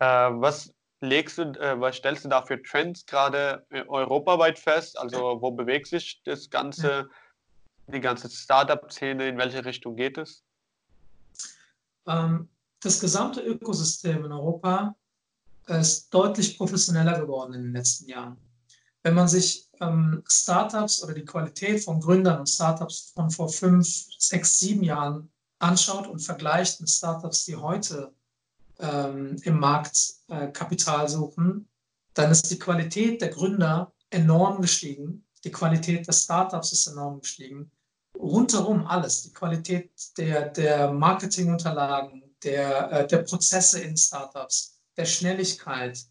äh, 0.00 0.06
was 0.06 0.72
legst 1.00 1.38
du, 1.38 1.42
äh, 1.42 1.78
was 1.80 1.96
stellst 1.96 2.24
du 2.24 2.28
da 2.28 2.42
für 2.42 2.60
Trends 2.62 3.06
gerade 3.06 3.64
äh, 3.70 3.82
europaweit 3.86 4.58
fest? 4.58 4.98
Also 4.98 5.40
wo 5.40 5.50
bewegt 5.50 5.86
sich 5.86 6.22
das 6.24 6.50
ganze, 6.50 6.88
ja. 6.88 7.08
die 7.88 8.00
ganze 8.00 8.28
Startup-Szene, 8.30 9.28
in 9.28 9.38
welche 9.38 9.64
Richtung 9.64 9.96
geht 9.96 10.18
es? 10.18 10.42
Ähm, 12.06 12.48
das 12.80 13.00
gesamte 13.00 13.40
Ökosystem 13.40 14.24
in 14.24 14.32
Europa 14.32 14.94
ist 15.66 16.12
deutlich 16.12 16.58
professioneller 16.58 17.18
geworden 17.18 17.54
in 17.54 17.62
den 17.62 17.72
letzten 17.72 18.06
Jahren. 18.08 18.36
Wenn 19.02 19.14
man 19.14 19.28
sich 19.28 19.68
ähm, 19.80 20.22
Startups 20.28 21.02
oder 21.02 21.14
die 21.14 21.24
Qualität 21.24 21.82
von 21.82 22.00
Gründern 22.00 22.40
und 22.40 22.48
Startups 22.48 23.12
von 23.14 23.30
vor 23.30 23.48
fünf, 23.48 24.06
sechs, 24.18 24.58
sieben 24.58 24.82
Jahren 24.82 25.30
anschaut 25.58 26.06
und 26.06 26.20
vergleicht 26.20 26.80
mit 26.80 26.90
Startups, 26.90 27.44
die 27.44 27.56
heute 27.56 28.12
ähm, 28.78 29.36
im 29.42 29.58
Markt 29.58 30.14
äh, 30.28 30.48
Kapital 30.48 31.08
suchen, 31.08 31.68
dann 32.14 32.30
ist 32.30 32.50
die 32.50 32.58
Qualität 32.58 33.20
der 33.20 33.30
Gründer 33.30 33.92
enorm 34.10 34.60
gestiegen. 34.60 35.24
Die 35.44 35.50
Qualität 35.50 36.06
des 36.06 36.24
Startups 36.24 36.72
ist 36.72 36.86
enorm 36.86 37.20
gestiegen. 37.20 37.70
Rundherum 38.16 38.86
alles. 38.86 39.22
Die 39.22 39.32
Qualität 39.32 39.90
der, 40.16 40.48
der 40.50 40.92
Marketingunterlagen, 40.92 42.22
der, 42.42 42.92
äh, 42.92 43.06
der 43.06 43.18
Prozesse 43.18 43.80
in 43.80 43.96
Startups, 43.96 44.78
der 44.96 45.04
Schnelligkeit, 45.04 46.04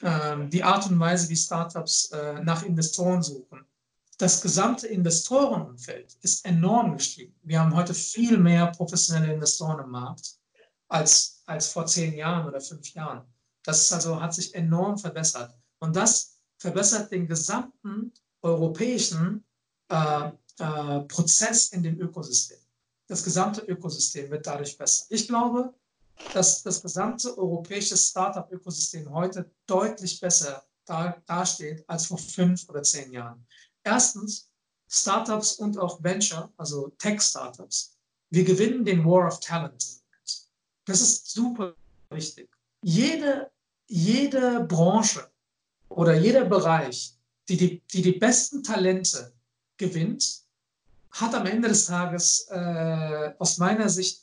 äh, 0.00 0.36
die 0.48 0.62
Art 0.62 0.86
und 0.90 0.98
Weise, 0.98 1.28
wie 1.28 1.36
Startups 1.36 2.10
äh, 2.10 2.40
nach 2.42 2.62
Investoren 2.62 3.22
suchen. 3.22 3.64
Das 4.18 4.40
gesamte 4.40 4.86
Investorenumfeld 4.86 6.16
ist 6.22 6.44
enorm 6.44 6.96
gestiegen. 6.96 7.34
Wir 7.42 7.60
haben 7.60 7.74
heute 7.74 7.94
viel 7.94 8.38
mehr 8.38 8.66
professionelle 8.68 9.32
Investoren 9.32 9.84
im 9.84 9.90
Markt 9.90 10.38
als, 10.88 11.42
als 11.46 11.68
vor 11.68 11.86
zehn 11.86 12.14
Jahren 12.14 12.46
oder 12.46 12.60
fünf 12.60 12.94
Jahren. 12.94 13.22
Das 13.64 13.92
also 13.92 14.20
hat 14.20 14.34
sich 14.34 14.54
enorm 14.54 14.98
verbessert. 14.98 15.56
Und 15.80 15.96
das 15.96 16.38
verbessert 16.58 17.10
den 17.10 17.26
gesamten 17.26 18.12
europäischen 18.42 19.44
äh, 19.88 20.30
äh, 20.58 21.00
Prozess 21.00 21.68
in 21.68 21.82
dem 21.82 22.00
Ökosystem. 22.00 22.58
Das 23.06 23.22
gesamte 23.22 23.60
Ökosystem 23.62 24.30
wird 24.30 24.46
dadurch 24.46 24.76
besser. 24.78 25.06
Ich 25.10 25.28
glaube, 25.28 25.74
dass 26.32 26.62
das 26.62 26.80
gesamte 26.80 27.36
europäische 27.36 27.96
Startup-Ökosystem 27.96 29.10
heute 29.12 29.50
deutlich 29.66 30.20
besser 30.20 30.64
da, 30.84 31.16
dasteht 31.26 31.84
als 31.88 32.06
vor 32.06 32.18
fünf 32.18 32.68
oder 32.68 32.82
zehn 32.82 33.12
Jahren. 33.12 33.46
Erstens, 33.82 34.50
Startups 34.88 35.54
und 35.54 35.78
auch 35.78 36.02
Venture, 36.02 36.52
also 36.56 36.88
Tech-Startups. 36.98 37.96
Wir 38.30 38.44
gewinnen 38.44 38.84
den 38.84 39.04
War 39.04 39.26
of 39.26 39.40
Talent. 39.40 40.02
Das 40.84 41.00
ist 41.00 41.30
super 41.30 41.74
wichtig. 42.10 42.48
Jede, 42.82 43.50
jede 43.88 44.64
Branche 44.64 45.30
oder 45.88 46.14
jeder 46.14 46.44
Bereich, 46.44 47.16
die 47.48 47.56
die, 47.56 47.82
die, 47.92 48.02
die 48.02 48.12
besten 48.12 48.62
Talente 48.62 49.32
gewinnt, 49.76 50.43
hat 51.14 51.34
am 51.34 51.46
Ende 51.46 51.68
des 51.68 51.86
Tages 51.86 52.46
äh, 52.50 53.32
aus 53.38 53.58
meiner 53.58 53.88
Sicht 53.88 54.20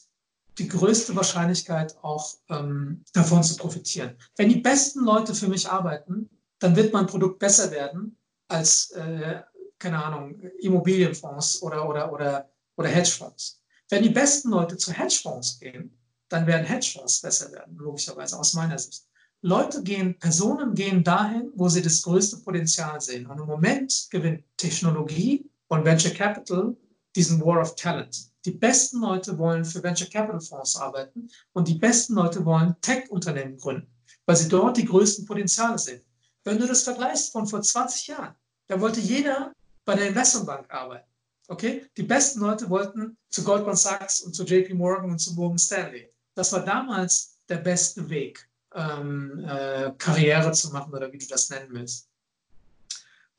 die 0.58 0.68
größte 0.68 1.16
Wahrscheinlichkeit 1.16 1.96
auch 2.04 2.36
ähm, 2.50 3.04
davon 3.14 3.44
zu 3.44 3.56
profitieren. 3.56 4.18
Wenn 4.36 4.50
die 4.50 4.60
besten 4.60 5.06
Leute 5.06 5.34
für 5.34 5.48
mich 5.48 5.70
arbeiten, 5.70 6.30
dann 6.60 6.76
wird 6.76 6.94
mein 6.94 7.08
Produkt 7.08 7.40
besser 7.40 7.72
werden 7.72 8.18
als, 8.50 8.92
äh, 8.92 9.42
keine 9.80 10.04
Ahnung, 10.04 10.40
Immobilienfonds 10.60 11.62
oder, 11.64 11.88
oder, 11.88 12.12
oder, 12.12 12.52
oder 12.76 12.90
Hedgefonds. 12.90 13.62
Wenn 13.90 14.04
die 14.04 14.10
besten 14.10 14.50
Leute 14.50 14.76
zu 14.78 14.92
Hedgefonds 14.92 15.60
gehen, 15.60 15.98
dann 16.28 16.46
werden 16.46 16.66
Hedgefonds 16.66 17.22
besser 17.22 17.52
werden, 17.54 17.78
logischerweise 17.78 18.38
aus 18.38 18.54
meiner 18.54 18.78
Sicht. 18.78 19.06
Leute 19.42 19.82
gehen, 19.82 20.20
Personen 20.20 20.76
gehen 20.76 21.04
dahin, 21.04 21.52
wo 21.56 21.68
sie 21.68 21.82
das 21.82 22.02
größte 22.04 22.38
Potenzial 22.38 23.02
sehen. 23.02 23.26
Und 23.26 23.40
im 23.40 23.48
Moment 23.48 24.08
gewinnt 24.12 24.44
Technologie 24.56 25.51
und 25.72 25.86
Venture 25.86 26.12
Capital 26.12 26.76
diesen 27.16 27.40
War 27.40 27.62
of 27.62 27.76
Talent. 27.76 28.30
Die 28.44 28.52
besten 28.52 29.00
Leute 29.00 29.38
wollen 29.38 29.64
für 29.64 29.82
Venture 29.82 30.10
Capital 30.10 30.42
Fonds 30.42 30.76
arbeiten 30.76 31.30
und 31.54 31.66
die 31.66 31.76
besten 31.76 32.16
Leute 32.16 32.44
wollen 32.44 32.76
Tech-Unternehmen 32.82 33.58
gründen, 33.58 33.88
weil 34.26 34.36
sie 34.36 34.50
dort 34.50 34.76
die 34.76 34.84
größten 34.84 35.26
Potenziale 35.26 35.80
sehen. 35.80 36.02
Wenn 36.44 36.58
du 36.58 36.68
das 36.68 36.84
vergleichst 36.84 37.32
von 37.32 37.48
vor 37.48 37.62
20 37.62 38.08
Jahren, 38.08 38.36
da 38.68 38.82
wollte 38.82 39.00
jeder 39.00 39.54
bei 39.86 39.96
der 39.96 40.10
Investmentbank 40.10 40.70
arbeiten. 40.74 41.08
Okay? 41.48 41.86
Die 41.96 42.04
besten 42.04 42.42
Leute 42.42 42.70
wollten 42.70 43.16
zu 43.30 43.42
Goldman 43.42 43.78
Sachs 43.78 44.20
und 44.22 44.36
zu 44.36 44.44
JP 44.44 44.74
Morgan 44.74 45.12
und 45.12 45.20
zu 45.20 45.34
Morgan 45.36 45.58
Stanley. 45.58 46.12
Das 46.36 46.52
war 46.52 46.66
damals 46.66 47.38
der 47.48 47.58
beste 47.58 48.10
Weg, 48.10 48.46
ähm, 48.76 49.46
äh, 49.48 49.94
Karriere 49.98 50.52
zu 50.52 50.72
machen 50.72 50.94
oder 50.94 51.14
wie 51.14 51.18
du 51.18 51.28
das 51.28 51.50
nennen 51.50 51.70
willst. 51.70 52.10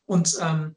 Und, 0.07 0.39
ähm, 0.41 0.75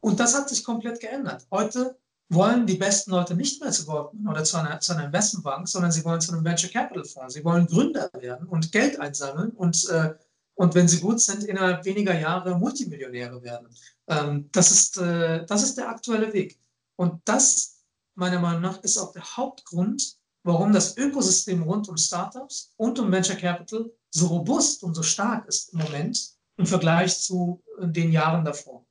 und 0.00 0.20
das 0.20 0.34
hat 0.36 0.48
sich 0.48 0.64
komplett 0.64 1.00
geändert. 1.00 1.46
Heute 1.50 1.98
wollen 2.30 2.66
die 2.66 2.76
besten 2.76 3.10
Leute 3.10 3.34
nicht 3.34 3.62
mehr 3.62 3.72
zu 3.72 3.86
Goldman 3.86 4.32
oder 4.32 4.44
zu 4.44 4.58
einer, 4.58 4.80
zu 4.80 4.92
einer 4.92 5.06
Investmentbank, 5.06 5.66
sondern 5.68 5.92
sie 5.92 6.04
wollen 6.04 6.20
zu 6.20 6.32
einem 6.32 6.44
Venture 6.44 6.70
Capital 6.70 7.04
Fonds. 7.04 7.34
Sie 7.34 7.44
wollen 7.44 7.66
Gründer 7.66 8.10
werden 8.12 8.46
und 8.46 8.70
Geld 8.70 9.00
einsammeln 9.00 9.50
und, 9.50 9.88
äh, 9.88 10.14
und 10.54 10.74
wenn 10.74 10.88
sie 10.88 11.00
gut 11.00 11.20
sind, 11.20 11.44
innerhalb 11.44 11.84
weniger 11.84 12.18
Jahre 12.18 12.58
Multimillionäre 12.58 13.42
werden. 13.42 13.68
Ähm, 14.08 14.48
das, 14.52 14.70
ist, 14.70 14.98
äh, 14.98 15.46
das 15.46 15.62
ist 15.62 15.78
der 15.78 15.88
aktuelle 15.88 16.32
Weg. 16.32 16.58
Und 16.96 17.20
das, 17.24 17.78
meiner 18.14 18.40
Meinung 18.40 18.62
nach, 18.62 18.82
ist 18.82 18.98
auch 18.98 19.12
der 19.12 19.36
Hauptgrund, 19.36 20.18
warum 20.42 20.72
das 20.72 20.96
Ökosystem 20.96 21.62
rund 21.62 21.88
um 21.88 21.96
Startups 21.96 22.72
und 22.76 22.98
um 22.98 23.10
Venture 23.10 23.36
Capital 23.36 23.90
so 24.10 24.26
robust 24.26 24.82
und 24.82 24.94
so 24.94 25.02
stark 25.02 25.46
ist 25.46 25.72
im 25.72 25.80
Moment 25.80 26.36
im 26.56 26.66
Vergleich 26.66 27.20
zu 27.20 27.62
den 27.80 28.10
Jahren 28.12 28.44
davor. 28.44 28.84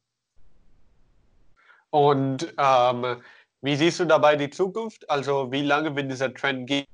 Und 1.97 2.53
ähm, 2.59 3.23
wie 3.61 3.75
siehst 3.75 3.99
du 3.99 4.05
dabei 4.05 4.35
die 4.35 4.51
Zukunft? 4.51 5.09
Also 5.09 5.51
wie 5.51 5.63
lange 5.63 5.95
wird 5.95 6.11
dieser 6.11 6.31
Trend 6.31 6.67
gehen? 6.67 6.85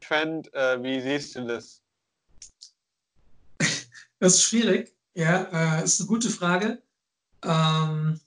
Trend, 0.00 0.52
äh, 0.52 0.82
wie 0.82 1.00
siehst 1.00 1.36
du 1.36 1.46
das? 1.46 1.80
Das 4.18 4.34
ist 4.34 4.42
schwierig. 4.42 4.92
Ja, 5.14 5.78
äh, 5.78 5.84
ist 5.84 6.00
eine 6.00 6.08
gute 6.08 6.28
Frage. 6.28 6.82
Ähm, 7.44 8.20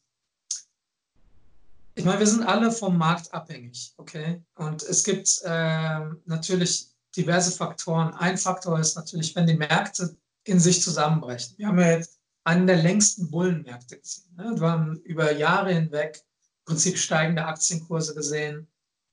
ich 1.96 2.06
meine, 2.06 2.20
wir 2.20 2.28
sind 2.28 2.44
alle 2.44 2.72
vom 2.72 2.98
Markt 2.98 3.34
abhängig, 3.34 3.94
okay? 3.98 4.42
Und 4.56 4.84
es 4.84 5.04
gibt 5.04 5.42
äh, 5.44 6.00
natürlich 6.26 6.92
diverse 7.14 7.52
Faktoren. 7.52 8.14
Ein 8.14 8.38
Faktor 8.38 8.80
ist 8.80 8.96
natürlich, 8.96 9.36
wenn 9.36 9.48
die 9.48 9.58
Märkte 9.58 10.16
in 10.46 10.62
sich 10.62 10.82
zusammenbrechen. 10.82 11.58
Wir 11.58 11.68
haben 11.68 11.80
ja 11.80 11.92
jetzt 11.92 12.15
einen 12.46 12.68
der 12.68 12.78
längsten 12.78 13.30
Bullenmärkte 13.30 14.00
gesehen. 14.00 14.34
Ne? 14.38 14.56
Wir 14.58 14.70
haben 14.70 14.98
über 15.04 15.34
Jahre 15.34 15.74
hinweg 15.74 16.22
im 16.22 16.66
Prinzip 16.66 16.98
steigende 16.98 17.46
Aktienkurse 17.46 18.16
gesehen. 18.16 18.68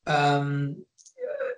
Ähm, 0.06 0.84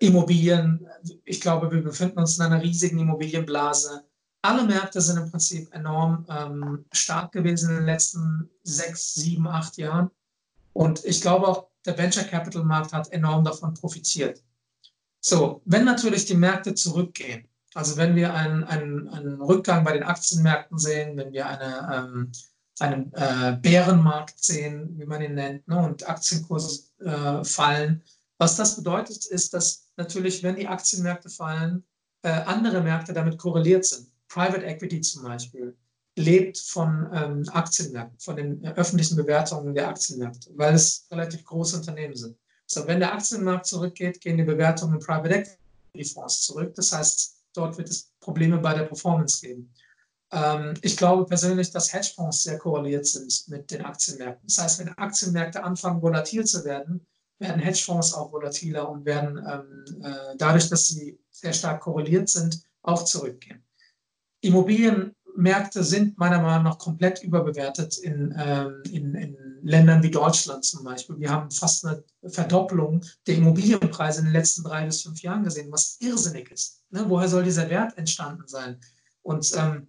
Immobilien, 0.01 0.87
ich 1.25 1.41
glaube, 1.41 1.71
wir 1.71 1.83
befinden 1.83 2.19
uns 2.19 2.37
in 2.37 2.45
einer 2.45 2.63
riesigen 2.63 2.99
Immobilienblase. 2.99 4.05
Alle 4.43 4.65
Märkte 4.65 5.01
sind 5.01 5.19
im 5.19 5.31
Prinzip 5.31 5.73
enorm 5.75 6.27
ähm, 6.29 6.85
stark 6.93 7.33
gewesen 7.33 7.71
in 7.71 7.77
den 7.77 7.87
letzten 7.87 8.51
sechs, 8.63 9.15
sieben, 9.15 9.49
acht 9.49 9.77
Jahren. 9.77 10.11
Und 10.73 11.05
ich 11.05 11.21
glaube 11.21 11.49
auch, 11.49 11.69
der 11.87 11.97
Venture 11.97 12.25
Capital 12.25 12.65
Markt 12.65 12.93
hat 12.93 13.11
enorm 13.13 13.45
davon 13.45 13.75
profitiert. 13.75 14.43
So, 15.21 15.63
wenn 15.65 15.85
natürlich 15.85 16.27
die 16.27 16.37
Märkte 16.37 16.75
zurückgehen, 16.75 17.49
also 17.75 17.97
wenn 17.97 18.15
wir 18.15 18.33
einen, 18.33 18.65
einen, 18.65 19.09
einen 19.09 19.41
Rückgang 19.41 19.85
bei 19.85 19.93
den 19.93 20.05
Aktienmärkten 20.05 20.79
sehen, 20.79 21.17
wenn 21.17 21.33
wir 21.33 21.47
eine, 21.47 21.93
ähm, 21.93 22.33
einen 22.79 23.13
äh, 23.15 23.59
Bärenmarkt 23.61 24.43
sehen, 24.43 24.99
wie 24.99 25.07
man 25.07 25.23
ihn 25.23 25.35
nennt, 25.35 25.67
ne, 25.69 25.79
und 25.79 26.09
Aktienkurse 26.09 26.85
äh, 27.01 27.45
fallen, 27.45 28.03
was 28.39 28.57
das 28.57 28.77
bedeutet, 28.77 29.27
ist, 29.27 29.55
dass 29.55 29.89
natürlich, 29.97 30.43
wenn 30.43 30.57
die 30.57 30.69
Aktienmärkte 30.69 31.29
fallen, 31.29 31.85
äh, 32.23 32.31
andere 32.31 32.81
Märkte 32.81 33.13
damit 33.13 33.39
korreliert 33.39 33.85
sind. 33.85 34.09
Private 34.29 34.65
Equity 34.65 35.01
zum 35.01 35.25
Beispiel 35.25 35.77
lebt 36.17 36.59
von 36.59 37.09
ähm, 37.13 37.49
Aktienmärkten, 37.53 38.19
von 38.19 38.37
den 38.37 38.65
äh, 38.65 38.73
öffentlichen 38.75 39.17
Bewertungen 39.17 39.75
der 39.75 39.89
Aktienmärkte, 39.89 40.51
weil 40.55 40.75
es 40.75 41.07
relativ 41.11 41.45
große 41.45 41.77
Unternehmen 41.77 42.17
sind. 42.17 42.37
So, 42.67 42.87
wenn 42.87 43.01
der 43.01 43.15
Aktienmarkt 43.15 43.67
zurückgeht, 43.67 44.21
gehen 44.21 44.37
die 44.37 44.45
Bewertungen 44.45 44.95
in 44.95 45.01
Private 45.01 45.47
Equity 45.93 46.15
Fonds 46.15 46.43
zurück. 46.43 46.75
Das 46.75 46.93
heißt, 46.93 47.35
dort 47.55 47.79
wird 47.79 47.89
es 47.89 48.13
Probleme 48.21 48.59
bei 48.59 48.75
der 48.75 48.85
Performance 48.85 49.41
geben. 49.41 49.73
Ähm, 50.33 50.75
ich 50.83 50.97
glaube 50.97 51.25
persönlich, 51.25 51.71
dass 51.71 51.93
Hedgefonds 51.93 52.43
sehr 52.43 52.59
korreliert 52.59 53.07
sind 53.07 53.45
mit 53.49 53.71
den 53.71 53.85
Aktienmärkten. 53.85 54.47
Das 54.47 54.59
heißt, 54.59 54.81
wenn 54.81 54.89
Aktienmärkte 54.91 55.63
anfangen, 55.63 56.03
volatil 56.03 56.45
zu 56.45 56.65
werden, 56.65 57.07
werden 57.39 57.61
Hedgefonds 57.61 58.15
auch 58.15 58.33
volatiler 58.33 58.89
und 58.89 59.05
werden 59.05 59.39
ähm, 59.39 60.03
äh, 60.03 60.37
dadurch, 60.37 60.69
dass 60.69 60.89
sie 60.89 61.19
sehr 61.31 61.53
stark 61.53 61.81
korreliert 61.81 62.29
sind, 62.29 62.63
auch 62.83 63.05
zurückgehen. 63.05 63.65
Immobilienmärkte 64.41 65.83
sind 65.83 66.19
meiner 66.19 66.41
Meinung 66.41 66.65
nach 66.65 66.79
komplett 66.79 67.23
überbewertet 67.23 67.99
in, 67.99 68.35
ähm, 68.39 68.83
in, 68.91 69.15
in 69.15 69.37
Ländern 69.65 70.03
wie 70.03 70.11
Deutschland 70.11 70.65
zum 70.65 70.85
Beispiel. 70.85 71.19
Wir 71.19 71.31
haben 71.31 71.51
fast 71.51 71.87
eine 71.87 72.05
Verdopplung 72.27 73.03
der 73.27 73.37
Immobilienpreise 73.37 74.21
in 74.21 74.27
den 74.27 74.35
letzten 74.35 74.63
drei 74.63 74.85
bis 74.85 75.03
fünf 75.03 75.23
Jahren 75.23 75.43
gesehen, 75.43 75.73
was 75.73 75.97
irrsinnig 76.01 76.51
ist. 76.51 76.83
Ne? 76.91 77.05
Woher 77.09 77.29
soll 77.29 77.45
dieser 77.45 77.69
Wert 77.71 77.97
entstanden 77.97 78.47
sein? 78.47 78.79
Und 79.23 79.51
ähm, 79.57 79.89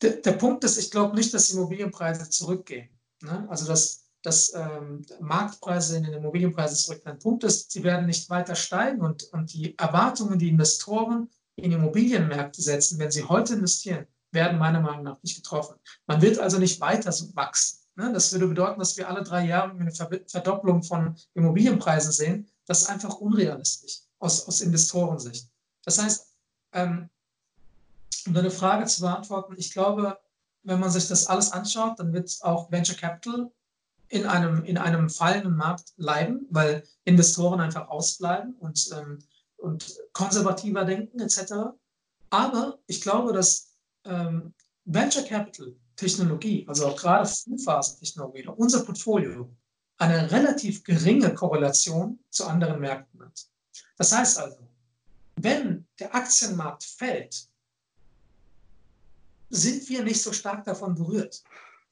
der, 0.00 0.12
der, 0.12 0.32
Punkt 0.32 0.62
ist, 0.62 0.78
ich 0.78 0.92
glaube 0.92 1.16
nicht, 1.16 1.34
dass 1.34 1.50
Immobilienpreise 1.50 2.30
zurückgehen. 2.30 2.88
Ne? 3.20 3.46
Also 3.50 3.66
dass, 3.66 4.04
dass 4.22 4.54
ähm, 4.54 5.04
Marktpreise 5.20 5.96
in 5.96 6.04
den 6.04 6.14
Immobilienpreisen 6.14 6.76
zurückgehen. 6.76 7.16
Der 7.16 7.22
Punkt 7.22 7.42
ist, 7.42 7.72
sie 7.72 7.82
werden 7.82 8.06
nicht 8.06 8.30
weiter 8.30 8.54
steigen 8.54 9.00
und, 9.00 9.24
und 9.32 9.52
die 9.52 9.76
Erwartungen, 9.76 10.38
die 10.38 10.48
Investoren 10.48 11.28
in 11.56 11.72
Immobilienmärkte 11.72 12.62
setzen, 12.62 13.00
wenn 13.00 13.10
sie 13.10 13.24
heute 13.24 13.54
investieren, 13.54 14.06
werden 14.30 14.58
meiner 14.58 14.80
Meinung 14.80 15.02
nach 15.02 15.22
nicht 15.22 15.36
getroffen. 15.36 15.74
Man 16.06 16.22
wird 16.22 16.38
also 16.38 16.58
nicht 16.58 16.80
weiter 16.80 17.10
so 17.10 17.34
wachsen. 17.34 17.81
Ne? 17.96 18.12
Das 18.12 18.32
würde 18.32 18.48
bedeuten, 18.48 18.78
dass 18.78 18.96
wir 18.96 19.08
alle 19.08 19.22
drei 19.22 19.46
Jahre 19.46 19.72
eine 19.72 19.92
Verdopplung 19.92 20.82
von 20.82 21.16
Immobilienpreisen 21.34 22.12
sehen. 22.12 22.48
Das 22.66 22.82
ist 22.82 22.88
einfach 22.88 23.16
unrealistisch 23.16 24.00
aus, 24.18 24.46
aus 24.46 24.60
Investorensicht. 24.60 25.48
Das 25.84 26.00
heißt, 26.00 26.26
ähm, 26.72 27.08
um 28.26 28.34
deine 28.34 28.50
Frage 28.50 28.86
zu 28.86 29.00
beantworten, 29.00 29.54
ich 29.56 29.72
glaube, 29.72 30.18
wenn 30.62 30.80
man 30.80 30.90
sich 30.90 31.08
das 31.08 31.26
alles 31.26 31.50
anschaut, 31.50 31.98
dann 31.98 32.12
wird 32.12 32.38
auch 32.42 32.70
Venture 32.70 32.96
Capital 32.96 33.50
in 34.08 34.26
einem, 34.26 34.64
in 34.64 34.78
einem 34.78 35.10
fallenden 35.10 35.56
Markt 35.56 35.92
leiden, 35.96 36.46
weil 36.50 36.84
Investoren 37.04 37.60
einfach 37.60 37.88
ausbleiben 37.88 38.54
und, 38.60 38.90
ähm, 38.92 39.18
und 39.56 39.98
konservativer 40.12 40.84
denken 40.84 41.18
etc. 41.20 41.74
Aber 42.30 42.78
ich 42.86 43.00
glaube, 43.00 43.32
dass 43.32 43.72
ähm, 44.04 44.54
Venture 44.84 45.24
Capital 45.24 45.74
Technologie, 45.96 46.64
also 46.68 46.86
auch 46.86 46.96
gerade 46.96 47.28
Frühphasentechnologie, 47.28 48.46
unser 48.56 48.84
Portfolio, 48.84 49.50
eine 49.98 50.30
relativ 50.30 50.82
geringe 50.82 51.34
Korrelation 51.34 52.18
zu 52.30 52.46
anderen 52.46 52.80
Märkten 52.80 53.20
hat. 53.20 53.46
Das 53.96 54.12
heißt 54.12 54.38
also, 54.38 54.58
wenn 55.36 55.86
der 55.98 56.14
Aktienmarkt 56.14 56.84
fällt, 56.84 57.48
sind 59.50 59.88
wir 59.88 60.02
nicht 60.02 60.22
so 60.22 60.32
stark 60.32 60.64
davon 60.64 60.94
berührt. 60.94 61.42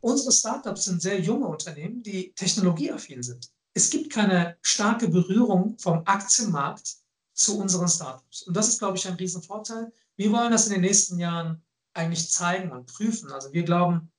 Unsere 0.00 0.32
Startups 0.32 0.86
sind 0.86 1.02
sehr 1.02 1.20
junge 1.20 1.46
Unternehmen, 1.46 2.02
die 2.02 2.32
technologieaffin 2.32 3.22
sind. 3.22 3.50
Es 3.74 3.90
gibt 3.90 4.12
keine 4.12 4.56
starke 4.62 5.08
Berührung 5.08 5.78
vom 5.78 6.02
Aktienmarkt 6.06 6.96
zu 7.34 7.58
unseren 7.58 7.88
Startups. 7.88 8.42
Und 8.42 8.56
das 8.56 8.68
ist, 8.68 8.78
glaube 8.78 8.96
ich, 8.96 9.06
ein 9.06 9.14
Riesenvorteil. 9.14 9.92
Wir 10.16 10.32
wollen 10.32 10.50
das 10.50 10.66
in 10.66 10.72
den 10.72 10.82
nächsten 10.82 11.18
Jahren 11.18 11.62
eigentlich 12.00 12.30
zeigen 12.30 12.72
und 12.72 12.86
prüfen. 12.86 13.30
Also 13.30 13.52
wir 13.52 13.62
glauben, 13.62 14.10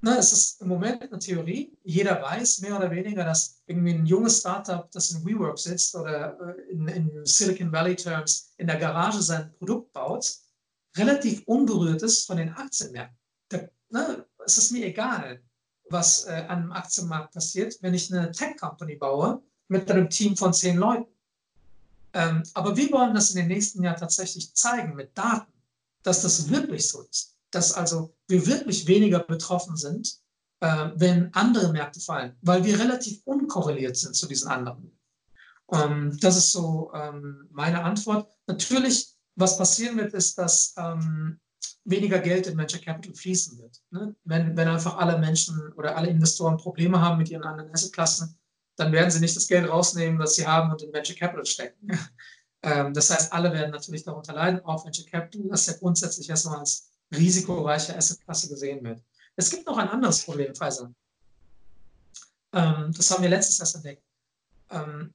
na, 0.00 0.18
es 0.18 0.32
ist 0.32 0.60
im 0.60 0.68
Moment 0.68 1.02
eine 1.02 1.18
Theorie. 1.18 1.76
Jeder 1.82 2.22
weiß 2.22 2.60
mehr 2.60 2.76
oder 2.76 2.90
weniger, 2.90 3.24
dass 3.24 3.62
irgendwie 3.66 3.94
ein 3.94 4.06
junges 4.06 4.40
Startup, 4.40 4.90
das 4.90 5.10
in 5.10 5.24
WeWork 5.24 5.58
sitzt 5.58 5.94
oder 5.94 6.38
äh, 6.40 6.72
in, 6.72 6.88
in 6.88 7.26
Silicon 7.26 7.72
Valley 7.72 7.96
Terms 7.96 8.52
in 8.58 8.66
der 8.66 8.76
Garage 8.76 9.22
sein 9.22 9.52
Produkt 9.58 9.92
baut, 9.92 10.32
relativ 10.96 11.42
unberührt 11.46 12.02
ist 12.02 12.26
von 12.26 12.36
den 12.36 12.50
Aktienmärkten. 12.50 13.16
Da, 13.48 13.58
ne, 13.90 14.26
es 14.44 14.58
ist 14.58 14.72
mir 14.72 14.86
egal, 14.86 15.42
was 15.90 16.26
äh, 16.26 16.44
an 16.48 16.62
einem 16.62 16.72
Aktienmarkt 16.72 17.32
passiert, 17.32 17.76
wenn 17.80 17.94
ich 17.94 18.12
eine 18.12 18.30
Tech-Company 18.30 18.96
baue 18.96 19.42
mit 19.68 19.90
einem 19.90 20.10
Team 20.10 20.36
von 20.36 20.52
zehn 20.52 20.76
Leuten. 20.76 21.10
Ähm, 22.12 22.42
aber 22.54 22.76
wir 22.76 22.90
wollen 22.92 23.14
das 23.14 23.30
in 23.30 23.36
den 23.36 23.48
nächsten 23.48 23.82
Jahren 23.82 23.98
tatsächlich 23.98 24.54
zeigen 24.54 24.94
mit 24.94 25.16
Daten, 25.16 25.52
dass 26.06 26.22
das 26.22 26.48
wirklich 26.50 26.88
so 26.88 27.02
ist. 27.02 27.36
Dass 27.50 27.72
also 27.72 28.14
wir 28.28 28.46
wirklich 28.46 28.86
weniger 28.86 29.20
betroffen 29.20 29.76
sind, 29.76 30.18
äh, 30.60 30.90
wenn 30.94 31.32
andere 31.34 31.72
Märkte 31.72 32.00
fallen, 32.00 32.36
weil 32.42 32.64
wir 32.64 32.78
relativ 32.78 33.20
unkorreliert 33.24 33.96
sind 33.96 34.14
zu 34.14 34.26
diesen 34.26 34.48
anderen. 34.48 34.98
Ähm, 35.72 36.16
das 36.20 36.36
ist 36.36 36.52
so 36.52 36.92
ähm, 36.94 37.48
meine 37.50 37.82
Antwort. 37.82 38.32
Natürlich 38.46 39.16
was 39.36 39.58
passieren 39.58 39.98
wird, 39.98 40.14
ist, 40.14 40.38
dass 40.38 40.74
ähm, 40.78 41.38
weniger 41.84 42.18
Geld 42.18 42.46
in 42.46 42.56
Venture 42.56 42.80
Capital 42.80 43.14
fließen 43.14 43.58
wird. 43.58 43.82
Ne? 43.90 44.16
Wenn, 44.24 44.56
wenn 44.56 44.68
einfach 44.68 44.96
alle 44.96 45.18
Menschen 45.18 45.72
oder 45.74 45.96
alle 45.96 46.08
Investoren 46.08 46.56
Probleme 46.56 47.00
haben 47.00 47.18
mit 47.18 47.30
ihren 47.30 47.44
anderen 47.44 47.72
Assetklassen, 47.72 48.38
dann 48.76 48.92
werden 48.92 49.10
sie 49.10 49.20
nicht 49.20 49.36
das 49.36 49.46
Geld 49.46 49.68
rausnehmen, 49.68 50.18
was 50.18 50.34
sie 50.34 50.46
haben 50.46 50.70
und 50.70 50.82
in 50.82 50.92
Venture 50.92 51.16
Capital 51.16 51.46
stecken. 51.46 51.88
Ähm, 52.66 52.92
das 52.92 53.10
heißt, 53.10 53.32
alle 53.32 53.52
werden 53.52 53.70
natürlich 53.70 54.02
darunter 54.02 54.32
leiden, 54.32 54.60
auch 54.64 54.84
Venture 54.84 55.06
Capital, 55.06 55.48
das 55.48 55.66
ja 55.66 55.74
grundsätzlich 55.74 56.28
erstmal 56.28 56.58
als 56.58 56.90
risikoreiche 57.14 57.96
Assetklasse 57.96 58.48
gesehen 58.48 58.82
wird. 58.82 59.00
Es 59.36 59.50
gibt 59.50 59.64
noch 59.66 59.78
ein 59.78 59.88
anderes 59.88 60.24
Problem, 60.24 60.52
Pfizer. 60.52 60.92
Ähm, 62.52 62.92
das 62.92 63.08
haben 63.12 63.22
wir 63.22 63.28
letztes 63.28 63.60
erst 63.60 63.76
entdeckt. 63.76 64.02
Ähm, 64.70 65.14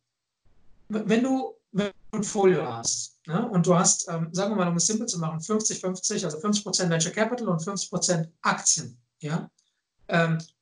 wenn 0.87 1.23
du 1.23 1.55
ein 1.75 1.91
Portfolio 2.09 2.65
hast 2.65 3.19
ne, 3.27 3.45
und 3.49 3.67
du 3.67 3.75
hast, 3.75 4.03
sagen 4.03 4.31
wir 4.33 4.55
mal, 4.55 4.69
um 4.69 4.77
es 4.77 4.87
simpel 4.87 5.07
zu 5.07 5.19
machen, 5.19 5.39
50-50, 5.39 6.23
also 6.23 6.37
50% 6.37 6.89
Venture 6.89 7.11
Capital 7.11 7.49
und 7.49 7.61
50% 7.61 8.29
Aktien, 8.41 8.97
ja, 9.19 9.49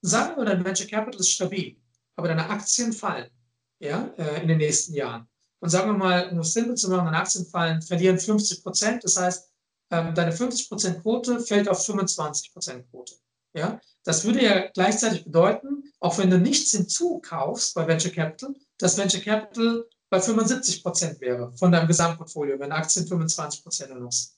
sagen 0.02 0.38
wir, 0.38 0.46
dein 0.46 0.64
Venture 0.64 0.86
Capital 0.86 1.20
ist 1.20 1.32
stabil, 1.32 1.76
aber 2.16 2.28
deine 2.28 2.48
Aktien 2.48 2.94
fallen, 2.94 3.32
ja, 3.80 4.14
äh, 4.18 4.44
in 4.44 4.48
den 4.48 4.60
nächsten 4.60 4.94
Jahren. 4.94 5.28
Und 5.62 5.70
sagen 5.70 5.92
wir 5.92 5.98
mal, 5.98 6.30
um 6.30 6.40
es 6.40 6.54
simpel 6.54 6.76
zu 6.76 6.90
machen, 6.90 7.06
deine 7.06 7.18
Aktien 7.18 7.46
fallen, 7.46 7.82
verlieren 7.82 8.18
50%, 8.18 9.02
das 9.02 9.18
heißt, 9.18 9.50
ähm, 9.92 10.14
deine 10.16 10.32
50% 10.32 11.02
Quote 11.02 11.40
fällt 11.40 11.68
auf 11.68 11.88
25% 11.88 12.84
Quote. 12.90 13.16
Ja? 13.54 13.80
Das 14.04 14.24
würde 14.24 14.44
ja 14.44 14.68
gleichzeitig 14.74 15.26
bedeuten, 15.26 15.92
auch 16.00 16.18
wenn 16.18 16.30
du 16.30 16.38
nichts 16.38 16.72
hinzukaufst 16.72 17.74
bei 17.74 17.88
Venture 17.88 18.12
Capital, 18.12 18.56
dass 18.78 18.98
Venture 18.98 19.22
Capital 19.22 19.86
bei 20.10 20.20
75 20.20 20.82
Prozent 20.82 21.22
wäre 21.22 21.52
von 21.58 21.72
deinem 21.72 21.88
Gesamtportfolio, 21.88 22.60
wenn 22.60 22.72
Aktien 22.72 23.08
25 23.08 23.64
Prozent 23.64 24.00
nutzen. 24.00 24.32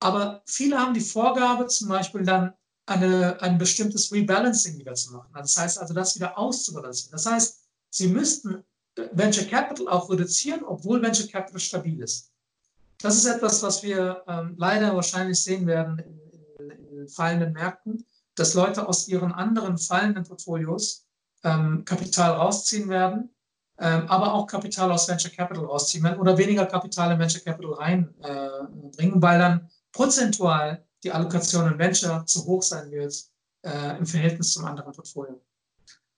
Aber 0.00 0.42
viele 0.46 0.78
haben 0.78 0.94
die 0.94 1.00
Vorgabe, 1.00 1.66
zum 1.66 1.88
Beispiel 1.88 2.22
dann 2.22 2.52
eine, 2.86 3.40
ein 3.42 3.58
bestimmtes 3.58 4.12
Rebalancing 4.12 4.78
wieder 4.78 4.94
zu 4.94 5.12
machen. 5.12 5.30
Das 5.34 5.56
heißt 5.56 5.78
also, 5.78 5.92
das 5.92 6.14
wieder 6.14 6.38
auszubalancieren. 6.38 7.12
Das 7.12 7.26
heißt, 7.26 7.60
sie 7.90 8.08
müssten 8.08 8.64
Venture 9.12 9.44
Capital 9.44 9.88
auch 9.88 10.10
reduzieren, 10.10 10.64
obwohl 10.64 11.02
Venture 11.02 11.28
Capital 11.28 11.60
stabil 11.60 12.00
ist. 12.02 12.30
Das 13.00 13.16
ist 13.16 13.26
etwas, 13.26 13.62
was 13.62 13.82
wir 13.82 14.22
ähm, 14.26 14.54
leider 14.56 14.94
wahrscheinlich 14.94 15.40
sehen 15.40 15.66
werden 15.66 15.98
in, 15.98 16.70
in, 16.70 16.98
in, 17.00 17.08
fallenden 17.08 17.52
Märkten, 17.52 18.04
dass 18.34 18.54
Leute 18.54 18.88
aus 18.88 19.06
ihren 19.08 19.32
anderen 19.32 19.78
fallenden 19.78 20.24
Portfolios 20.24 21.06
ähm, 21.44 21.84
Kapital 21.84 22.32
rausziehen 22.32 22.88
werden 22.88 23.30
ähm, 23.80 24.08
aber 24.08 24.34
auch 24.34 24.46
Kapital 24.46 24.90
aus 24.90 25.08
Venture 25.08 25.30
Capital 25.30 25.64
rausziehen 25.64 26.02
werden 26.02 26.18
oder 26.18 26.36
weniger 26.36 26.66
Kapital 26.66 27.12
in 27.12 27.18
Venture 27.18 27.42
Capital 27.42 27.74
reinbringen, 27.74 29.18
äh, 29.18 29.22
weil 29.22 29.38
dann 29.38 29.70
prozentual 29.92 30.84
die 31.04 31.12
Allokation 31.12 31.72
in 31.72 31.78
Venture 31.78 32.26
zu 32.26 32.44
hoch 32.44 32.62
sein 32.62 32.90
wird 32.90 33.14
äh, 33.62 33.96
im 33.96 34.04
Verhältnis 34.04 34.52
zum 34.52 34.64
anderen 34.64 34.92
Portfolio. 34.92 35.40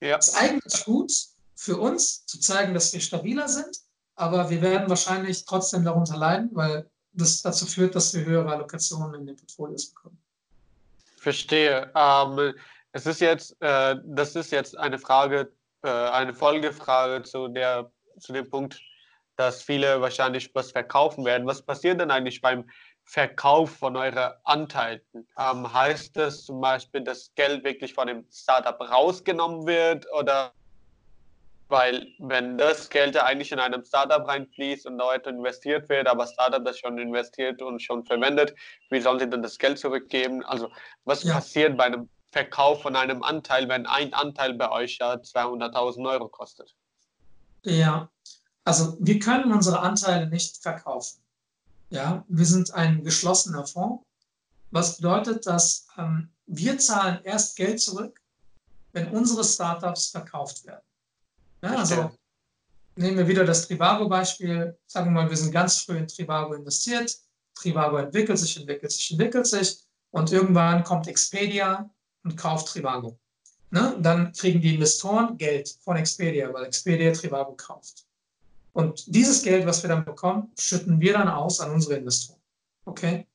Ja. 0.02 0.16
Das 0.16 0.28
ist 0.28 0.40
eigentlich 0.40 0.84
gut 0.86 1.12
für 1.60 1.76
uns, 1.76 2.24
zu 2.24 2.40
zeigen, 2.40 2.72
dass 2.72 2.92
wir 2.92 3.00
stabiler 3.00 3.46
sind, 3.46 3.76
aber 4.14 4.48
wir 4.48 4.62
werden 4.62 4.88
wahrscheinlich 4.88 5.44
trotzdem 5.44 5.84
darunter 5.84 6.16
leiden, 6.16 6.48
weil 6.52 6.90
das 7.12 7.42
dazu 7.42 7.66
führt, 7.66 7.94
dass 7.94 8.14
wir 8.14 8.24
höhere 8.24 8.50
Allokationen 8.50 9.20
in 9.20 9.26
den 9.26 9.36
Portfolios 9.36 9.90
bekommen. 9.90 10.18
Verstehe. 11.18 11.92
Ähm, 11.94 12.54
es 12.92 13.04
ist 13.04 13.20
jetzt, 13.20 13.60
äh, 13.60 13.96
das 14.04 14.36
ist 14.36 14.52
jetzt 14.52 14.76
eine 14.78 14.98
Frage 14.98 15.52
äh, 15.82 15.88
eine 15.88 16.34
Folgefrage 16.34 17.22
zu, 17.24 17.48
der, 17.48 17.90
zu 18.18 18.32
dem 18.32 18.48
Punkt, 18.48 18.80
dass 19.36 19.62
viele 19.62 20.00
wahrscheinlich 20.00 20.54
was 20.54 20.72
verkaufen 20.72 21.24
werden. 21.24 21.46
Was 21.46 21.62
passiert 21.62 22.00
denn 22.00 22.10
eigentlich 22.10 22.40
beim 22.40 22.68
Verkauf 23.04 23.70
von 23.76 23.96
euren 23.96 24.32
Anteilen? 24.44 25.00
Ähm, 25.38 25.72
heißt 25.72 26.16
das 26.16 26.44
zum 26.44 26.60
Beispiel, 26.60 27.02
dass 27.02 27.32
Geld 27.34 27.64
wirklich 27.64 27.94
von 27.94 28.06
dem 28.06 28.26
Startup 28.30 28.78
rausgenommen 28.80 29.66
wird 29.66 30.06
oder 30.12 30.52
Weil 31.70 32.08
wenn 32.18 32.58
das 32.58 32.90
Geld 32.90 33.14
ja 33.14 33.24
eigentlich 33.24 33.52
in 33.52 33.60
einem 33.60 33.84
Startup 33.84 34.26
reinfließt 34.26 34.86
und 34.86 34.98
dort 34.98 35.26
investiert 35.28 35.88
wird, 35.88 36.08
aber 36.08 36.26
Startup 36.26 36.64
das 36.64 36.78
schon 36.78 36.98
investiert 36.98 37.62
und 37.62 37.80
schon 37.80 38.04
verwendet, 38.04 38.54
wie 38.90 39.00
sollen 39.00 39.20
sie 39.20 39.30
dann 39.30 39.42
das 39.42 39.56
Geld 39.56 39.78
zurückgeben? 39.78 40.44
Also 40.44 40.68
was 41.04 41.22
ja. 41.22 41.34
passiert 41.34 41.76
bei 41.76 41.84
einem 41.84 42.08
Verkauf 42.32 42.82
von 42.82 42.96
einem 42.96 43.22
Anteil, 43.22 43.68
wenn 43.68 43.86
ein 43.86 44.12
Anteil 44.14 44.54
bei 44.54 44.70
euch 44.70 44.98
ja 45.00 45.14
200.000 45.14 46.10
Euro 46.10 46.28
kostet? 46.28 46.74
Ja, 47.64 48.10
also 48.64 48.96
wir 48.98 49.20
können 49.20 49.52
unsere 49.52 49.80
Anteile 49.80 50.28
nicht 50.28 50.60
verkaufen. 50.60 51.22
Ja, 51.90 52.24
wir 52.28 52.46
sind 52.46 52.74
ein 52.74 53.04
geschlossener 53.04 53.66
Fonds, 53.66 54.04
was 54.72 54.96
bedeutet, 54.96 55.46
dass 55.46 55.86
ähm, 55.96 56.30
wir 56.46 56.78
zahlen 56.78 57.20
erst 57.24 57.56
Geld 57.56 57.80
zurück, 57.80 58.20
wenn 58.92 59.08
unsere 59.08 59.44
Startups 59.44 60.08
verkauft 60.08 60.64
werden. 60.66 60.82
Ja, 61.62 61.76
also 61.76 62.10
nehmen 62.96 63.18
wir 63.18 63.28
wieder 63.28 63.44
das 63.44 63.66
Trivago-Beispiel. 63.66 64.78
Sagen 64.86 65.06
wir 65.06 65.22
mal, 65.22 65.30
wir 65.30 65.36
sind 65.36 65.52
ganz 65.52 65.78
früh 65.78 65.96
in 65.98 66.08
Trivago 66.08 66.54
investiert. 66.54 67.14
Trivago 67.54 67.98
entwickelt 67.98 68.38
sich, 68.38 68.56
entwickelt 68.56 68.92
sich, 68.92 69.10
entwickelt 69.10 69.46
sich. 69.46 69.78
Und 70.10 70.32
irgendwann 70.32 70.82
kommt 70.84 71.06
Expedia 71.06 71.88
und 72.24 72.36
kauft 72.36 72.68
Trivago. 72.68 73.18
Ne? 73.70 73.96
Dann 74.00 74.32
kriegen 74.32 74.60
die 74.60 74.74
Investoren 74.74 75.36
Geld 75.36 75.76
von 75.82 75.96
Expedia, 75.96 76.52
weil 76.52 76.64
Expedia 76.64 77.12
Trivago 77.12 77.54
kauft. 77.54 78.06
Und 78.72 79.04
dieses 79.14 79.42
Geld, 79.42 79.66
was 79.66 79.82
wir 79.82 79.88
dann 79.88 80.04
bekommen, 80.04 80.50
schütten 80.58 81.00
wir 81.00 81.12
dann 81.12 81.28
aus 81.28 81.60
an 81.60 81.70
unsere 81.72 81.96
Investoren. 81.96 82.40
Okay? 82.84 83.26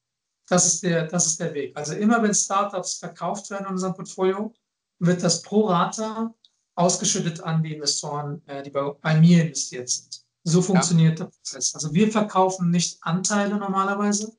Das 0.47 0.65
ist 0.65 0.83
der, 0.83 1.07
das 1.07 1.25
ist 1.25 1.39
der 1.39 1.53
Weg. 1.53 1.75
Also 1.75 1.93
immer 1.93 2.21
wenn 2.21 2.33
Startups 2.33 2.95
verkauft 2.95 3.49
werden 3.49 3.65
in 3.65 3.71
unserem 3.73 3.95
Portfolio, 3.95 4.53
wird 4.99 5.23
das 5.23 5.41
pro 5.41 5.67
Rata 5.67 6.33
ausgeschüttet 6.75 7.41
an 7.41 7.63
die 7.63 7.73
Investoren, 7.73 8.41
äh, 8.47 8.61
die 8.61 8.69
bei, 8.69 8.91
bei, 9.01 9.15
mir 9.15 9.43
investiert 9.43 9.89
sind. 9.89 10.21
So 10.43 10.61
funktioniert 10.61 11.19
ja. 11.19 11.25
der 11.25 11.31
Prozess. 11.31 11.73
Also 11.73 11.93
wir 11.93 12.11
verkaufen 12.11 12.69
nicht 12.69 12.97
Anteile 13.01 13.55
normalerweise, 13.55 14.33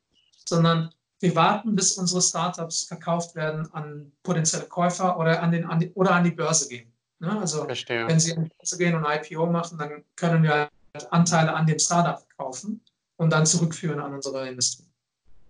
sondern 0.45 0.91
wir 1.21 1.35
warten, 1.35 1.75
bis 1.75 1.93
unsere 1.93 2.21
Startups 2.21 2.85
verkauft 2.85 3.35
werden 3.35 3.73
an 3.73 4.13
potenzielle 4.23 4.67
Käufer 4.67 5.19
oder 5.19 5.43
an, 5.43 5.51
den, 5.51 5.65
an 5.65 5.81
die, 5.81 5.93
oder 5.95 6.13
an 6.13 6.25
die 6.25 6.31
Börse 6.31 6.69
gehen. 6.69 6.93
Ne? 7.19 7.39
Also 7.39 7.65
Verstehe. 7.65 8.07
wenn 8.07 8.21
sie 8.21 8.37
an 8.37 8.45
die 8.45 8.51
Börse 8.51 8.79
gehen 8.79 8.95
und 8.95 9.07
IPO 9.07 9.47
machen, 9.47 9.79
dann 9.79 10.05
können 10.15 10.43
wir 10.43 10.53
halt 10.53 11.13
Anteile 11.13 11.55
an 11.55 11.67
dem 11.67 11.79
Startup 11.79 12.23
kaufen 12.37 12.83
und 13.17 13.31
dann 13.31 13.47
zurückführen 13.47 13.99
an 13.99 14.15
unsere 14.15 14.47
Investoren. 14.47 14.93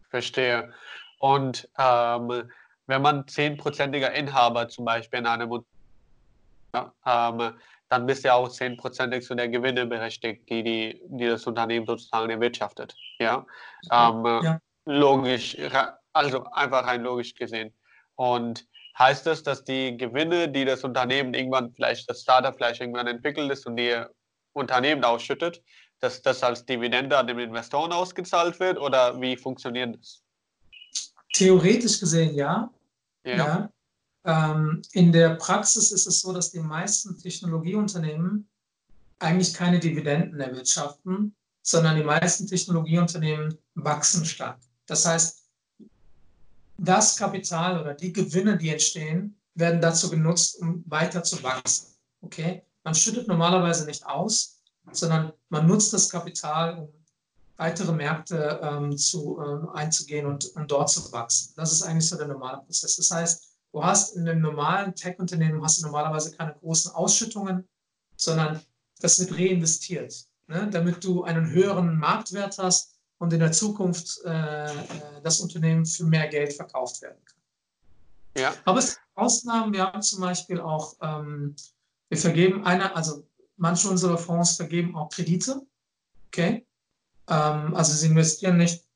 Verstehe. 0.09 0.73
Und 1.19 1.69
ähm, 1.79 2.45
wenn 2.87 3.03
man 3.03 3.27
zehnprozentiger 3.27 4.13
Inhaber 4.13 4.69
zum 4.69 4.85
Beispiel 4.85 5.19
in 5.19 5.27
einem 5.27 5.51
ja, 6.75 6.93
ähm, 7.07 7.55
dann 7.89 8.07
bist 8.07 8.25
du 8.25 8.29
ja 8.29 8.35
auch 8.35 8.49
zehnprozentig 8.49 9.25
zu 9.25 9.35
der 9.35 9.49
Gewinne 9.49 9.87
berechtigt, 9.87 10.49
die, 10.49 10.63
die, 10.63 11.01
die 11.07 11.27
das 11.27 11.47
Unternehmen 11.47 11.87
sozusagen 11.87 12.31
erwirtschaftet. 12.31 12.95
Ja? 13.19 13.47
Ähm, 13.91 14.25
ja. 14.25 14.61
Logisch, 14.85 15.57
also 16.13 16.45
einfach 16.53 16.87
rein 16.87 17.03
logisch 17.03 17.35
gesehen. 17.35 17.73
Und 18.17 18.67
heißt 18.99 19.27
das, 19.27 19.43
dass 19.43 19.65
die 19.65 19.97
Gewinne, 19.97 20.49
die 20.49 20.65
das 20.65 20.85
Unternehmen 20.85 21.35
irgendwann 21.35 21.73
vielleicht, 21.73 22.09
das 22.09 22.23
Startup 22.23 22.55
vielleicht 22.55 22.81
irgendwann 22.81 23.07
entwickelt 23.07 23.51
ist 23.51 23.67
und 23.67 23.77
die 23.77 23.95
Unternehmen 24.53 25.05
ausschüttet, 25.05 25.63
dass 26.01 26.23
das 26.23 26.43
als 26.43 26.65
Dividende 26.65 27.17
an 27.17 27.27
den 27.27 27.39
Investoren 27.39 27.93
ausgezahlt 27.93 28.59
wird 28.61 28.79
oder 28.79 29.21
wie 29.21 29.37
funktioniert 29.37 29.97
das? 29.97 30.23
Theoretisch 31.35 32.01
gesehen 32.01 32.35
ja. 32.35 32.71
Ja. 33.25 33.37
ja. 33.37 33.71
Ähm, 34.27 34.83
in 34.93 35.13
der 35.13 35.37
Praxis 35.37 35.93
ist 35.93 36.07
es 36.07 36.21
so, 36.21 36.33
dass 36.33 36.51
die 36.51 36.61
meisten 36.61 37.17
Technologieunternehmen 37.17 38.49
eigentlich 39.21 39.55
keine 39.55 39.79
Dividenden 39.79 40.41
erwirtschaften, 40.41 41.35
sondern 41.63 41.97
die 41.97 42.03
meisten 42.03 42.47
Technologieunternehmen 42.47 43.57
wachsen 43.75 44.25
stark. 44.25 44.59
Das 44.87 45.07
heißt, 45.07 45.45
das 46.79 47.17
Kapital 47.17 47.81
oder 47.81 47.95
die 47.95 48.13
Gewinne, 48.13 48.59
die 48.59 48.69
entstehen, 48.69 49.37
werden 49.55 49.81
dazu 49.81 50.11
genutzt, 50.11 50.61
um 50.61 50.85
weiter 50.87 51.23
zu 51.23 51.43
wachsen. 51.43 51.95
Okay? 52.21 52.63
Man 52.85 52.95
schüttet 52.95 53.29
normalerweise 53.29 53.87
nicht 53.87 54.05
aus, 54.07 54.61
sondern 54.93 55.33
man 55.49 55.67
nutzt 55.67 55.93
das 55.93 56.11
Kapital, 56.11 56.79
um 56.79 56.89
weitere 57.57 57.93
Märkte 57.93 58.61
ähm, 58.63 58.97
zu, 58.97 59.41
ähm, 59.41 59.69
einzugehen 59.71 60.27
und, 60.27 60.45
und 60.57 60.71
dort 60.71 60.91
zu 60.91 61.11
wachsen. 61.13 61.55
Das 61.57 61.73
ist 61.73 61.83
eigentlich 61.83 62.09
so 62.09 62.17
der 62.17 62.29
normale 62.29 62.59
Prozess. 62.59 62.97
Das 62.97 63.11
heißt, 63.11 63.46
du 63.77 63.85
hast 63.85 64.17
in 64.17 64.27
einem 64.27 64.41
normalen 64.41 64.95
Tech-Unternehmen 64.95 65.63
hast 65.63 65.79
du 65.79 65.83
normalerweise 65.85 66.35
keine 66.35 66.55
großen 66.55 66.93
Ausschüttungen, 66.93 67.69
sondern 68.17 68.63
das 69.01 69.19
wird 69.19 69.39
reinvestiert, 69.39 70.15
ne? 70.47 70.71
damit 70.73 71.05
du 71.05 71.25
einen 71.25 71.51
höheren 71.51 71.99
Marktwert 71.99 72.57
hast 72.57 72.99
und 73.19 73.35
in 73.35 73.41
der 73.41 73.53
Zukunft 73.53 74.19
äh, 74.25 74.65
äh, 74.65 74.73
das 75.23 75.41
Unternehmen 75.41 75.85
für 75.85 76.05
mehr 76.05 76.27
Geld 76.29 76.55
verkauft 76.55 77.03
werden 77.03 77.23
kann. 77.27 77.39
Ja. 78.43 78.55
Aber 78.65 78.79
es 78.79 78.95
gibt 78.95 79.01
Ausnahmen. 79.15 79.75
Wir 79.75 79.93
haben 79.93 80.01
zum 80.01 80.23
Beispiel 80.23 80.59
auch, 80.59 80.97
ähm, 81.03 81.55
wir 82.09 82.17
vergeben 82.17 82.65
eine, 82.65 82.97
also 82.97 83.29
manche 83.59 83.91
unserer 83.91 84.17
Fonds 84.17 84.57
vergeben 84.57 84.97
auch 84.97 85.11
Kredite. 85.11 85.61
Okay. 86.29 86.67
Ähm, 87.29 87.75
also 87.75 87.93
sie 87.93 88.07
investieren 88.07 88.57
nicht 88.57 88.87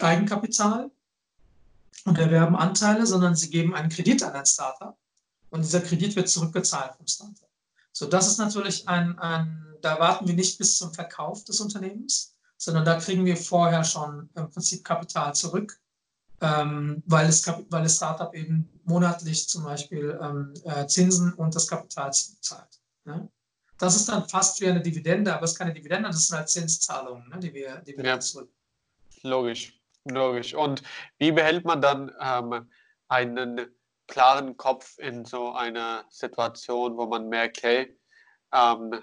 Eigenkapital 0.00 0.90
und 2.04 2.18
erwerben 2.18 2.56
Anteile, 2.56 3.06
sondern 3.06 3.34
sie 3.34 3.50
geben 3.50 3.74
einen 3.74 3.88
Kredit 3.88 4.22
an 4.22 4.32
ein 4.32 4.46
Startup 4.46 4.96
und 5.50 5.62
dieser 5.62 5.80
Kredit 5.80 6.16
wird 6.16 6.28
zurückgezahlt 6.28 6.94
vom 6.94 7.06
Startup. 7.06 7.48
So, 7.92 8.06
das 8.06 8.28
ist 8.28 8.38
natürlich 8.38 8.88
ein, 8.88 9.18
ein, 9.18 9.76
da 9.82 9.98
warten 9.98 10.26
wir 10.26 10.34
nicht 10.34 10.58
bis 10.58 10.78
zum 10.78 10.92
Verkauf 10.92 11.44
des 11.44 11.60
Unternehmens, 11.60 12.36
sondern 12.56 12.84
da 12.84 12.98
kriegen 12.98 13.24
wir 13.24 13.36
vorher 13.36 13.84
schon 13.84 14.28
im 14.34 14.50
Prinzip 14.50 14.84
Kapital 14.84 15.34
zurück, 15.34 15.80
ähm, 16.40 17.02
weil, 17.06 17.28
es, 17.28 17.46
weil 17.46 17.82
das 17.82 17.96
Startup 17.96 18.34
eben 18.34 18.68
monatlich 18.84 19.48
zum 19.48 19.64
Beispiel 19.64 20.18
ähm, 20.20 20.54
äh, 20.64 20.86
Zinsen 20.86 21.32
und 21.34 21.54
das 21.54 21.66
Kapital 21.66 22.12
zurückzahlt. 22.12 22.80
Ne? 23.04 23.28
Das 23.78 23.94
ist 23.94 24.08
dann 24.08 24.28
fast 24.28 24.60
wie 24.60 24.68
eine 24.68 24.82
Dividende, 24.82 25.32
aber 25.32 25.44
es 25.44 25.52
ist 25.52 25.58
keine 25.58 25.72
Dividende, 25.72 26.08
das 26.08 26.26
sind 26.26 26.36
halt 26.36 26.48
Zinszahlungen, 26.48 27.28
ne, 27.28 27.38
die 27.38 27.54
wir, 27.54 27.76
die 27.78 27.96
wir 27.96 28.04
ja. 28.04 28.20
zurück. 28.20 28.50
Logisch, 29.22 29.77
logisch. 30.10 30.54
Und 30.54 30.82
wie 31.18 31.32
behält 31.32 31.64
man 31.64 31.80
dann 31.80 32.12
ähm, 32.20 32.70
einen 33.08 33.66
klaren 34.06 34.56
Kopf 34.56 34.98
in 34.98 35.24
so 35.24 35.52
einer 35.52 36.04
Situation, 36.08 36.96
wo 36.96 37.06
man 37.06 37.28
merkt, 37.28 37.62
hey, 37.62 37.96
ähm, 38.52 39.02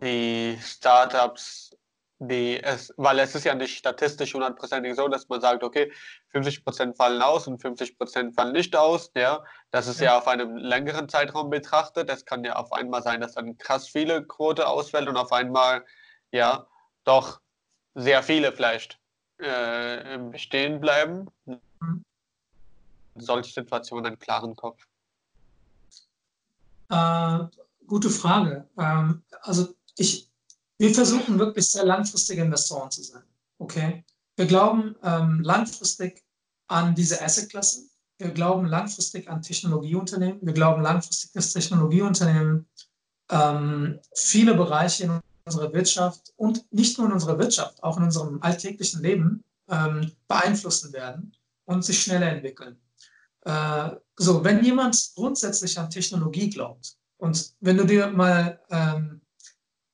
die 0.00 0.58
Startups 0.62 1.76
die 2.18 2.62
es, 2.62 2.94
weil 2.96 3.18
es 3.18 3.34
ist 3.34 3.44
ja 3.44 3.54
nicht 3.54 3.76
statistisch 3.76 4.32
hundertprozentig 4.32 4.94
so, 4.96 5.08
dass 5.08 5.28
man 5.28 5.40
sagt, 5.40 5.62
okay, 5.62 5.92
50 6.30 6.64
Prozent 6.64 6.96
fallen 6.96 7.20
aus 7.20 7.46
und 7.46 7.60
50 7.60 7.98
Prozent 7.98 8.34
fallen 8.34 8.52
nicht 8.52 8.74
aus. 8.74 9.10
Ja, 9.14 9.44
das 9.70 9.86
ist 9.86 10.00
ja. 10.00 10.12
ja. 10.12 10.18
auf 10.18 10.26
einem 10.26 10.56
längeren 10.56 11.08
Zeitraum 11.08 11.50
betrachtet. 11.50 12.10
Es 12.10 12.24
kann 12.24 12.44
ja 12.44 12.56
auf 12.56 12.72
einmal 12.72 13.02
sein, 13.02 13.20
dass 13.20 13.34
dann 13.34 13.58
krass 13.58 13.88
viele 13.88 14.24
Quote 14.24 14.66
ausfällt 14.66 15.08
und 15.08 15.16
auf 15.16 15.32
einmal 15.32 15.84
ja 16.32 16.66
doch 17.04 17.40
sehr 17.94 18.22
viele 18.22 18.52
vielleicht 18.52 18.98
äh, 19.38 20.18
bestehen 20.30 20.80
bleiben. 20.80 21.28
Mhm. 21.44 22.02
Solche 23.16 23.52
Situationen 23.52 24.06
einen 24.06 24.18
klaren 24.18 24.54
Kopf. 24.56 24.86
Äh, 26.88 27.38
gute 27.86 28.10
Frage. 28.10 28.68
Ähm, 28.78 29.22
also 29.42 29.74
ich, 29.96 30.30
wir 30.78 30.94
versuchen 30.94 31.38
wirklich 31.38 31.70
sehr 31.70 31.84
langfristige 31.84 32.42
Investoren 32.42 32.90
zu 32.90 33.02
sein. 33.02 33.22
Okay? 33.58 34.04
Wir 34.36 34.46
glauben 34.46 34.96
ähm, 35.02 35.40
langfristig 35.42 36.22
an 36.68 36.94
diese 36.94 37.22
Assetklasse. 37.22 37.88
Wir 38.18 38.30
glauben 38.30 38.66
langfristig 38.66 39.28
an 39.28 39.42
Technologieunternehmen. 39.42 40.40
Wir 40.42 40.52
glauben 40.52 40.82
langfristig, 40.82 41.32
dass 41.32 41.52
Technologieunternehmen 41.52 42.66
ähm, 43.30 43.98
viele 44.14 44.54
Bereiche 44.54 45.04
in 45.04 45.20
unserer 45.46 45.72
Wirtschaft 45.72 46.32
und 46.36 46.64
nicht 46.72 46.98
nur 46.98 47.06
in 47.06 47.12
unserer 47.12 47.38
Wirtschaft, 47.38 47.82
auch 47.82 47.96
in 47.96 48.04
unserem 48.04 48.42
alltäglichen 48.42 49.02
Leben 49.02 49.44
ähm, 49.68 50.12
beeinflussen 50.28 50.92
werden 50.92 51.32
und 51.64 51.84
sich 51.84 52.02
schneller 52.02 52.28
entwickeln. 52.28 52.76
Äh, 53.42 53.90
so, 54.16 54.44
wenn 54.44 54.64
jemand 54.64 55.12
grundsätzlich 55.14 55.78
an 55.78 55.90
Technologie 55.90 56.50
glaubt 56.50 56.96
und 57.18 57.54
wenn 57.60 57.76
du 57.76 57.84
dir 57.84 58.08
mal 58.08 58.60
ähm, 58.70 59.20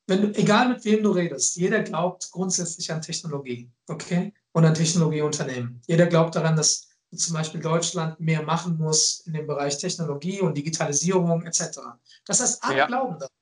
wenn, 0.06 0.34
egal 0.34 0.68
mit 0.68 0.84
wem 0.84 1.02
du 1.02 1.10
redest, 1.12 1.56
jeder 1.56 1.82
glaubt 1.82 2.30
grundsätzlich 2.32 2.90
an 2.92 3.00
Technologie, 3.00 3.70
okay? 3.88 4.34
Und 4.52 4.64
an 4.64 4.74
Technologieunternehmen. 4.74 5.80
Jeder 5.86 6.06
glaubt 6.06 6.34
daran, 6.34 6.56
dass 6.56 6.88
zum 7.14 7.34
Beispiel 7.34 7.60
Deutschland 7.60 8.18
mehr 8.20 8.42
machen 8.42 8.76
muss 8.78 9.20
in 9.26 9.34
dem 9.34 9.46
Bereich 9.46 9.78
Technologie 9.78 10.40
und 10.40 10.56
Digitalisierung 10.56 11.44
etc. 11.44 11.80
Das 12.26 12.40
heißt, 12.40 12.64
alle 12.64 12.78
ja. 12.78 12.86
glauben 12.86 13.18
daran. 13.18 13.34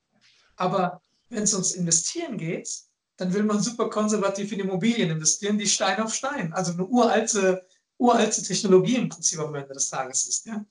Aber 0.57 1.03
wenn 1.31 1.45
es 1.45 1.55
ums 1.55 1.73
Investieren 1.73 2.37
geht, 2.37 2.69
dann 3.17 3.33
will 3.33 3.43
man 3.43 3.61
super 3.61 3.89
konservativ 3.89 4.53
in 4.53 4.61
Immobilien 4.61 5.11
investieren, 5.11 5.59
die 5.59 5.67
Stein 5.67 6.01
auf 6.01 6.15
Stein, 6.15 6.53
also 6.53 6.73
eine 6.73 6.87
uralte, 6.87 7.67
uralte 7.99 8.43
Technologie 8.43 8.97
im 8.97 9.09
Prinzip 9.09 9.39
am 9.39 9.55
Ende 9.55 9.75
des 9.75 9.91
Tages 9.91 10.27
ist. 10.27 10.47
Ja? 10.47 10.65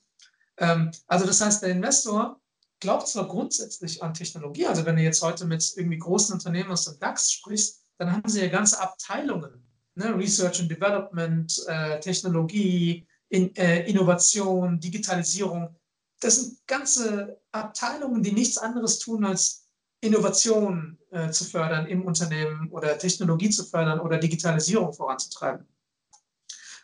Ähm, 0.58 0.90
also 1.06 1.26
das 1.26 1.40
heißt, 1.40 1.62
der 1.62 1.70
Investor 1.70 2.40
glaubt 2.80 3.08
zwar 3.08 3.28
grundsätzlich 3.28 4.02
an 4.02 4.14
Technologie, 4.14 4.66
also 4.66 4.84
wenn 4.84 4.96
du 4.96 5.02
jetzt 5.02 5.22
heute 5.22 5.44
mit 5.44 5.72
irgendwie 5.76 5.98
großen 5.98 6.34
Unternehmen 6.34 6.72
aus 6.72 6.86
dem 6.86 6.98
DAX 6.98 7.30
sprichst, 7.32 7.80
dann 7.98 8.12
haben 8.12 8.28
sie 8.28 8.40
ja 8.40 8.48
ganze 8.48 8.80
Abteilungen, 8.80 9.66
ne? 9.94 10.16
Research 10.16 10.60
and 10.60 10.70
Development, 10.70 11.62
äh, 11.68 12.00
Technologie, 12.00 13.06
in, 13.28 13.54
äh, 13.56 13.88
Innovation, 13.88 14.80
Digitalisierung. 14.80 15.76
Das 16.20 16.36
sind 16.36 16.66
ganze 16.66 17.40
Abteilungen, 17.52 18.22
die 18.22 18.32
nichts 18.32 18.58
anderes 18.58 18.98
tun, 18.98 19.24
als 19.24 19.68
Innovation 20.00 20.98
äh, 21.10 21.30
zu 21.30 21.44
fördern 21.44 21.86
im 21.86 22.04
Unternehmen 22.04 22.70
oder 22.70 22.98
Technologie 22.98 23.50
zu 23.50 23.64
fördern 23.64 24.00
oder 24.00 24.18
Digitalisierung 24.18 24.92
voranzutreiben. 24.92 25.66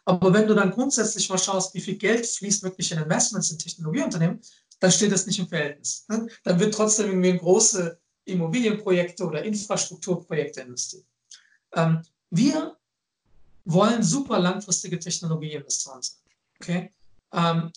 Aber 0.04 0.32
wenn 0.32 0.46
du 0.46 0.54
dann 0.54 0.70
grundsätzlich 0.70 1.28
mal 1.28 1.38
schaust, 1.38 1.74
wie 1.74 1.80
viel 1.80 1.96
Geld 1.96 2.26
fließt 2.26 2.62
wirklich 2.62 2.92
in 2.92 2.98
Investments 2.98 3.50
in 3.50 3.58
Technologieunternehmen, 3.58 4.40
dann 4.78 4.92
steht 4.92 5.10
das 5.10 5.26
nicht 5.26 5.38
im 5.38 5.48
Verhältnis. 5.48 6.04
Ne? 6.08 6.28
Dann 6.44 6.60
wird 6.60 6.74
trotzdem 6.74 7.06
irgendwie 7.06 7.30
in 7.30 7.38
große 7.38 7.98
Immobilienprojekte 8.24 9.24
oder 9.24 9.42
Infrastrukturprojekte 9.42 10.60
investiert. 10.60 11.04
Ähm, 11.74 12.02
wir 12.30 12.76
wollen 13.64 14.02
super 14.02 14.38
langfristige 14.38 14.98
Technologieinvestoren 14.98 16.02
sein. 16.02 16.16
Okay? 16.60 16.92
Ähm, 17.32 17.72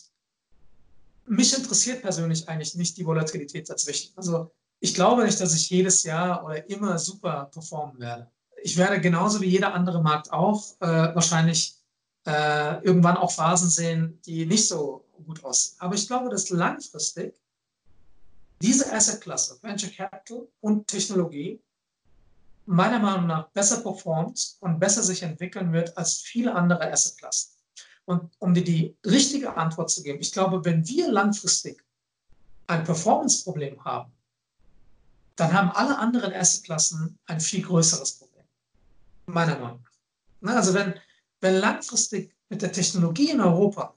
mich 1.25 1.57
interessiert 1.57 2.01
persönlich 2.01 2.47
eigentlich 2.47 2.75
nicht 2.75 2.97
die 2.97 3.05
Volatilität 3.05 3.69
dazwischen. 3.69 4.11
Also 4.15 4.51
ich 4.79 4.93
glaube 4.93 5.25
nicht, 5.25 5.39
dass 5.39 5.55
ich 5.55 5.69
jedes 5.69 6.03
Jahr 6.03 6.43
oder 6.43 6.69
immer 6.69 6.97
super 6.97 7.49
performen 7.51 7.99
werde. 7.99 8.29
Ich 8.63 8.77
werde 8.77 8.99
genauso 8.99 9.41
wie 9.41 9.47
jeder 9.47 9.73
andere 9.73 10.01
Markt 10.01 10.31
auch 10.31 10.63
äh, 10.79 11.15
wahrscheinlich 11.15 11.77
äh, 12.25 12.83
irgendwann 12.83 13.17
auch 13.17 13.31
Phasen 13.31 13.69
sehen, 13.69 14.19
die 14.25 14.45
nicht 14.45 14.67
so 14.67 15.05
gut 15.25 15.43
aussehen. 15.43 15.75
Aber 15.79 15.95
ich 15.95 16.07
glaube, 16.07 16.29
dass 16.29 16.49
langfristig 16.49 17.35
diese 18.61 18.91
Assetklasse, 18.91 19.57
Venture 19.61 19.89
Capital 19.89 20.47
und 20.59 20.87
Technologie, 20.87 21.61
meiner 22.65 22.99
Meinung 22.99 23.27
nach 23.27 23.47
besser 23.49 23.81
performt 23.81 24.57
und 24.59 24.79
besser 24.79 25.01
sich 25.01 25.23
entwickeln 25.23 25.71
wird 25.73 25.97
als 25.97 26.17
viele 26.17 26.53
andere 26.53 26.91
Assetklassen. 26.91 27.53
Und 28.05 28.31
um 28.39 28.53
dir 28.53 28.63
die 28.63 28.97
richtige 29.05 29.55
Antwort 29.55 29.89
zu 29.89 30.03
geben, 30.03 30.19
ich 30.19 30.31
glaube, 30.31 30.63
wenn 30.65 30.87
wir 30.87 31.11
langfristig 31.11 31.83
ein 32.67 32.83
Performance-Problem 32.83 33.83
haben, 33.83 34.11
dann 35.39 35.53
haben 35.53 35.71
alle 35.71 35.97
anderen 35.97 36.33
Assetklassen 36.33 37.17
ein 37.25 37.39
viel 37.39 37.63
größeres 37.63 38.13
Problem. 38.13 38.43
Meiner 39.25 39.57
Meinung 39.57 39.85
nach. 40.41 40.55
Also 40.55 40.73
wenn, 40.73 40.95
wenn 41.39 41.55
langfristig 41.55 42.35
mit 42.49 42.61
der 42.61 42.73
Technologie 42.73 43.29
in 43.29 43.39
Europa, 43.39 43.95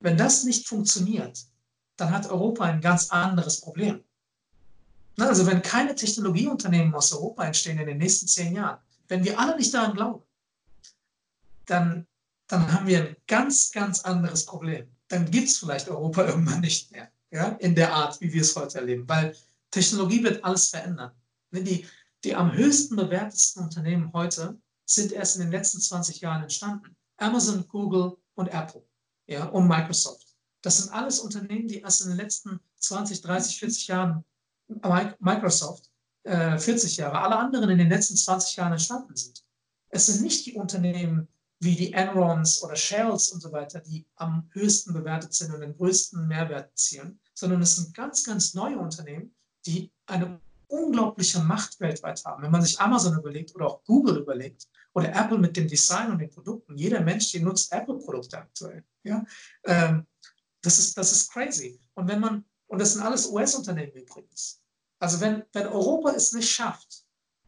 wenn 0.00 0.16
das 0.16 0.44
nicht 0.44 0.68
funktioniert, 0.68 1.44
dann 1.96 2.10
hat 2.12 2.30
Europa 2.30 2.64
ein 2.64 2.80
ganz 2.80 3.10
anderes 3.10 3.60
Problem. 3.60 4.04
Also 5.18 5.46
wenn 5.46 5.60
keine 5.60 5.94
Technologieunternehmen 5.94 6.94
aus 6.94 7.12
Europa 7.12 7.44
entstehen 7.44 7.78
in 7.78 7.86
den 7.86 7.98
nächsten 7.98 8.28
zehn 8.28 8.54
Jahren, 8.54 8.78
wenn 9.08 9.24
wir 9.24 9.38
alle 9.38 9.56
nicht 9.56 9.74
daran 9.74 9.94
glauben, 9.94 10.24
dann, 11.66 12.06
dann 12.46 12.72
haben 12.72 12.86
wir 12.86 13.00
ein 13.00 13.16
ganz, 13.26 13.72
ganz 13.72 14.00
anderes 14.00 14.46
Problem. 14.46 14.88
Dann 15.08 15.30
gibt 15.30 15.48
es 15.48 15.58
vielleicht 15.58 15.88
Europa 15.88 16.24
irgendwann 16.26 16.60
nicht 16.60 16.92
mehr, 16.92 17.10
ja, 17.30 17.48
in 17.58 17.74
der 17.74 17.92
Art, 17.92 18.20
wie 18.20 18.32
wir 18.32 18.42
es 18.42 18.54
heute 18.54 18.78
erleben, 18.78 19.08
weil 19.08 19.34
Technologie 19.72 20.22
wird 20.22 20.44
alles 20.44 20.68
verändern. 20.68 21.10
Die, 21.50 21.86
die 22.22 22.34
am 22.34 22.52
höchsten 22.52 22.94
bewertetsten 22.94 23.64
Unternehmen 23.64 24.12
heute 24.12 24.60
sind 24.84 25.12
erst 25.12 25.36
in 25.36 25.42
den 25.42 25.50
letzten 25.50 25.80
20 25.80 26.20
Jahren 26.20 26.42
entstanden. 26.42 26.96
Amazon, 27.16 27.66
Google 27.66 28.16
und 28.34 28.48
Apple 28.48 28.86
ja, 29.26 29.46
und 29.46 29.66
Microsoft. 29.66 30.36
Das 30.62 30.78
sind 30.78 30.92
alles 30.92 31.18
Unternehmen, 31.18 31.66
die 31.66 31.80
erst 31.80 32.02
in 32.02 32.08
den 32.08 32.18
letzten 32.18 32.60
20, 32.76 33.20
30, 33.22 33.58
40 33.58 33.86
Jahren, 33.88 34.24
Microsoft, 35.18 35.90
äh, 36.24 36.56
40 36.58 36.98
Jahre, 36.98 37.20
alle 37.20 37.36
anderen 37.36 37.70
in 37.70 37.78
den 37.78 37.88
letzten 37.88 38.16
20 38.16 38.56
Jahren 38.56 38.72
entstanden 38.72 39.16
sind. 39.16 39.42
Es 39.88 40.06
sind 40.06 40.22
nicht 40.22 40.46
die 40.46 40.54
Unternehmen 40.54 41.28
wie 41.58 41.76
die 41.76 41.92
Enrons 41.92 42.62
oder 42.62 42.76
Shells 42.76 43.28
und 43.28 43.40
so 43.40 43.52
weiter, 43.52 43.80
die 43.80 44.06
am 44.16 44.48
höchsten 44.52 44.92
bewertet 44.92 45.32
sind 45.32 45.52
und 45.54 45.60
den 45.60 45.76
größten 45.76 46.26
Mehrwert 46.26 46.76
zielen, 46.76 47.20
sondern 47.34 47.62
es 47.62 47.76
sind 47.76 47.94
ganz, 47.94 48.24
ganz 48.24 48.54
neue 48.54 48.78
Unternehmen, 48.78 49.34
die 49.66 49.92
eine 50.06 50.40
unglaubliche 50.72 51.40
Macht 51.40 51.78
weltweit 51.80 52.24
haben. 52.24 52.42
Wenn 52.42 52.50
man 52.50 52.62
sich 52.62 52.80
Amazon 52.80 53.18
überlegt 53.18 53.54
oder 53.54 53.66
auch 53.66 53.84
Google 53.84 54.18
überlegt 54.18 54.68
oder 54.94 55.14
Apple 55.14 55.38
mit 55.38 55.56
dem 55.56 55.68
Design 55.68 56.10
und 56.10 56.18
den 56.18 56.30
Produkten, 56.30 56.76
jeder 56.76 57.00
Mensch, 57.00 57.30
der 57.32 57.42
nutzt 57.42 57.72
Apple-Produkte 57.72 58.38
aktuell. 58.38 58.84
Ja? 59.04 59.24
Ähm, 59.64 60.06
das, 60.62 60.78
ist, 60.78 60.96
das 60.96 61.12
ist 61.12 61.30
crazy. 61.30 61.78
Und 61.94 62.08
wenn 62.08 62.20
man, 62.20 62.44
und 62.68 62.80
das 62.80 62.94
sind 62.94 63.02
alles 63.02 63.28
US-Unternehmen 63.28 63.92
übrigens. 63.92 64.62
Also 64.98 65.20
wenn, 65.20 65.44
wenn 65.52 65.66
Europa 65.66 66.12
es 66.12 66.32
nicht 66.32 66.48
schafft, 66.48 67.04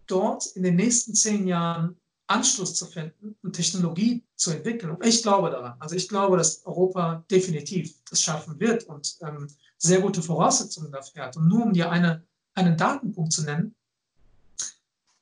dort 0.06 0.46
in 0.54 0.62
den 0.62 0.76
nächsten 0.76 1.14
zehn 1.14 1.46
Jahren 1.46 1.98
Anschluss 2.26 2.74
zu 2.74 2.86
finden 2.86 3.36
und 3.42 3.52
Technologie 3.52 4.24
zu 4.36 4.50
entwickeln. 4.50 4.92
Und 4.92 5.04
ich 5.04 5.22
glaube 5.22 5.50
daran. 5.50 5.76
Also 5.78 5.94
ich 5.96 6.08
glaube, 6.08 6.36
dass 6.36 6.64
Europa 6.64 7.24
definitiv 7.30 7.94
das 8.08 8.22
schaffen 8.22 8.58
wird 8.58 8.84
und 8.84 9.16
ähm, 9.22 9.48
sehr 9.78 10.00
gute 10.00 10.22
Voraussetzungen 10.22 10.90
dafür 10.90 11.24
hat. 11.24 11.36
Und 11.36 11.48
nur 11.48 11.64
um 11.64 11.72
dir 11.72 11.90
eine, 11.90 12.24
einen 12.54 12.76
Datenpunkt 12.76 13.32
zu 13.32 13.44
nennen, 13.44 13.74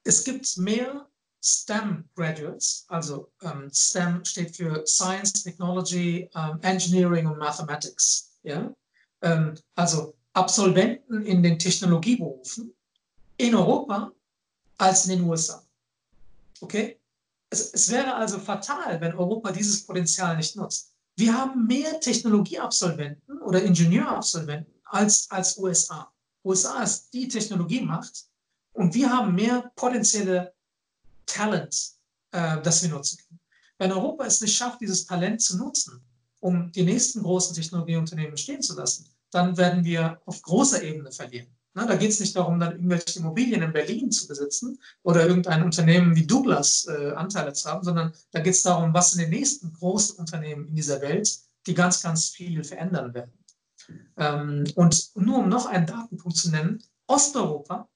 es 0.04 0.24
gibt 0.24 0.56
mehr 0.58 1.08
STEM-Graduates, 1.44 2.84
also 2.88 3.32
ähm, 3.42 3.68
STEM 3.72 4.24
steht 4.24 4.56
für 4.56 4.86
Science, 4.86 5.42
Technology, 5.42 6.28
ähm, 6.34 6.58
Engineering 6.62 7.26
und 7.26 7.38
Mathematics. 7.38 8.32
Ja? 8.44 8.72
Ähm, 9.22 9.54
also 9.74 10.14
Absolventen 10.34 11.22
in 11.22 11.42
den 11.42 11.58
Technologieberufen 11.58 12.72
in 13.36 13.54
Europa 13.54 14.12
als 14.78 15.06
in 15.06 15.18
den 15.18 15.28
USA. 15.28 15.62
Okay? 16.62 17.00
Es, 17.50 17.72
es 17.72 17.90
wäre 17.90 18.14
also 18.14 18.38
fatal, 18.38 19.00
wenn 19.00 19.14
Europa 19.14 19.52
dieses 19.52 19.84
Potenzial 19.84 20.36
nicht 20.36 20.56
nutzt. 20.56 20.94
Wir 21.16 21.36
haben 21.36 21.66
mehr 21.66 22.00
Technologieabsolventen 22.00 23.42
oder 23.42 23.62
Ingenieurabsolventen 23.62 24.72
als, 24.84 25.30
als 25.30 25.58
USA. 25.58 26.10
USA 26.44 26.82
ist 26.82 27.12
die 27.12 27.28
Technologiemacht 27.28 28.26
und 28.72 28.94
wir 28.94 29.10
haben 29.10 29.34
mehr 29.34 29.70
potenzielle 29.76 30.54
Talent, 31.26 31.92
äh, 32.30 32.60
das 32.62 32.82
wir 32.82 32.90
nutzen 32.90 33.18
können. 33.18 33.40
Wenn 33.78 33.92
Europa 33.92 34.24
es 34.24 34.40
nicht 34.40 34.56
schafft, 34.56 34.80
dieses 34.80 35.06
Talent 35.06 35.42
zu 35.42 35.58
nutzen, 35.58 36.02
um 36.40 36.72
die 36.72 36.82
nächsten 36.82 37.22
großen 37.22 37.54
Technologieunternehmen 37.54 38.36
stehen 38.36 38.62
zu 38.62 38.74
lassen, 38.74 39.06
dann 39.30 39.56
werden 39.56 39.84
wir 39.84 40.20
auf 40.26 40.40
großer 40.42 40.82
Ebene 40.82 41.12
verlieren. 41.12 41.48
Na, 41.74 41.86
da 41.86 41.96
geht 41.96 42.10
es 42.10 42.20
nicht 42.20 42.36
darum, 42.36 42.60
dann 42.60 42.72
irgendwelche 42.72 43.18
Immobilien 43.18 43.62
in 43.62 43.72
Berlin 43.72 44.10
zu 44.10 44.28
besitzen 44.28 44.78
oder 45.02 45.26
irgendein 45.26 45.62
Unternehmen 45.62 46.14
wie 46.14 46.26
Douglas 46.26 46.86
äh, 46.86 47.12
Anteile 47.12 47.54
zu 47.54 47.68
haben, 47.70 47.82
sondern 47.82 48.12
da 48.30 48.40
geht 48.40 48.54
es 48.54 48.62
darum, 48.62 48.92
was 48.92 49.12
sind 49.12 49.22
die 49.24 49.36
nächsten 49.38 49.72
großen 49.72 50.16
Unternehmen 50.16 50.68
in 50.68 50.74
dieser 50.74 51.00
Welt, 51.00 51.38
die 51.66 51.74
ganz, 51.74 52.02
ganz 52.02 52.28
viel 52.28 52.62
verändern 52.62 53.14
werden. 53.14 53.32
Ähm, 54.18 54.64
und 54.74 55.10
nur 55.16 55.38
um 55.38 55.48
noch 55.48 55.66
einen 55.66 55.86
Datenpunkt 55.86 56.36
zu 56.36 56.50
nennen, 56.50 56.82
Osteuropa 57.06 57.88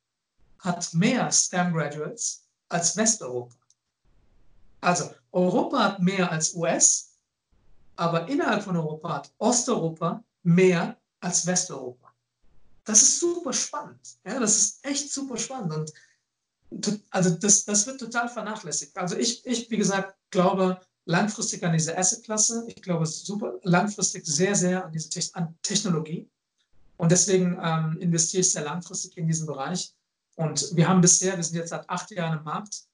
hat 0.60 0.94
mehr 0.94 1.30
STEM 1.30 1.74
Graduates 1.74 2.46
als 2.68 2.96
Westeuropa. 2.96 3.54
Also 4.80 5.10
Europa 5.32 5.84
hat 5.84 6.00
mehr 6.00 6.30
als 6.30 6.54
US, 6.54 7.16
aber 7.96 8.28
innerhalb 8.28 8.62
von 8.62 8.76
Europa 8.76 9.16
hat 9.16 9.32
Osteuropa 9.38 10.22
mehr 10.42 10.96
als 11.20 11.46
Westeuropa. 11.46 12.05
Das 12.86 13.02
ist 13.02 13.20
super 13.20 13.52
spannend. 13.52 14.00
Ja, 14.24 14.40
das 14.40 14.56
ist 14.56 14.86
echt 14.86 15.12
super 15.12 15.36
spannend. 15.36 15.92
Und 16.70 17.00
also 17.10 17.30
das, 17.30 17.64
das 17.64 17.86
wird 17.86 18.00
total 18.00 18.28
vernachlässigt. 18.28 18.96
Also 18.96 19.16
ich, 19.16 19.44
ich, 19.44 19.70
wie 19.70 19.76
gesagt, 19.76 20.16
glaube 20.30 20.80
langfristig 21.04 21.64
an 21.64 21.72
diese 21.72 21.96
Asset-Klasse. 21.96 22.64
Ich 22.68 22.80
glaube 22.82 23.04
super 23.06 23.54
langfristig 23.62 24.24
sehr, 24.24 24.54
sehr 24.54 24.84
an 24.84 24.92
diese 24.92 25.10
Te 25.10 25.20
an 25.34 25.56
Technologie. 25.62 26.30
Und 26.96 27.12
deswegen 27.12 27.58
ähm, 27.60 27.98
investiere 28.00 28.40
ich 28.40 28.52
sehr 28.52 28.64
langfristig 28.64 29.16
in 29.16 29.26
diesen 29.26 29.46
Bereich. 29.46 29.94
Und 30.36 30.76
wir 30.76 30.88
haben 30.88 31.00
bisher, 31.00 31.36
wir 31.36 31.44
sind 31.44 31.56
jetzt 31.56 31.70
seit 31.70 31.88
acht 31.90 32.10
Jahren 32.10 32.38
im 32.38 32.44
Markt, 32.44 32.84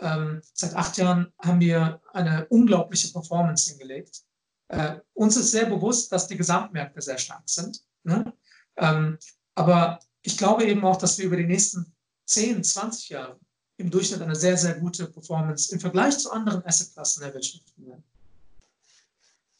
ähm, 0.00 0.40
seit 0.54 0.74
acht 0.74 0.96
Jahren 0.96 1.32
haben 1.38 1.60
wir 1.60 2.00
eine 2.12 2.46
unglaubliche 2.48 3.12
Performance 3.12 3.70
hingelegt. 3.70 4.22
Äh, 4.68 5.00
uns 5.12 5.36
ist 5.36 5.50
sehr 5.50 5.66
bewusst, 5.66 6.10
dass 6.10 6.26
die 6.26 6.36
Gesamtmärkte 6.36 7.00
sehr 7.02 7.18
stark 7.18 7.42
sind. 7.46 7.82
Ne? 8.04 8.32
Ähm, 8.76 9.18
aber 9.54 9.98
ich 10.22 10.38
glaube 10.38 10.64
eben 10.64 10.84
auch, 10.84 10.96
dass 10.96 11.18
wir 11.18 11.26
über 11.26 11.36
die 11.36 11.46
nächsten 11.46 11.92
10, 12.26 12.62
20 12.62 13.08
Jahre 13.10 13.38
im 13.76 13.90
Durchschnitt 13.90 14.22
eine 14.22 14.36
sehr, 14.36 14.56
sehr 14.56 14.74
gute 14.74 15.06
Performance 15.06 15.72
im 15.72 15.80
Vergleich 15.80 16.18
zu 16.18 16.30
anderen 16.30 16.64
Assetklassen 16.64 17.24
erwirtschaften 17.24 17.86
werden. 17.86 18.04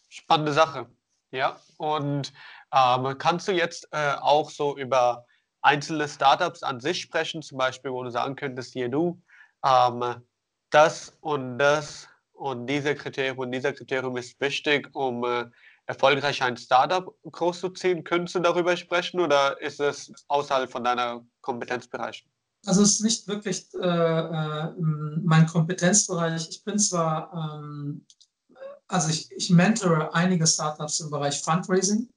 Spannende 0.08 0.52
Sache. 0.52 0.88
Ja, 1.30 1.58
und 1.78 2.32
ähm, 2.72 3.16
kannst 3.18 3.48
du 3.48 3.52
jetzt 3.52 3.88
äh, 3.90 4.12
auch 4.20 4.50
so 4.50 4.76
über 4.76 5.26
einzelne 5.62 6.08
Startups 6.08 6.62
an 6.62 6.80
sich 6.80 7.00
sprechen, 7.00 7.42
zum 7.42 7.58
Beispiel, 7.58 7.90
wo 7.90 8.02
du 8.02 8.10
sagen 8.10 8.36
könntest, 8.36 8.72
hier 8.74 8.88
du, 8.88 9.20
ähm, 9.64 10.22
das 10.70 11.16
und 11.20 11.58
das 11.58 12.08
und 12.32 12.66
diese 12.66 12.94
Kriterium 12.94 13.38
und 13.38 13.52
dieser 13.52 13.72
Kriterium 13.72 14.16
ist 14.16 14.40
wichtig, 14.40 14.94
um 14.94 15.24
äh, 15.24 15.46
erfolgreich 15.86 16.42
ein 16.42 16.56
Startup 16.56 17.14
großzuziehen? 17.30 18.04
Könntest 18.04 18.34
du 18.34 18.40
darüber 18.40 18.76
sprechen 18.76 19.20
oder 19.20 19.60
ist 19.60 19.80
es 19.80 20.12
außerhalb 20.28 20.70
von 20.70 20.84
deiner 20.84 21.24
Kompetenzbereich? 21.40 22.26
Also 22.64 22.82
es 22.82 22.92
ist 22.92 23.00
nicht 23.02 23.26
wirklich 23.26 23.66
äh, 23.74 23.78
äh, 23.78 24.72
mein 24.78 25.46
Kompetenzbereich. 25.46 26.48
Ich 26.48 26.64
bin 26.64 26.78
zwar, 26.78 27.32
ähm, 27.34 28.06
also 28.86 29.08
ich, 29.08 29.32
ich 29.32 29.50
mentore 29.50 30.14
einige 30.14 30.46
Startups 30.46 31.00
im 31.00 31.10
Bereich 31.10 31.42
Fundraising, 31.42 32.08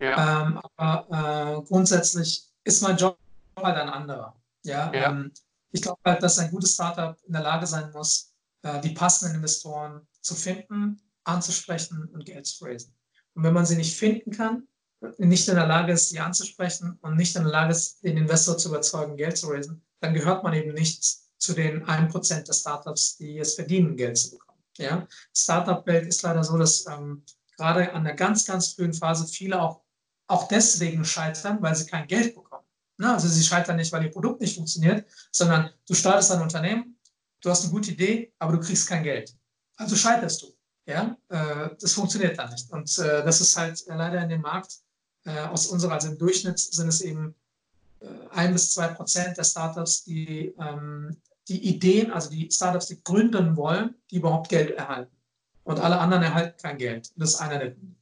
ja. 0.00 0.42
ähm, 0.42 0.60
aber 0.76 1.58
äh, 1.58 1.62
grundsätzlich 1.66 2.46
ist 2.62 2.82
mein 2.82 2.96
Job 2.96 3.18
halt 3.56 3.76
ein 3.76 3.88
anderer. 3.88 4.36
Ja, 4.62 4.92
ja. 4.92 5.10
Ähm, 5.10 5.32
ich 5.72 5.82
glaube 5.82 6.00
halt, 6.04 6.22
dass 6.22 6.38
ein 6.38 6.50
gutes 6.50 6.74
Startup 6.74 7.16
in 7.26 7.32
der 7.32 7.42
Lage 7.42 7.66
sein 7.66 7.90
muss, 7.92 8.32
äh, 8.62 8.80
die 8.80 8.90
passenden 8.90 9.36
Investoren 9.36 10.06
zu 10.20 10.34
finden, 10.34 11.00
anzusprechen 11.24 12.08
und 12.12 12.24
Geld 12.24 12.46
zu 12.46 12.64
raisen. 12.64 12.94
Und 13.38 13.44
wenn 13.44 13.54
man 13.54 13.64
sie 13.64 13.76
nicht 13.76 13.96
finden 13.96 14.32
kann, 14.32 14.66
nicht 15.18 15.46
in 15.46 15.54
der 15.54 15.68
Lage 15.68 15.92
ist, 15.92 16.08
sie 16.08 16.18
anzusprechen 16.18 16.98
und 17.02 17.16
nicht 17.16 17.36
in 17.36 17.44
der 17.44 17.52
Lage 17.52 17.70
ist, 17.70 18.02
den 18.02 18.16
Investor 18.16 18.58
zu 18.58 18.68
überzeugen, 18.68 19.16
Geld 19.16 19.38
zu 19.38 19.46
raisen, 19.46 19.80
dann 20.00 20.12
gehört 20.12 20.42
man 20.42 20.54
eben 20.54 20.74
nicht 20.74 21.04
zu 21.38 21.52
den 21.52 21.86
1% 21.86 22.42
der 22.42 22.52
Startups, 22.52 23.16
die 23.16 23.38
es 23.38 23.54
verdienen, 23.54 23.96
Geld 23.96 24.18
zu 24.18 24.32
bekommen. 24.32 24.58
Ja? 24.76 25.06
Startup-Welt 25.32 26.08
ist 26.08 26.20
leider 26.22 26.42
so, 26.42 26.58
dass 26.58 26.84
ähm, 26.88 27.22
gerade 27.56 27.92
an 27.92 28.02
der 28.02 28.14
ganz, 28.14 28.44
ganz 28.44 28.72
frühen 28.72 28.92
Phase 28.92 29.28
viele 29.28 29.62
auch, 29.62 29.82
auch 30.26 30.48
deswegen 30.48 31.04
scheitern, 31.04 31.62
weil 31.62 31.76
sie 31.76 31.86
kein 31.86 32.08
Geld 32.08 32.34
bekommen. 32.34 32.66
Ne? 32.96 33.14
Also 33.14 33.28
sie 33.28 33.44
scheitern 33.44 33.76
nicht, 33.76 33.92
weil 33.92 34.02
ihr 34.02 34.10
Produkt 34.10 34.40
nicht 34.40 34.56
funktioniert, 34.56 35.08
sondern 35.30 35.70
du 35.86 35.94
startest 35.94 36.32
ein 36.32 36.42
Unternehmen, 36.42 36.98
du 37.40 37.50
hast 37.50 37.62
eine 37.62 37.72
gute 37.72 37.92
Idee, 37.92 38.32
aber 38.40 38.54
du 38.54 38.58
kriegst 38.58 38.88
kein 38.88 39.04
Geld. 39.04 39.32
Also 39.76 39.94
scheiterst 39.94 40.42
du. 40.42 40.57
Ja? 40.88 41.16
Äh, 41.28 41.76
das 41.78 41.92
funktioniert 41.92 42.38
dann 42.38 42.50
nicht. 42.50 42.70
Und 42.72 42.98
äh, 42.98 43.22
das 43.22 43.40
ist 43.40 43.56
halt 43.56 43.84
leider 43.86 44.22
in 44.22 44.30
dem 44.30 44.40
Markt 44.40 44.78
äh, 45.24 45.38
aus 45.40 45.66
unserer, 45.66 45.92
also 45.92 46.08
im 46.08 46.18
Durchschnitt 46.18 46.58
sind 46.58 46.88
es 46.88 47.02
eben 47.02 47.34
äh, 48.00 48.06
ein 48.30 48.54
bis 48.54 48.72
zwei 48.72 48.88
Prozent 48.88 49.36
der 49.36 49.44
Startups, 49.44 50.04
die 50.04 50.54
ähm, 50.58 51.16
die 51.48 51.66
Ideen, 51.68 52.10
also 52.10 52.30
die 52.30 52.50
Startups, 52.50 52.86
die 52.86 53.02
gründen 53.02 53.56
wollen, 53.56 53.94
die 54.10 54.16
überhaupt 54.16 54.48
Geld 54.48 54.70
erhalten. 54.70 55.14
Und 55.64 55.80
alle 55.80 55.98
anderen 55.98 56.22
erhalten 56.22 56.56
kein 56.60 56.78
Geld. 56.78 57.10
Das 57.16 57.34
ist 57.34 57.40
einer 57.40 57.58
der 57.58 57.70
Gründe. 57.70 57.96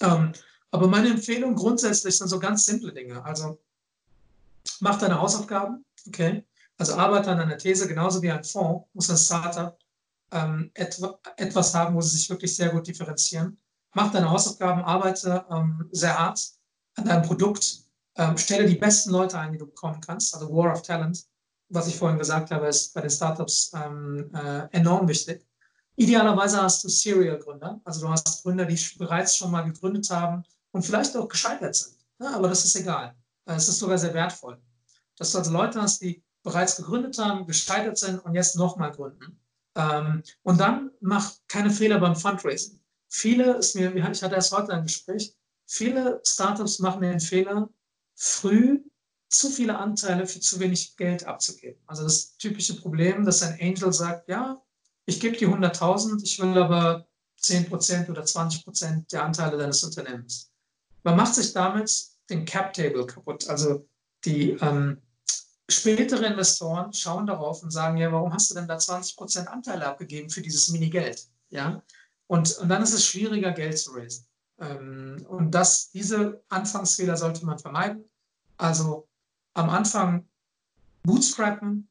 Ähm, 0.00 0.32
aber 0.70 0.88
meine 0.88 1.10
Empfehlung 1.10 1.54
grundsätzlich 1.54 2.16
sind 2.16 2.28
so 2.28 2.38
ganz 2.38 2.64
simple 2.64 2.92
Dinge. 2.92 3.22
Also 3.24 3.58
mach 4.80 4.98
deine 4.98 5.20
Hausaufgaben, 5.20 5.84
okay? 6.06 6.44
Also 6.78 6.94
arbeite 6.94 7.30
an 7.30 7.40
einer 7.40 7.58
These, 7.58 7.88
genauso 7.88 8.22
wie 8.22 8.30
ein 8.30 8.44
Fonds, 8.44 8.86
muss 8.94 9.10
ein 9.10 9.18
Startup 9.18 9.76
ähm, 10.32 10.70
etwa, 10.74 11.18
etwas 11.36 11.74
haben, 11.74 11.94
wo 11.94 12.00
sie 12.00 12.16
sich 12.16 12.30
wirklich 12.30 12.54
sehr 12.54 12.70
gut 12.70 12.86
differenzieren. 12.86 13.58
Mach 13.94 14.12
deine 14.12 14.30
Hausaufgaben, 14.30 14.82
arbeite 14.82 15.44
ähm, 15.50 15.88
sehr 15.90 16.18
hart 16.18 16.40
an 16.96 17.04
deinem 17.06 17.22
Produkt, 17.22 17.84
ähm, 18.16 18.36
stelle 18.36 18.66
die 18.66 18.76
besten 18.76 19.10
Leute 19.10 19.38
ein, 19.38 19.52
die 19.52 19.58
du 19.58 19.66
bekommen 19.66 20.00
kannst, 20.00 20.34
also 20.34 20.48
War 20.54 20.72
of 20.72 20.82
Talent. 20.82 21.24
Was 21.68 21.86
ich 21.86 21.96
vorhin 21.96 22.18
gesagt 22.18 22.50
habe, 22.50 22.66
ist 22.66 22.92
bei 22.94 23.00
den 23.00 23.10
Startups 23.10 23.72
ähm, 23.74 24.30
äh, 24.34 24.68
enorm 24.72 25.06
wichtig. 25.08 25.46
Idealerweise 25.96 26.62
hast 26.62 26.82
du 26.84 26.88
Serial-Gründer, 26.88 27.80
also 27.84 28.00
du 28.00 28.08
hast 28.08 28.42
Gründer, 28.42 28.64
die 28.64 28.78
bereits 28.96 29.36
schon 29.36 29.50
mal 29.50 29.62
gegründet 29.62 30.08
haben 30.10 30.44
und 30.72 30.84
vielleicht 30.84 31.16
auch 31.16 31.28
gescheitert 31.28 31.74
sind. 31.74 31.96
Ja, 32.20 32.34
aber 32.36 32.48
das 32.48 32.64
ist 32.64 32.76
egal. 32.76 33.14
Äh, 33.46 33.54
es 33.54 33.68
ist 33.68 33.78
sogar 33.78 33.98
sehr 33.98 34.14
wertvoll. 34.14 34.60
Dass 35.16 35.32
du 35.32 35.38
also 35.38 35.52
Leute 35.52 35.80
hast, 35.80 36.00
die 36.00 36.22
bereits 36.42 36.76
gegründet 36.76 37.18
haben, 37.18 37.46
gescheitert 37.46 37.98
sind 37.98 38.18
und 38.20 38.34
jetzt 38.34 38.56
nochmal 38.56 38.92
gründen. 38.92 39.39
Ähm, 39.76 40.22
und 40.42 40.58
dann 40.60 40.90
mach 41.00 41.32
keine 41.48 41.70
Fehler 41.70 41.98
beim 42.00 42.16
Fundraising. 42.16 42.80
Viele, 43.08 43.56
ist 43.56 43.74
mir, 43.74 43.94
ich 43.94 44.22
hatte 44.22 44.34
erst 44.34 44.52
heute 44.52 44.72
ein 44.72 44.84
Gespräch, 44.84 45.34
viele 45.66 46.20
Startups 46.24 46.78
machen 46.78 47.02
den 47.02 47.20
Fehler, 47.20 47.68
früh 48.16 48.80
zu 49.28 49.48
viele 49.48 49.78
Anteile 49.78 50.26
für 50.26 50.40
zu 50.40 50.58
wenig 50.58 50.96
Geld 50.96 51.24
abzugeben. 51.24 51.80
Also 51.86 52.02
das 52.02 52.36
typische 52.36 52.80
Problem, 52.80 53.24
dass 53.24 53.42
ein 53.42 53.58
Angel 53.60 53.92
sagt, 53.92 54.28
ja, 54.28 54.60
ich 55.06 55.20
gebe 55.20 55.36
dir 55.36 55.48
100.000, 55.48 56.22
ich 56.22 56.40
will 56.40 56.58
aber 56.58 57.06
10% 57.40 58.10
oder 58.10 58.22
20% 58.22 59.10
der 59.10 59.24
Anteile 59.24 59.56
deines 59.56 59.82
Unternehmens. 59.82 60.52
Man 61.02 61.16
macht 61.16 61.34
sich 61.34 61.52
damit 61.52 61.90
den 62.28 62.44
Cap 62.44 62.72
Table 62.74 63.06
kaputt. 63.06 63.48
Also 63.48 63.88
die 64.24 64.50
ähm, 64.60 65.00
spätere 65.70 66.26
Investoren 66.26 66.92
schauen 66.92 67.26
darauf 67.26 67.62
und 67.62 67.70
sagen, 67.70 67.96
ja, 67.96 68.12
warum 68.12 68.32
hast 68.32 68.50
du 68.50 68.54
denn 68.54 68.68
da 68.68 68.76
20% 68.76 69.46
Anteile 69.46 69.86
abgegeben 69.86 70.30
für 70.30 70.42
dieses 70.42 70.68
Mini-Geld? 70.68 71.26
Ja? 71.50 71.82
Und, 72.26 72.56
und 72.58 72.68
dann 72.68 72.82
ist 72.82 72.94
es 72.94 73.04
schwieriger, 73.04 73.52
Geld 73.52 73.78
zu 73.78 73.92
raisen. 73.92 74.26
Ähm, 74.58 75.24
und 75.28 75.50
das, 75.52 75.90
diese 75.90 76.42
Anfangsfehler 76.48 77.16
sollte 77.16 77.44
man 77.44 77.58
vermeiden. 77.58 78.04
Also 78.56 79.08
am 79.54 79.70
Anfang 79.70 80.28
bootstrappen, 81.02 81.88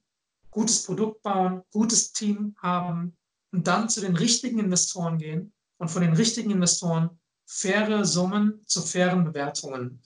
gutes 0.51 0.83
Produkt 0.83 1.21
bauen, 1.23 1.63
gutes 1.71 2.13
Team 2.13 2.55
haben 2.61 3.17
und 3.51 3.67
dann 3.67 3.89
zu 3.89 4.01
den 4.01 4.15
richtigen 4.15 4.59
Investoren 4.59 5.17
gehen 5.17 5.53
und 5.77 5.89
von 5.89 6.01
den 6.01 6.13
richtigen 6.13 6.51
Investoren 6.51 7.09
faire 7.45 8.05
Summen 8.05 8.61
zu 8.65 8.81
fairen 8.81 9.23
Bewertungen 9.23 10.01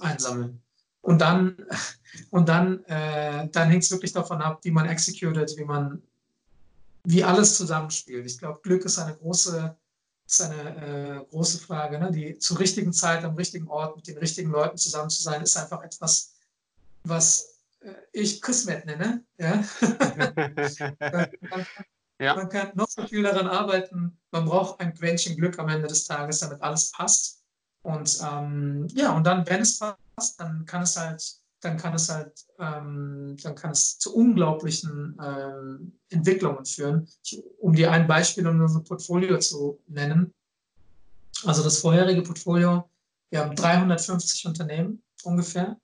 einsammeln. 0.00 0.62
Und 1.08 1.22
dann, 1.22 1.56
und 2.28 2.50
dann, 2.50 2.84
äh, 2.84 3.48
dann 3.48 3.70
hängt 3.70 3.82
es 3.82 3.90
wirklich 3.90 4.12
davon 4.12 4.42
ab, 4.42 4.60
wie 4.62 4.70
man 4.70 4.84
executed, 4.84 5.56
wie 5.56 5.64
man, 5.64 6.02
wie 7.04 7.24
alles 7.24 7.56
zusammenspielt. 7.56 8.26
Ich 8.26 8.38
glaube, 8.38 8.60
Glück 8.62 8.84
ist 8.84 8.98
eine 8.98 9.16
große, 9.16 9.74
ist 10.26 10.42
eine 10.42 10.76
äh, 10.76 11.24
große 11.30 11.60
Frage. 11.60 11.98
Ne? 11.98 12.12
Die 12.12 12.38
zur 12.38 12.58
richtigen 12.58 12.92
Zeit 12.92 13.24
am 13.24 13.36
richtigen 13.36 13.68
Ort 13.68 13.96
mit 13.96 14.06
den 14.06 14.18
richtigen 14.18 14.50
Leuten 14.50 14.76
zusammen 14.76 15.08
zu 15.08 15.22
sein, 15.22 15.40
ist 15.40 15.56
einfach 15.56 15.82
etwas, 15.82 16.34
was 17.04 17.58
äh, 17.80 17.94
ich 18.12 18.42
Kismet 18.42 18.84
nenne. 18.84 19.24
Ja? 19.38 19.64
man, 19.80 20.34
ja. 22.20 22.34
man 22.34 22.50
kann 22.50 22.72
noch 22.74 22.90
so 22.90 23.06
viel 23.06 23.22
daran 23.22 23.46
arbeiten. 23.46 24.18
Man 24.30 24.44
braucht 24.44 24.78
ein 24.80 24.92
Quäntchen 24.92 25.38
Glück 25.38 25.58
am 25.58 25.70
Ende 25.70 25.88
des 25.88 26.04
Tages, 26.04 26.40
damit 26.40 26.60
alles 26.60 26.90
passt. 26.90 27.42
Und 27.80 28.18
ähm, 28.30 28.88
ja, 28.92 29.16
und 29.16 29.26
dann, 29.26 29.48
wenn 29.48 29.62
es 29.62 29.78
passt, 29.78 29.98
dann 30.36 30.64
kann 30.64 30.82
es 30.82 30.96
halt, 30.96 31.22
dann 31.60 31.76
kann 31.76 31.94
es 31.94 32.08
halt, 32.08 32.46
ähm, 32.58 33.36
dann 33.42 33.54
kann 33.54 33.72
es 33.72 33.98
zu 33.98 34.14
unglaublichen 34.14 35.18
ähm, 35.22 35.98
Entwicklungen 36.10 36.64
führen. 36.64 37.08
Ich, 37.24 37.42
um 37.58 37.74
dir 37.74 37.90
ein 37.90 38.06
Beispiel 38.06 38.46
in 38.46 38.60
unserem 38.60 38.84
Portfolio 38.84 39.38
zu 39.38 39.80
nennen. 39.86 40.34
Also 41.44 41.62
das 41.62 41.78
vorherige 41.78 42.22
Portfolio, 42.22 42.88
wir 43.30 43.40
haben 43.40 43.54
350 43.54 44.46
Unternehmen 44.46 45.02
ungefähr. 45.24 45.76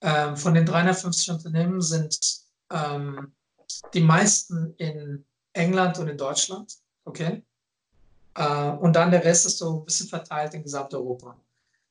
Ähm, 0.00 0.36
von 0.36 0.54
den 0.54 0.64
350 0.64 1.30
Unternehmen 1.30 1.80
sind 1.80 2.44
ähm, 2.70 3.32
die 3.94 4.00
meisten 4.00 4.74
in 4.76 5.24
England 5.52 5.98
und 5.98 6.08
in 6.08 6.16
Deutschland. 6.16 6.72
Okay. 7.04 7.44
Äh, 8.34 8.70
und 8.70 8.94
dann 8.94 9.10
der 9.10 9.24
Rest 9.24 9.46
ist 9.46 9.58
so 9.58 9.80
ein 9.80 9.84
bisschen 9.84 10.08
verteilt 10.08 10.54
in 10.54 10.62
Gesamteuropa. 10.62 11.36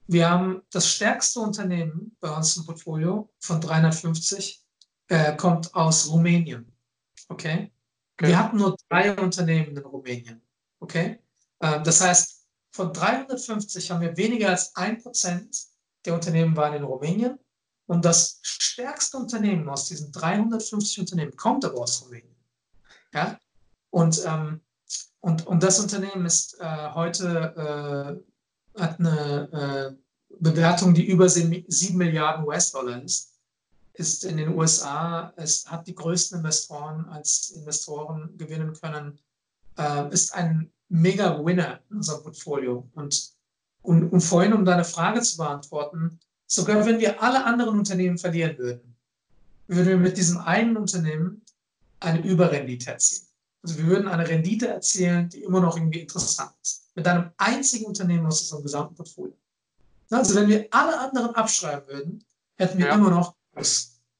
Wir 0.08 0.30
haben 0.30 0.62
das 0.72 0.88
stärkste 0.88 1.39
Unternehmen 1.41 2.16
bei 2.20 2.30
uns 2.36 2.55
im 2.55 2.66
Portfolio 2.66 3.30
von 3.39 3.60
350, 3.60 4.64
äh, 5.10 5.36
kommt 5.36 5.74
aus 5.76 6.10
Rumänien. 6.10 6.72
Okay? 7.30 7.72
okay? 8.14 8.28
Wir 8.28 8.39
hatten 8.39 8.58
nur 8.58 8.76
drei 8.89 9.14
Unternehmen 9.16 9.76
in 9.76 9.78
Rumänien. 9.80 10.41
Okay? 10.80 11.20
Äh, 11.60 11.82
das 11.84 12.01
heißt, 12.01 12.45
von 12.72 12.93
350 12.93 13.91
haben 13.91 14.01
wir 14.01 14.16
weniger 14.16 14.49
als 14.49 14.76
ein 14.76 15.01
Prozent 15.01 15.66
der 16.05 16.14
Unternehmen 16.14 16.55
waren 16.55 16.76
in 16.76 16.84
Rumänien. 16.84 17.38
Und 17.86 18.05
das 18.05 18.39
stärkste 18.43 19.18
Unternehmen 19.18 19.68
aus 19.68 19.88
diesen 19.88 20.12
350 20.12 20.99
Unternehmen 20.99 21.36
kommt 21.36 21.66
aber 21.66 21.82
aus 21.82 22.03
Rumänien. 22.03 22.36
Ja? 23.14 23.39
Und 23.89 24.24
ähm, 24.26 24.62
und, 25.20 25.45
und 25.47 25.64
das 25.64 25.80
Unternehmen 25.80 26.26
ist 26.26 26.60
äh, 26.62 26.91
heute, 26.93 28.18
äh, 28.18 28.26
hat 28.80 28.99
eine 28.99 29.95
äh, 29.97 30.36
Bewertung, 30.39 30.93
die 30.93 31.07
über 31.07 31.30
7 31.30 31.65
Milliarden 31.97 32.45
US-Dollar 32.45 33.03
ist, 33.03 33.34
ist 33.93 34.23
in 34.25 34.38
den 34.38 34.55
USA, 34.55 35.34
es 35.36 35.65
hat 35.69 35.88
die 35.88 35.95
größten 35.95 36.39
Investoren 36.39 37.05
als 37.09 37.49
Investoren 37.51 38.38
gewinnen 38.38 38.73
können, 38.73 39.19
äh, 39.78 40.13
ist 40.13 40.34
ein 40.36 40.71
Mega-Winner 40.89 41.80
in 41.89 41.97
unserem 41.97 42.23
Portfolio. 42.23 42.88
Und, 42.93 43.34
und, 43.82 44.09
und 44.09 44.21
vorhin, 44.21 44.53
um 44.53 44.65
deine 44.65 44.84
Frage 44.84 45.21
zu 45.21 45.38
beantworten, 45.38 46.19
sogar 46.45 46.86
wenn 46.86 46.99
wir 46.99 47.21
alle 47.21 47.43
anderen 47.43 47.80
Unternehmen 47.80 48.17
verlieren 48.17 48.57
würden, 48.57 48.95
würden 49.67 49.88
wir 49.88 49.97
mit 49.97 50.17
diesem 50.17 50.38
einen 50.38 50.78
Unternehmen 50.78 51.41
eine 51.99 52.21
Überrendite 52.21 52.91
erzielen. 52.91 53.26
Also 53.68 53.80
wir 53.80 53.88
würden 53.88 54.07
eine 54.07 54.26
Rendite 54.26 54.70
erzielen, 54.70 55.28
die 55.28 55.43
immer 55.43 55.59
noch 55.59 55.76
irgendwie 55.76 55.99
interessant 55.99 56.53
ist. 56.61 56.89
Mit 56.95 57.05
einem 57.05 57.32
einzigen 57.36 57.86
Unternehmen 57.86 58.26
aus 58.26 58.39
unserem 58.39 58.63
gesamten 58.63 58.95
Portfolio. 58.95 59.36
Also 60.09 60.36
wenn 60.36 60.47
wir 60.47 60.68
alle 60.72 60.97
anderen 60.97 61.36
abschreiben 61.36 61.86
würden, 61.86 62.26
hätten 62.55 62.78
wir 62.78 62.86
ja. 62.86 62.95
immer 62.95 63.09
noch. 63.09 63.36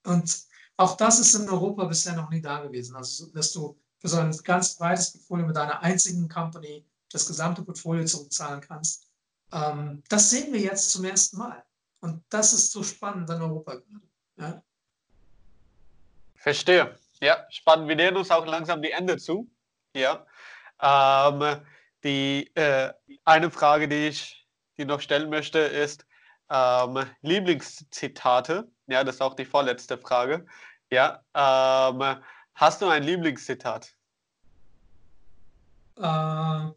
Und 0.04 0.43
auch 0.76 0.98
das 0.98 1.20
ist 1.20 1.34
in 1.36 1.48
Europa 1.48 1.86
bisher 1.86 2.14
noch 2.14 2.30
nie 2.30 2.41
da 2.41 2.60
gewesen. 2.60 2.98
Also 2.98 3.28
dass 3.28 3.54
du 3.54 3.80
für 4.00 4.10
so 4.10 4.18
ein 4.18 4.36
ganz 4.43 4.76
breites 4.76 5.14
Portfolio 5.14 5.48
mit 5.48 5.56
einer 5.56 5.82
einzigen 5.82 6.28
Company 6.28 6.86
das 7.10 7.26
gesamte 7.26 7.62
Portfolio 7.62 8.04
zurückzahlen 8.04 8.60
kannst. 8.60 9.08
Ähm, 9.54 10.04
das 10.10 10.30
sehen 10.30 10.52
wir 10.52 10.60
jetzt 10.60 10.91
zum 10.91 11.06
ersten 11.06 11.38
Mal. 11.38 11.64
Und 12.02 12.22
das 12.28 12.52
ist 12.52 12.74
so 12.74 12.84
spannend 12.84 13.30
in 13.30 13.41
Europa 13.41 13.76
gerade. 13.76 14.08
Ja. 14.36 14.64
Verstehe. 16.36 17.00
Ja, 17.22 17.45
spannend. 17.49 17.88
Wir 17.88 17.95
nähern 17.95 18.18
uns 18.18 18.32
auch 18.32 18.45
langsam 18.45 18.82
die 18.82 18.91
Ende 18.91 19.18
zu. 19.18 19.49
Ja. 19.95 20.26
Ähm, 20.82 21.61
die 22.03 22.51
äh, 22.55 22.93
eine 23.26 23.49
Frage, 23.49 23.88
die 23.88 24.07
ich 24.07 24.47
die 24.78 24.86
noch 24.86 25.01
stellen 25.01 25.30
möchte, 25.30 25.59
ist 25.59 26.05
ähm, 26.49 27.05
Lieblingszitate. 27.22 28.70
Ja, 28.88 29.03
das 29.03 29.15
ist 29.15 29.22
auch 29.22 29.36
die 29.36 29.45
vorletzte 29.45 29.97
Frage. 29.97 30.45
Ja, 30.91 31.24
ähm, 31.34 32.22
hast 32.53 32.82
du 32.82 32.88
ein 32.88 33.03
Lieblingszitat? 33.03 33.93
Äh, 35.97 36.72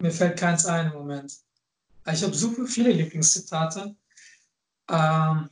mir 0.00 0.10
fällt 0.10 0.38
keins 0.38 0.66
ein 0.66 0.86
im 0.86 0.94
Moment. 0.94 1.32
Ich 2.12 2.22
habe 2.24 2.34
super 2.34 2.66
viele 2.66 2.90
Lieblingszitate. 2.90 3.94
Ähm, 4.88 5.50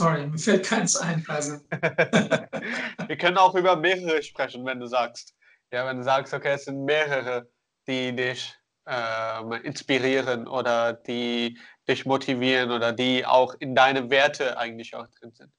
sorry, 0.00 0.26
mir 0.26 0.38
fällt 0.38 0.64
keins 0.64 0.96
ein. 0.96 1.24
Also. 1.28 1.60
Wir 3.06 3.18
können 3.18 3.36
auch 3.36 3.54
über 3.54 3.76
mehrere 3.76 4.22
sprechen, 4.22 4.64
wenn 4.64 4.80
du 4.80 4.86
sagst. 4.86 5.34
Ja, 5.72 5.86
wenn 5.86 5.98
du 5.98 6.04
sagst, 6.04 6.32
okay, 6.32 6.54
es 6.54 6.64
sind 6.64 6.84
mehrere, 6.84 7.48
die 7.86 8.16
dich 8.16 8.54
ähm, 8.86 9.52
inspirieren 9.62 10.48
oder 10.48 10.94
die 10.94 11.58
dich 11.86 12.06
motivieren 12.06 12.70
oder 12.70 12.92
die 12.92 13.26
auch 13.26 13.54
in 13.58 13.74
deine 13.74 14.08
Werte 14.08 14.56
eigentlich 14.56 14.94
auch 14.94 15.06
drin 15.18 15.32
sind. 15.32 15.52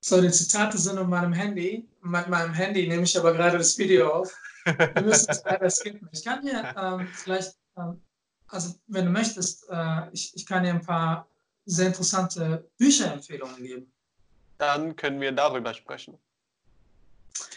So, 0.00 0.20
die 0.20 0.30
Zitate 0.30 0.76
sind 0.76 0.98
auf 0.98 1.06
meinem 1.06 1.32
Handy. 1.32 1.88
Mit 2.02 2.28
meinem 2.28 2.52
Handy 2.52 2.86
nehme 2.86 3.04
ich 3.04 3.18
aber 3.18 3.32
gerade 3.32 3.56
das 3.56 3.78
Video 3.78 4.12
auf. 4.12 4.36
Wir 4.64 5.02
müssen 5.02 5.30
es 5.30 5.42
leider 5.42 5.70
skippen. 5.70 6.08
Ich 6.12 6.22
kann 6.22 6.42
dir 6.42 6.74
ähm, 6.80 7.08
vielleicht, 7.14 7.56
ähm, 7.78 8.02
also 8.48 8.74
wenn 8.88 9.06
du 9.06 9.10
möchtest, 9.10 9.66
äh, 9.70 10.02
ich, 10.12 10.32
ich 10.34 10.44
kann 10.44 10.64
dir 10.64 10.74
ein 10.74 10.82
paar 10.82 11.26
sehr 11.66 11.88
interessante 11.88 12.68
Bücherempfehlungen 12.78 13.56
geben. 13.56 13.92
Dann 14.58 14.96
können 14.96 15.20
wir 15.20 15.32
darüber 15.32 15.74
sprechen. 15.74 16.18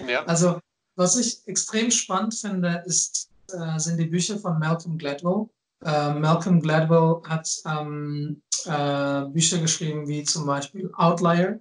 Ja. 0.06 0.26
Also, 0.26 0.60
was 0.96 1.16
ich 1.16 1.48
extrem 1.48 1.90
spannend 1.92 2.36
finde, 2.36 2.84
ist, 2.86 3.30
äh, 3.52 3.80
sind 3.80 3.98
die 3.98 4.06
Bücher 4.06 4.38
von 4.38 4.60
Malcolm 4.60 4.98
Gladwell. 4.98 5.48
Äh, 5.86 6.14
Malcolm 6.14 6.62
Gladwell 6.62 7.22
hat 7.26 7.50
ähm, 7.66 8.42
äh, 8.66 9.22
Bücher 9.30 9.60
geschrieben 9.60 10.08
wie 10.08 10.24
zum 10.24 10.46
Beispiel 10.46 10.92
Outlier 10.96 11.60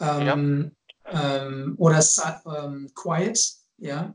ähm, 0.00 0.70
ja. 1.06 1.46
ähm, 1.46 1.74
oder 1.78 2.04
ähm, 2.44 2.90
Quiet. 2.94 3.54
Ja? 3.78 4.14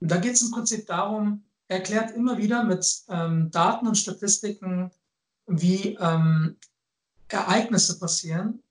Und 0.00 0.10
da 0.10 0.18
geht 0.18 0.34
es 0.34 0.42
im 0.42 0.50
Prinzip 0.50 0.86
darum, 0.86 1.44
er 1.68 1.78
erklärt 1.78 2.10
immer 2.10 2.36
wieder 2.36 2.62
mit 2.62 2.86
ähm, 3.08 3.50
Daten 3.50 3.86
und 3.86 3.96
Statistiken, 3.96 4.90
wie 5.46 5.96
ähm, 5.98 6.56
Ereignisse 7.28 7.98
passieren, 7.98 8.62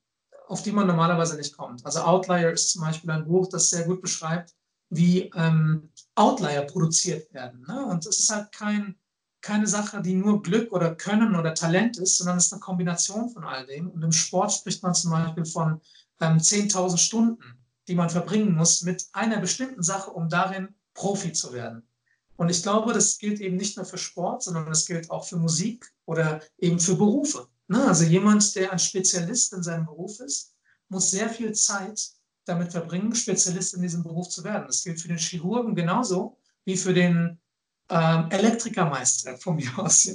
auf 0.48 0.62
die 0.62 0.72
man 0.72 0.86
normalerweise 0.86 1.36
nicht 1.36 1.56
kommt. 1.56 1.84
Also 1.84 2.00
Outlier 2.00 2.52
ist 2.52 2.70
zum 2.70 2.82
Beispiel 2.82 3.10
ein 3.10 3.26
Buch, 3.26 3.48
das 3.48 3.70
sehr 3.70 3.84
gut 3.84 4.00
beschreibt, 4.00 4.54
wie 4.90 5.30
ähm, 5.34 5.90
Outlier 6.14 6.62
produziert 6.62 7.32
werden. 7.32 7.64
Ne? 7.66 7.84
Und 7.86 8.06
es 8.06 8.20
ist 8.20 8.30
halt 8.30 8.52
kein, 8.52 8.96
keine 9.40 9.66
Sache, 9.66 10.00
die 10.02 10.14
nur 10.14 10.42
Glück 10.42 10.72
oder 10.72 10.94
Können 10.94 11.34
oder 11.34 11.54
Talent 11.54 11.98
ist, 11.98 12.18
sondern 12.18 12.38
es 12.38 12.46
ist 12.46 12.52
eine 12.52 12.60
Kombination 12.60 13.30
von 13.30 13.44
all 13.44 13.66
dem. 13.66 13.90
Und 13.90 14.02
im 14.02 14.12
Sport 14.12 14.52
spricht 14.52 14.82
man 14.82 14.94
zum 14.94 15.10
Beispiel 15.10 15.44
von 15.44 15.80
ähm, 16.20 16.38
10.000 16.38 16.96
Stunden, 16.98 17.58
die 17.88 17.94
man 17.94 18.10
verbringen 18.10 18.54
muss 18.54 18.82
mit 18.82 19.06
einer 19.12 19.38
bestimmten 19.38 19.82
Sache, 19.82 20.10
um 20.10 20.28
darin 20.28 20.74
Profi 20.94 21.32
zu 21.32 21.52
werden. 21.52 21.86
Und 22.36 22.48
ich 22.48 22.62
glaube, 22.62 22.92
das 22.92 23.18
gilt 23.18 23.40
eben 23.40 23.56
nicht 23.56 23.76
nur 23.76 23.86
für 23.86 23.98
Sport, 23.98 24.42
sondern 24.42 24.66
das 24.66 24.86
gilt 24.86 25.10
auch 25.10 25.24
für 25.24 25.36
Musik 25.36 25.92
oder 26.04 26.40
eben 26.58 26.80
für 26.80 26.96
Berufe. 26.96 27.48
Ne? 27.68 27.84
Also 27.84 28.04
jemand, 28.04 28.54
der 28.56 28.72
ein 28.72 28.78
Spezialist 28.78 29.52
in 29.52 29.62
seinem 29.62 29.86
Beruf 29.86 30.20
ist, 30.20 30.54
muss 30.88 31.10
sehr 31.10 31.28
viel 31.28 31.52
Zeit 31.52 32.00
damit 32.44 32.72
verbringen, 32.72 33.14
Spezialist 33.14 33.74
in 33.74 33.82
diesem 33.82 34.02
Beruf 34.02 34.28
zu 34.28 34.44
werden. 34.44 34.66
Das 34.66 34.84
gilt 34.84 35.00
für 35.00 35.08
den 35.08 35.18
Chirurgen 35.18 35.74
genauso 35.74 36.38
wie 36.64 36.76
für 36.76 36.92
den 36.92 37.40
ähm, 37.88 38.28
Elektrikermeister 38.30 39.36
von 39.38 39.56
mir 39.56 39.78
aus. 39.78 40.08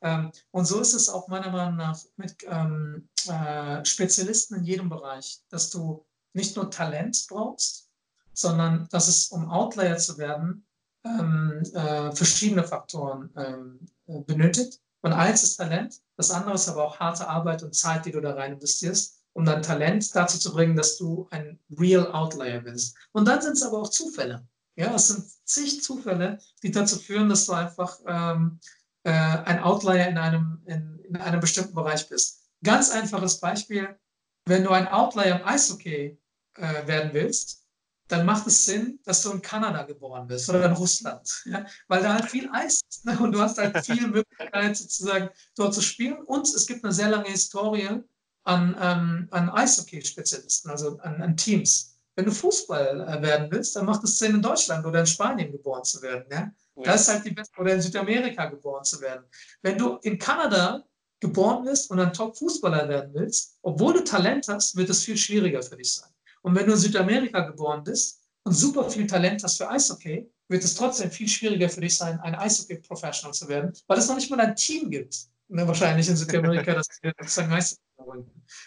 Ähm, 0.00 0.32
und 0.50 0.66
so 0.66 0.80
ist 0.80 0.94
es 0.94 1.08
auch 1.08 1.28
meiner 1.28 1.50
Meinung 1.50 1.76
nach 1.76 1.98
mit 2.16 2.36
ähm, 2.46 3.08
äh, 3.26 3.84
Spezialisten 3.84 4.56
in 4.56 4.64
jedem 4.64 4.88
Bereich, 4.88 5.42
dass 5.48 5.70
du 5.70 6.04
nicht 6.32 6.56
nur 6.56 6.70
Talent 6.70 7.26
brauchst, 7.28 7.90
sondern 8.32 8.88
dass 8.90 9.08
es, 9.08 9.28
um 9.28 9.48
Outlier 9.48 9.96
zu 9.96 10.18
werden, 10.18 10.66
ähm, 11.04 11.62
äh, 11.74 12.12
verschiedene 12.12 12.64
Faktoren 12.64 13.30
ähm, 13.36 13.86
äh, 14.06 14.20
benötigt. 14.20 14.80
Und 15.04 15.12
eins 15.12 15.42
ist 15.42 15.56
Talent, 15.56 16.00
das 16.16 16.30
andere 16.30 16.54
ist 16.54 16.68
aber 16.68 16.84
auch 16.84 16.98
harte 16.98 17.28
Arbeit 17.28 17.62
und 17.62 17.74
Zeit, 17.74 18.06
die 18.06 18.10
du 18.10 18.20
da 18.20 18.34
rein 18.34 18.54
investierst 18.54 19.24
um 19.34 19.44
dein 19.44 19.62
Talent 19.62 20.14
dazu 20.14 20.38
zu 20.38 20.52
bringen, 20.52 20.76
dass 20.76 20.96
du 20.96 21.28
ein 21.30 21.58
Real 21.76 22.10
Outlier 22.12 22.60
bist. 22.60 22.96
Und 23.12 23.26
dann 23.26 23.42
sind 23.42 23.54
es 23.54 23.62
aber 23.62 23.78
auch 23.78 23.90
Zufälle. 23.90 24.46
Ja, 24.76 24.94
es 24.94 25.08
sind 25.08 25.24
zig 25.44 25.82
Zufälle, 25.82 26.38
die 26.62 26.70
dazu 26.70 26.98
führen, 26.98 27.28
dass 27.28 27.46
du 27.46 27.52
einfach 27.52 27.98
ähm, 28.06 28.60
äh, 29.02 29.10
ein 29.10 29.60
Outlier 29.60 30.08
in 30.08 30.18
einem, 30.18 30.62
in, 30.66 31.00
in 31.00 31.16
einem 31.16 31.40
bestimmten 31.40 31.74
Bereich 31.74 32.08
bist. 32.08 32.44
Ganz 32.62 32.90
einfaches 32.90 33.40
Beispiel, 33.40 33.98
wenn 34.46 34.64
du 34.64 34.70
ein 34.70 34.88
Outlier 34.88 35.36
im 35.36 35.44
Eishockey 35.44 36.18
äh, 36.56 36.86
werden 36.86 37.10
willst, 37.12 37.63
dann 38.08 38.26
macht 38.26 38.46
es 38.46 38.66
Sinn, 38.66 38.98
dass 39.04 39.22
du 39.22 39.32
in 39.32 39.40
Kanada 39.40 39.82
geboren 39.82 40.26
bist 40.26 40.48
oder 40.48 40.64
in 40.66 40.72
Russland, 40.72 41.42
ja? 41.46 41.64
weil 41.88 42.02
da 42.02 42.14
halt 42.14 42.26
viel 42.26 42.48
Eis 42.52 42.80
ist 42.88 43.04
ne? 43.06 43.18
und 43.18 43.32
du 43.32 43.40
hast 43.40 43.58
halt 43.58 43.76
viel 43.86 44.06
Möglichkeit 44.06 44.76
sozusagen 44.76 45.30
dort 45.56 45.74
zu 45.74 45.80
spielen 45.80 46.22
und 46.26 46.46
es 46.46 46.66
gibt 46.66 46.84
eine 46.84 46.92
sehr 46.92 47.08
lange 47.08 47.28
Historie 47.28 48.02
an, 48.44 48.76
ähm, 48.78 49.28
an 49.30 49.50
Eishockey-Spezialisten, 49.50 50.70
also 50.70 50.98
an, 50.98 51.22
an, 51.22 51.36
Teams. 51.36 51.98
Wenn 52.14 52.26
du 52.26 52.30
Fußball 52.30 53.00
äh, 53.00 53.22
werden 53.22 53.50
willst, 53.50 53.74
dann 53.74 53.86
macht 53.86 54.04
es 54.04 54.18
Sinn, 54.18 54.34
in 54.34 54.42
Deutschland 54.42 54.84
oder 54.84 55.00
in 55.00 55.06
Spanien 55.06 55.50
geboren 55.50 55.82
zu 55.82 56.02
werden. 56.02 56.26
Ja? 56.30 56.52
ja. 56.76 56.82
Das 56.82 57.02
ist 57.02 57.08
halt 57.08 57.24
die 57.24 57.30
beste, 57.30 57.58
oder 57.58 57.74
in 57.74 57.80
Südamerika 57.80 58.46
geboren 58.46 58.84
zu 58.84 59.00
werden. 59.00 59.24
Wenn 59.62 59.78
du 59.78 59.96
in 60.02 60.18
Kanada 60.18 60.84
geboren 61.20 61.64
bist 61.64 61.90
und 61.90 61.98
ein 62.00 62.12
Top-Fußballer 62.12 62.86
werden 62.86 63.14
willst, 63.14 63.56
obwohl 63.62 63.94
du 63.94 64.04
Talent 64.04 64.46
hast, 64.48 64.76
wird 64.76 64.90
es 64.90 65.02
viel 65.02 65.16
schwieriger 65.16 65.62
für 65.62 65.76
dich 65.76 65.94
sein. 65.94 66.10
Und 66.44 66.54
wenn 66.54 66.66
du 66.66 66.72
in 66.72 66.78
Südamerika 66.78 67.40
geboren 67.40 67.82
bist 67.82 68.20
und 68.44 68.52
super 68.52 68.88
viel 68.90 69.06
Talent 69.06 69.42
hast 69.42 69.56
für 69.56 69.68
Eishockey, 69.68 70.30
wird 70.48 70.62
es 70.62 70.74
trotzdem 70.74 71.10
viel 71.10 71.28
schwieriger 71.28 71.70
für 71.70 71.80
dich 71.80 71.96
sein, 71.96 72.20
ein 72.20 72.34
Eishockey-Professional 72.34 73.32
zu 73.32 73.48
werden, 73.48 73.72
weil 73.86 73.98
es 73.98 74.08
noch 74.08 74.16
nicht 74.16 74.30
mal 74.30 74.40
ein 74.40 74.54
Team 74.54 74.90
gibt. 74.90 75.26
Ne, 75.48 75.66
wahrscheinlich 75.66 76.08
in 76.08 76.16
Südamerika, 76.16 76.74
das 76.74 76.86
sozusagen 77.18 77.52
Eishockey 77.52 77.84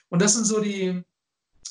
und 0.10 0.22
das 0.22 0.34
sind 0.34 0.46
so 0.46 0.60
die, 0.60 1.04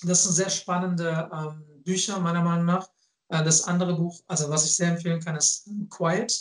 das 0.03 0.25
sind 0.25 0.35
sehr 0.35 0.51
spannende 0.51 1.29
ähm, 1.33 1.83
Bücher, 1.83 2.21
meiner 2.21 2.43
Meinung 2.43 2.67
nach. 2.67 2.89
Äh, 3.29 3.43
das 3.43 3.65
andere 3.65 3.97
Buch, 3.97 4.21
also 4.27 4.49
was 4.49 4.65
ich 4.65 4.77
sehr 4.77 4.89
empfehlen 4.89 5.21
kann, 5.21 5.37
ist 5.37 5.69
Quiet, 5.91 6.33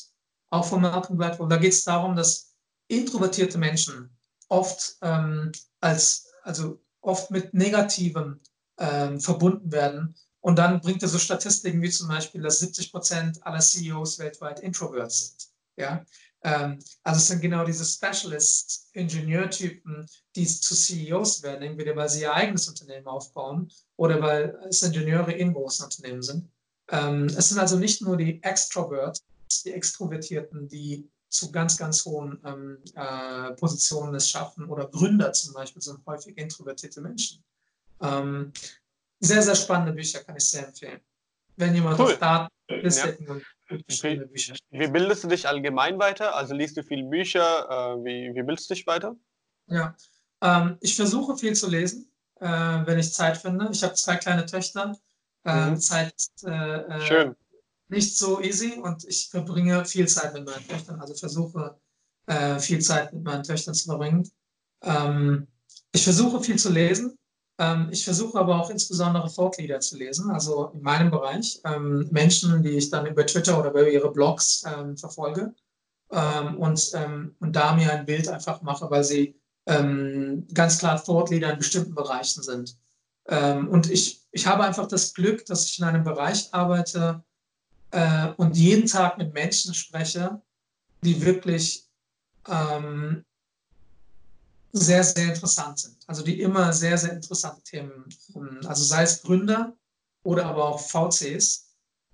auch 0.50 0.66
von 0.66 0.82
Malcolm 0.82 1.18
Gladwell. 1.18 1.48
Da 1.48 1.58
geht 1.58 1.74
es 1.74 1.84
darum, 1.84 2.16
dass 2.16 2.54
introvertierte 2.88 3.58
Menschen 3.58 4.16
oft 4.50 4.98
ähm, 5.02 5.52
als, 5.80 6.28
also 6.44 6.80
oft 7.02 7.32
mit 7.32 7.54
Negativem 7.54 8.40
ähm, 8.78 9.20
verbunden 9.20 9.72
werden. 9.72 10.16
Und 10.42 10.60
dann 10.60 10.80
bringt 10.80 11.02
er 11.02 11.08
so 11.08 11.18
Statistiken 11.18 11.82
wie 11.82 11.90
zum 11.90 12.08
Beispiel, 12.08 12.40
dass 12.42 12.60
70 12.60 12.92
Prozent 12.92 13.44
aller 13.46 13.60
CEOs 13.60 14.20
weltweit 14.20 14.60
Introverts 14.60 15.20
sind. 15.20 15.48
Ja? 15.78 16.06
Ähm, 16.44 16.78
also 17.04 17.18
es 17.18 17.28
sind 17.28 17.42
genau 17.42 17.66
diese 17.66 17.84
Specialist-Ingenieurtypen, 17.84 20.08
die 20.36 20.46
zu 20.46 20.76
CEOs 20.76 21.42
werden, 21.42 21.64
entweder 21.64 21.96
weil 21.96 22.10
sie 22.10 22.22
ihr 22.22 22.32
eigenes 22.34 22.70
Unternehmen 22.70 23.08
aufbauen 23.08 23.72
oder 23.96 24.22
weil 24.22 24.56
es 24.70 24.84
Ingenieure 24.84 25.32
in 25.32 25.54
großen 25.54 25.86
Unternehmen 25.86 26.22
sind. 26.22 26.48
Ähm, 26.90 27.26
es 27.36 27.50
sind 27.50 27.58
also 27.58 27.80
nicht 27.80 28.04
nur 28.04 28.16
die 28.16 28.44
Extroverts, 28.44 29.24
die 29.66 29.74
Extrovertierten, 29.74 30.68
die 30.68 31.10
zu 31.30 31.52
ganz, 31.52 31.78
ganz 31.78 32.06
hohen 32.06 32.40
ähm, 32.46 32.78
äh, 32.94 33.54
Positionen 33.54 34.14
es 34.14 34.30
schaffen 34.30 34.70
oder 34.70 34.88
Gründer 34.88 35.34
zum 35.34 35.54
Beispiel 35.54 35.82
sind 35.82 36.06
häufig 36.06 36.38
introvertierte 36.38 37.02
Menschen. 37.02 37.44
Ähm, 38.02 38.52
sehr, 39.20 39.42
sehr 39.42 39.56
spannende 39.56 39.94
Bücher 39.94 40.24
kann 40.24 40.36
ich 40.36 40.50
sehr 40.50 40.68
empfehlen. 40.68 41.02
Wenn 41.56 41.74
jemand 41.74 42.00
cool. 42.00 42.14
auf 42.14 42.20
Daten, 42.20 42.54
Statistiken 42.70 43.26
ja. 43.26 43.32
und 43.34 43.44
wie, 43.70 44.54
wie, 44.72 44.88
bildest 44.88 45.24
du 45.24 45.28
dich 45.28 45.48
allgemein 45.48 45.98
weiter? 45.98 46.36
Also 46.36 46.54
liest 46.54 46.78
du 46.78 46.84
viele 46.84 47.04
Bücher? 47.04 47.68
Äh, 47.70 48.04
wie, 48.04 48.36
wie 48.36 48.44
bildest 48.44 48.70
du 48.70 48.74
dich 48.74 48.86
weiter? 48.86 49.16
Ja, 49.68 49.96
ähm, 50.42 50.78
ich 50.82 50.96
versuche 50.96 51.38
viel 51.38 51.56
zu 51.56 51.70
lesen, 51.70 52.12
äh, 52.40 52.48
wenn 52.48 53.00
ich 53.00 53.14
Zeit 53.14 53.38
finde. 53.38 53.70
Ich 53.72 53.84
habe 53.84 53.94
zwei 53.94 54.18
kleine 54.18 54.46
Töchter. 54.46 54.96
Äh, 55.46 55.72
mhm. 55.72 55.78
Zeit 55.78 56.14
äh, 56.44 56.50
äh, 56.50 57.02
Schön. 57.02 57.36
nicht 57.88 58.18
so 58.18 58.42
easy 58.42 58.80
und 58.82 59.06
ich 59.06 59.30
verbringe 59.30 59.86
viel 59.86 60.08
Zeit 60.08 60.34
mit 60.34 60.46
meinen 60.46 60.68
Töchtern. 60.68 61.00
Also 61.00 61.14
versuche 61.14 61.80
äh, 62.26 62.60
viel 62.60 62.80
Zeit 62.80 63.14
mit 63.14 63.24
meinen 63.24 63.44
Töchtern 63.44 63.76
zu 63.76 63.86
verbringen. 63.86 64.30
Ähm, 64.82 65.48
ich 65.92 66.04
versuche 66.04 66.42
viel 66.42 66.58
zu 66.58 66.72
lesen. 66.72 67.18
Ähm, 67.58 67.90
ich 67.92 68.04
versuche 68.04 68.38
aber 68.40 68.60
auch 68.60 68.70
insbesondere 68.70 69.32
Thought 69.34 69.58
Leader 69.58 69.80
zu 69.80 69.98
lesen, 69.98 70.30
also 70.32 70.72
in 70.74 70.82
meinem 70.82 71.12
Bereich. 71.12 71.62
Ähm, 71.64 72.08
Menschen, 72.12 72.62
die 72.64 72.78
ich 72.78 72.90
dann 72.90 73.06
über 73.06 73.26
Twitter 73.26 73.60
oder 73.60 73.70
über 73.70 73.90
ihre 73.90 74.12
Blogs 74.12 74.64
ähm, 74.66 74.98
verfolge 74.98 75.54
und, 76.08 76.94
und 77.40 77.56
da 77.56 77.76
mir 77.76 77.92
ein 77.92 78.06
Bild 78.06 78.30
einfach 78.30 78.62
mache, 78.62 78.90
weil 78.90 79.04
sie 79.04 79.36
ganz 79.66 80.78
klar 80.78 81.04
Thought 81.04 81.32
Leader 81.32 81.52
in 81.52 81.58
bestimmten 81.58 81.96
Bereichen 81.96 82.44
sind. 82.44 82.78
und 83.28 83.90
ich, 83.90 84.22
ich 84.32 84.46
habe 84.46 84.64
einfach 84.64 84.88
das 84.88 85.16
Glück, 85.16 85.46
dass 85.48 85.66
ich 85.66 85.80
in 85.80 85.86
einem 85.86 86.04
Bereich 86.04 86.54
arbeite 86.54 87.24
äh, 87.96 88.28
und 88.38 88.56
jeden 88.58 88.88
Tag 88.88 89.18
mit 89.18 89.34
Menschen 89.34 89.74
spreche, 89.74 90.42
die 91.02 91.26
wirklich 91.26 91.88
sehr, 94.78 95.04
sehr 95.04 95.30
interessant 95.30 95.80
sind. 95.80 95.98
Also 96.06 96.22
die 96.22 96.42
immer 96.42 96.74
sehr, 96.74 96.98
sehr 96.98 97.14
interessante 97.14 97.64
Themen, 97.64 98.06
also 98.66 98.84
sei 98.84 99.04
es 99.04 99.22
Gründer 99.22 99.76
oder 100.24 100.46
aber 100.46 100.66
auch 100.66 100.80
VCs. 100.80 101.66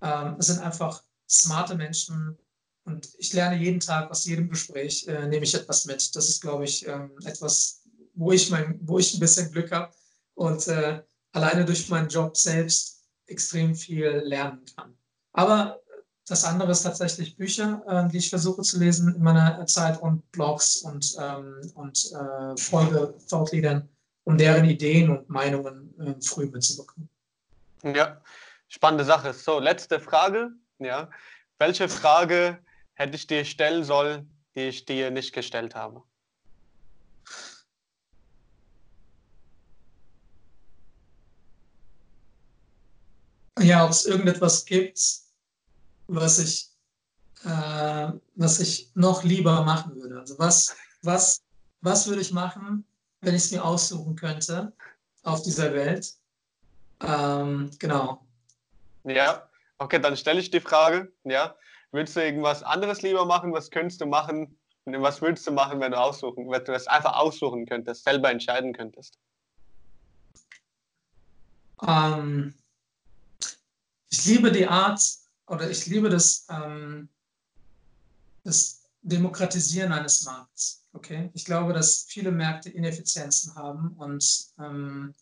Ähm, 0.03 0.36
sind 0.39 0.59
einfach 0.59 1.03
smarte 1.30 1.76
Menschen 1.76 2.38
und 2.86 3.09
ich 3.18 3.34
lerne 3.34 3.57
jeden 3.57 3.80
Tag 3.80 4.09
aus 4.09 4.26
jedem 4.26 4.49
Gespräch, 4.49 5.07
äh, 5.07 5.28
nehme 5.28 5.43
ich 5.43 5.53
etwas 5.53 5.86
mit. 5.86 6.16
Das 6.16 6.30
ist, 6.30 6.41
glaube 6.41 6.66
ich, 6.66 6.88
ähm, 6.88 7.12
etwas, 7.26 7.84
wo 8.14 8.32
ich, 8.32 8.49
mein, 8.49 8.80
wo 8.82 8.99
ich 8.99 9.14
ein 9.14 9.20
bisschen 9.20 9.51
Glück 9.51 9.72
habe 9.72 9.93
und 10.36 10.68
äh, 10.68 11.01
alleine 11.32 11.66
durch 11.66 11.89
meinen 11.89 12.09
Job 12.09 12.36
selbst 12.38 13.03
extrem 13.28 13.76
viel 13.76 14.07
lernen 14.26 14.64
kann. 14.76 14.95
Aber 15.34 15.80
das 16.28 16.45
andere 16.45 16.72
ist 16.72 16.84
tatsächlich 16.84 17.36
Bücher, 17.36 17.82
äh, 17.88 18.09
die 18.09 18.17
ich 18.17 18.30
versuche 18.30 18.61
zu 18.61 18.80
lesen 18.80 19.15
in 19.15 19.24
meiner 19.24 19.65
Zeit 19.65 20.01
und 20.01 20.32
Blogs 20.32 20.78
und, 20.78 21.15
ähm, 21.19 21.72
und 21.76 22.11
äh, 22.13 22.57
folge 22.57 23.13
Thoughtleadern, 23.28 23.89
um 24.24 24.38
deren 24.38 24.65
Ideen 24.65 25.09
und 25.09 25.30
Meinungen 25.30 25.93
äh, 25.99 26.22
früh 26.22 26.45
mitzubekommen. 26.45 27.09
Ja, 27.84 28.22
spannende 28.67 29.03
Sache. 29.03 29.34
So, 29.34 29.59
letzte 29.59 29.99
Frage. 29.99 30.51
Ja. 30.80 31.09
Welche 31.57 31.89
Frage 31.89 32.59
hätte 32.93 33.15
ich 33.15 33.28
dir 33.28 33.43
stellen 33.43 33.84
sollen, 33.84 34.32
die 34.55 34.61
ich 34.61 34.86
dir 34.86 35.11
nicht 35.11 35.34
gestellt 35.34 35.76
habe? 35.76 36.03
Ja, 43.59 43.86
ob 43.86 43.91
es 43.91 44.05
irgendetwas 44.05 44.65
gibt, 44.65 44.99
was 46.16 46.39
ich, 46.39 46.70
äh, 47.43 48.12
was 48.36 48.59
ich 48.59 48.91
noch 48.95 49.24
lieber 49.24 49.64
machen 49.64 49.95
würde. 49.95 50.20
Also 50.20 50.38
was, 50.38 50.76
was, 51.01 51.41
was 51.82 52.07
würde 52.07 52.22
ich 52.22 52.32
machen, 52.32 52.86
wenn 53.22 53.36
ich 53.36 53.45
es 53.45 53.51
mir 53.51 53.64
aussuchen 53.64 54.16
könnte 54.16 54.74
auf 55.24 55.41
dieser 55.43 55.74
Welt? 55.74 56.14
Ähm, 57.01 57.72
genau. 57.80 58.26
Ja, 59.03 59.49
okay, 59.78 59.99
dann 59.99 60.18
stelle 60.18 60.39
ich 60.39 60.51
die 60.51 60.59
Frage, 60.59 61.12
ja. 61.24 61.55
Würdest 61.91 62.16
du 62.16 62.24
irgendwas 62.24 62.64
anderes 62.64 63.01
lieber 63.01 63.26
machen? 63.26 63.51
Was 63.51 63.70
könntest 63.70 63.99
du 63.99 64.05
machen? 64.05 64.57
Was 64.86 65.22
würdest 65.22 65.45
du 65.45 65.51
machen, 65.51 65.80
wenn 65.82 65.91
du 65.91 65.99
aussuchen, 65.99 66.49
wenn 66.49 66.64
du 66.64 66.72
das 66.72 66.88
einfach 66.88 67.18
aussuchen 67.18 67.66
könntest, 67.66 68.03
selber 68.03 68.32
entscheiden 68.32 68.74
könntest? 68.74 69.20
Ähm, 71.86 72.53
ich 74.09 74.26
liebe 74.26 74.51
die 74.51 74.68
Art, 74.68 75.01
oder 75.51 75.69
ich 75.69 75.85
liebe 75.85 76.09
das, 76.09 76.45
ähm, 76.49 77.09
das 78.43 78.83
Demokratisieren 79.01 79.91
eines 79.91 80.23
Markts. 80.23 80.85
Okay? 80.93 81.29
Ich 81.33 81.43
glaube, 81.43 81.73
dass 81.73 82.05
viele 82.07 82.31
Märkte 82.31 82.69
Ineffizienzen 82.69 83.53
haben 83.55 83.89
und 83.97 84.53
ähm, 84.59 85.13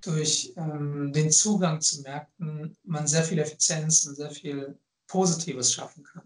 durch 0.00 0.54
ähm, 0.56 1.12
den 1.12 1.30
Zugang 1.30 1.80
zu 1.82 2.00
Märkten 2.00 2.76
man 2.84 3.06
sehr 3.06 3.22
viel 3.22 3.38
Effizienz 3.38 4.06
und 4.06 4.14
sehr 4.16 4.30
viel 4.30 4.78
Positives 5.06 5.74
schaffen 5.74 6.02
kann. 6.02 6.22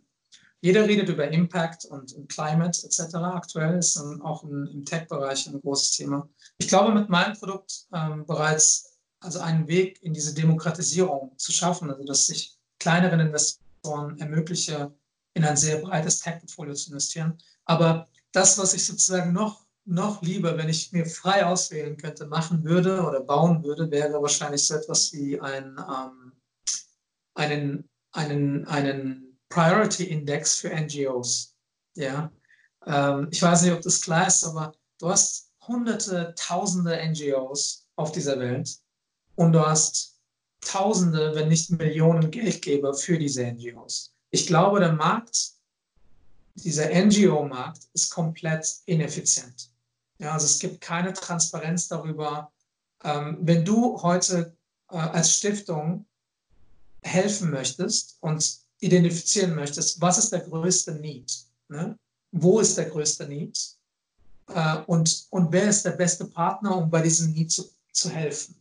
Jeder 0.61 0.87
redet 0.87 1.09
über 1.09 1.29
Impact 1.29 1.85
und, 1.87 2.13
und 2.13 2.29
Climate 2.29 2.87
etc. 2.87 3.17
Aktuell 3.17 3.79
ist 3.79 3.97
dann 3.97 4.23
auch 4.23 4.45
im, 4.45 4.67
im 4.69 4.85
Tech-Bereich 4.85 5.49
ein 5.49 5.61
großes 5.61 5.93
Thema. 5.93 6.29
Ich 6.59 6.69
glaube, 6.69 6.95
mit 6.95 7.09
meinem 7.09 7.37
Produkt 7.37 7.87
ähm, 7.93 8.25
bereits 8.25 8.95
also 9.21 9.41
einen 9.41 9.67
Weg 9.67 10.03
in 10.03 10.15
diese 10.15 10.35
Demokratisierung 10.35 11.37
zu 11.39 11.51
schaffen, 11.51 11.91
also 11.91 12.05
dass 12.05 12.27
sich 12.27 12.54
kleineren 12.85 13.21
Investoren 13.21 14.19
ermögliche, 14.19 14.93
in 15.33 15.45
ein 15.45 15.57
sehr 15.57 15.79
breites 15.79 16.21
Tech-Portfolio 16.21 16.75
zu 16.75 16.91
investieren. 16.91 17.39
Aber 17.65 18.07
das, 18.33 18.59
was 18.59 18.75
ich 18.75 18.85
sozusagen 18.85 19.33
noch, 19.33 19.65
noch 19.87 20.21
lieber, 20.21 20.59
wenn 20.59 20.69
ich 20.69 20.93
mir 20.93 21.07
frei 21.07 21.47
auswählen 21.47 21.97
könnte, 21.97 22.27
machen 22.27 22.63
würde 22.63 23.03
oder 23.03 23.21
bauen 23.21 23.65
würde, 23.65 23.91
wäre 23.91 24.21
wahrscheinlich 24.21 24.67
so 24.67 24.75
etwas 24.75 25.15
wie 25.15 25.41
ein, 25.41 25.79
ähm, 25.79 26.33
einen, 27.35 27.89
einen, 28.13 28.67
einen 28.67 29.39
Priority 29.49 30.05
Index 30.05 30.57
für 30.57 30.69
NGOs. 30.69 31.57
Ja? 31.95 32.31
Ähm, 32.85 33.29
ich 33.31 33.43
weiß 33.43 33.63
nicht, 33.63 33.73
ob 33.73 33.81
das 33.81 34.03
klar 34.03 34.27
ist, 34.27 34.45
aber 34.45 34.75
du 35.01 35.09
hast 35.09 35.51
hunderte, 35.67 36.35
tausende 36.37 37.01
NGOs 37.09 37.87
auf 37.97 38.13
dieser 38.13 38.39
Welt 38.39 38.77
und 39.37 39.53
du 39.53 39.67
hast 39.67 40.14
Tausende, 40.65 41.35
wenn 41.35 41.49
nicht 41.49 41.71
Millionen 41.71 42.31
Geldgeber 42.31 42.95
für 42.95 43.19
diese 43.19 43.45
NGOs. 43.45 44.15
Ich 44.31 44.47
glaube, 44.47 44.81
der 44.81 44.93
Markt, 44.93 45.53
dieser 46.57 46.89
NGO-Markt, 46.89 47.89
ist 47.93 48.11
komplett 48.11 48.67
ineffizient. 48.87 49.71
Ja, 50.19 50.33
also 50.33 50.47
es 50.47 50.59
gibt 50.59 50.81
keine 50.81 51.13
Transparenz 51.13 51.89
darüber. 51.89 52.53
Ähm, 53.03 53.39
wenn 53.43 53.65
du 53.65 54.01
heute 54.03 54.57
äh, 54.91 54.97
als 54.97 55.37
Stiftung 55.37 56.07
helfen 57.03 57.51
möchtest 57.51 58.17
und 58.21 58.59
identifizieren 58.81 59.55
möchtest, 59.55 60.01
was 60.01 60.19
ist 60.19 60.33
der 60.33 60.41
größte 60.41 60.95
Need? 60.95 61.47
Ne? 61.69 61.99
Wo 62.33 62.61
ist 62.61 62.77
der 62.77 62.87
größte 62.87 63.29
Need? 63.29 63.77
Äh, 64.49 64.79
und, 64.87 65.27
und 65.31 65.53
wer 65.53 65.69
ist 65.69 65.85
der 65.85 65.93
beste 65.93 66.25
Partner, 66.27 66.77
um 66.77 66.91
bei 66.91 67.03
diesem 67.03 67.33
Need 67.33 67.53
zu, 67.53 67.65
zu 67.93 68.11
helfen? 68.11 68.57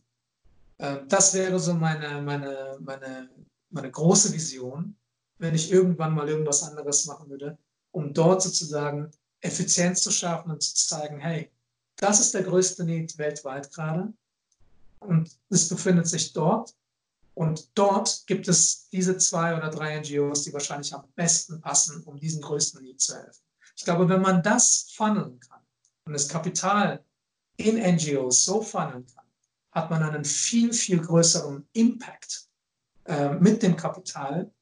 Ähm, 0.78 1.08
das 1.08 1.34
wäre 1.34 1.58
so 1.58 1.74
meine, 1.74 2.20
meine, 2.22 2.76
meine, 2.80 3.30
meine 3.70 3.90
große 3.90 4.32
Vision, 4.32 4.96
wenn 5.38 5.54
ich 5.54 5.70
irgendwann 5.70 6.14
mal 6.14 6.28
irgendwas 6.28 6.62
anderes 6.62 7.06
machen 7.06 7.28
würde, 7.28 7.58
um 7.90 8.12
dort 8.12 8.42
sozusagen 8.42 9.10
Effizienz 9.40 10.02
zu 10.02 10.10
schaffen 10.10 10.50
und 10.50 10.62
zu 10.62 10.74
zeigen, 10.74 11.18
hey, 11.20 11.50
das 11.96 12.20
ist 12.20 12.34
der 12.34 12.42
größte 12.42 12.84
Need 12.84 13.16
weltweit 13.18 13.72
gerade 13.72 14.12
und 15.00 15.30
es 15.50 15.68
befindet 15.68 16.08
sich 16.08 16.32
dort 16.32 16.74
und 17.34 17.68
dort 17.74 18.26
gibt 18.26 18.48
es 18.48 18.88
diese 18.90 19.18
zwei 19.18 19.56
oder 19.56 19.68
drei 19.70 19.98
NGOs, 20.00 20.42
die 20.42 20.52
wahrscheinlich 20.52 20.94
am 20.94 21.04
besten 21.14 21.60
passen, 21.60 22.02
um 22.04 22.16
diesen 22.18 22.40
größten 22.40 22.82
Need 22.82 23.00
zu 23.00 23.16
helfen. 23.16 23.42
Ich 23.76 23.84
glaube, 23.84 24.08
wenn 24.08 24.22
man 24.22 24.42
das 24.42 24.92
funneln 24.94 25.38
kann 25.40 25.60
und 26.06 26.12
das 26.12 26.28
Kapital 26.28 27.04
in 27.56 27.76
NGOs 27.76 28.44
so 28.44 28.62
funneln 28.62 29.04
kann, 29.06 29.23
hat 29.74 29.90
man 29.90 30.02
einen 30.02 30.24
viel, 30.24 30.72
viel 30.72 31.00
größeren 31.00 31.68
Impact 31.72 32.48
äh, 33.06 33.30
mit 33.34 33.62
dem 33.62 33.76
Kapital, 33.76 34.52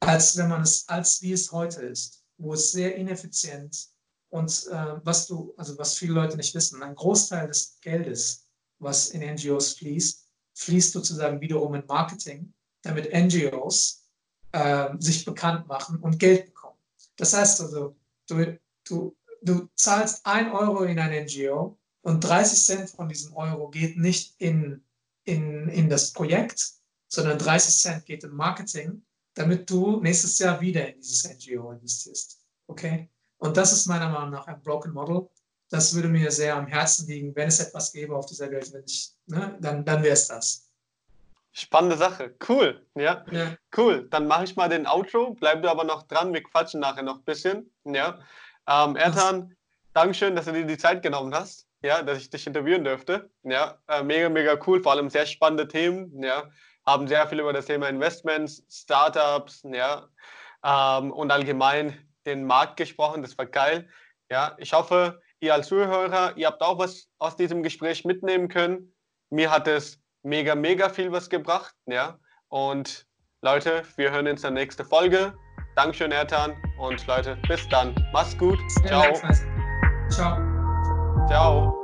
als 0.00 0.36
wenn 0.36 0.48
man 0.48 0.62
es, 0.62 0.88
als 0.88 1.20
wie 1.22 1.32
es 1.32 1.52
heute 1.52 1.82
ist, 1.82 2.24
wo 2.38 2.54
es 2.54 2.72
sehr 2.72 2.96
ineffizient 2.96 3.88
und 4.30 4.66
äh, 4.68 4.94
was 5.04 5.26
du, 5.26 5.54
also 5.58 5.78
was 5.78 5.98
viele 5.98 6.14
Leute 6.14 6.36
nicht 6.36 6.54
wissen, 6.54 6.82
ein 6.82 6.94
Großteil 6.94 7.48
des 7.48 7.78
Geldes, 7.82 8.48
was 8.78 9.10
in 9.10 9.20
NGOs 9.20 9.74
fließt, 9.74 10.26
fließt 10.54 10.92
sozusagen 10.92 11.40
wiederum 11.40 11.74
in 11.74 11.86
Marketing, 11.86 12.52
damit 12.80 13.12
NGOs 13.12 14.08
äh, 14.52 14.88
sich 14.98 15.24
bekannt 15.24 15.68
machen 15.68 15.98
und 15.98 16.18
Geld 16.18 16.46
bekommen. 16.46 16.78
Das 17.16 17.34
heißt 17.34 17.60
also, 17.60 17.94
du, 18.26 18.58
du, 18.88 19.16
du 19.42 19.68
zahlst 19.76 20.24
ein 20.24 20.50
Euro 20.50 20.84
in 20.84 20.98
ein 20.98 21.26
NGO 21.26 21.78
und 22.02 22.20
30 22.24 22.64
Cent 22.64 22.90
von 22.90 23.08
diesem 23.08 23.34
Euro 23.34 23.68
geht 23.68 23.96
nicht 23.96 24.34
in, 24.38 24.84
in, 25.24 25.68
in 25.68 25.88
das 25.88 26.12
Projekt, 26.12 26.72
sondern 27.08 27.38
30 27.38 27.80
Cent 27.80 28.06
geht 28.06 28.24
in 28.24 28.34
Marketing, 28.34 29.04
damit 29.34 29.70
du 29.70 30.00
nächstes 30.00 30.38
Jahr 30.38 30.60
wieder 30.60 30.88
in 30.88 31.00
dieses 31.00 31.24
NGO 31.24 31.70
investierst. 31.70 32.40
Okay? 32.66 33.08
Und 33.38 33.56
das 33.56 33.72
ist 33.72 33.86
meiner 33.86 34.08
Meinung 34.08 34.30
nach 34.30 34.46
ein 34.46 34.60
Broken 34.62 34.92
Model. 34.92 35.28
Das 35.70 35.94
würde 35.94 36.08
mir 36.08 36.30
sehr 36.30 36.56
am 36.56 36.66
Herzen 36.66 37.06
liegen, 37.06 37.34
wenn 37.34 37.48
es 37.48 37.60
etwas 37.60 37.92
gäbe 37.92 38.16
auf 38.16 38.26
dieser 38.26 38.50
Welt, 38.50 38.72
wenn 38.72 38.84
ich, 38.84 39.14
ne, 39.26 39.56
dann, 39.60 39.84
dann 39.84 40.02
wäre 40.02 40.12
es 40.12 40.26
das. 40.26 40.68
Spannende 41.52 41.96
Sache. 41.96 42.34
Cool. 42.48 42.84
Ja. 42.94 43.24
ja. 43.30 43.56
Cool. 43.76 44.08
Dann 44.10 44.26
mache 44.26 44.44
ich 44.44 44.56
mal 44.56 44.68
den 44.68 44.86
Outro. 44.86 45.34
Bleib 45.34 45.62
du 45.62 45.70
aber 45.70 45.84
noch 45.84 46.02
dran. 46.04 46.32
Wir 46.32 46.42
quatschen 46.42 46.80
nachher 46.80 47.02
noch 47.02 47.18
ein 47.18 47.24
bisschen. 47.24 47.70
Ja. 47.84 48.18
Ähm, 48.66 48.96
Ertan, 48.96 49.54
Dankeschön, 49.92 50.34
dass 50.34 50.46
du 50.46 50.52
dir 50.52 50.64
die 50.64 50.78
Zeit 50.78 51.02
genommen 51.02 51.34
hast 51.34 51.66
ja, 51.82 52.02
dass 52.02 52.18
ich 52.18 52.30
dich 52.30 52.46
interviewen 52.46 52.84
dürfte. 52.84 53.30
Ja, 53.42 53.78
äh, 53.88 54.02
mega, 54.02 54.28
mega 54.28 54.58
cool, 54.66 54.82
vor 54.82 54.92
allem 54.92 55.10
sehr 55.10 55.26
spannende 55.26 55.68
Themen. 55.68 56.22
Ja, 56.22 56.50
haben 56.86 57.08
sehr 57.08 57.26
viel 57.28 57.40
über 57.40 57.52
das 57.52 57.66
Thema 57.66 57.88
Investments, 57.88 58.64
Startups, 58.70 59.62
ja, 59.64 60.08
ähm, 60.64 61.12
und 61.12 61.30
allgemein 61.30 61.96
den 62.26 62.44
Markt 62.44 62.76
gesprochen. 62.76 63.22
Das 63.22 63.36
war 63.38 63.46
geil. 63.46 63.88
Ja, 64.30 64.56
ich 64.58 64.72
hoffe, 64.72 65.20
ihr 65.40 65.52
als 65.52 65.68
Zuhörer, 65.68 66.36
ihr 66.36 66.46
habt 66.46 66.62
auch 66.62 66.78
was 66.78 67.08
aus 67.18 67.36
diesem 67.36 67.62
Gespräch 67.62 68.04
mitnehmen 68.04 68.48
können. 68.48 68.94
mir 69.30 69.50
hat 69.50 69.66
es 69.66 70.00
mega, 70.22 70.54
mega 70.54 70.88
viel 70.88 71.10
was 71.10 71.28
gebracht. 71.28 71.74
Ja? 71.86 72.18
Und 72.48 73.06
Leute, 73.42 73.82
wir 73.96 74.10
hören 74.10 74.28
uns 74.28 74.44
in 74.44 74.54
der 74.54 74.62
nächsten 74.62 74.84
Folge. 74.84 75.34
Dankeschön, 75.74 76.12
Ertan. 76.12 76.54
Und 76.78 77.06
Leute, 77.06 77.36
bis 77.48 77.66
dann. 77.68 77.94
Mach's 78.12 78.36
gut. 78.36 78.58
Ciao. 78.86 79.14
Ciao. 80.10 80.51
Ciao. 81.32 81.81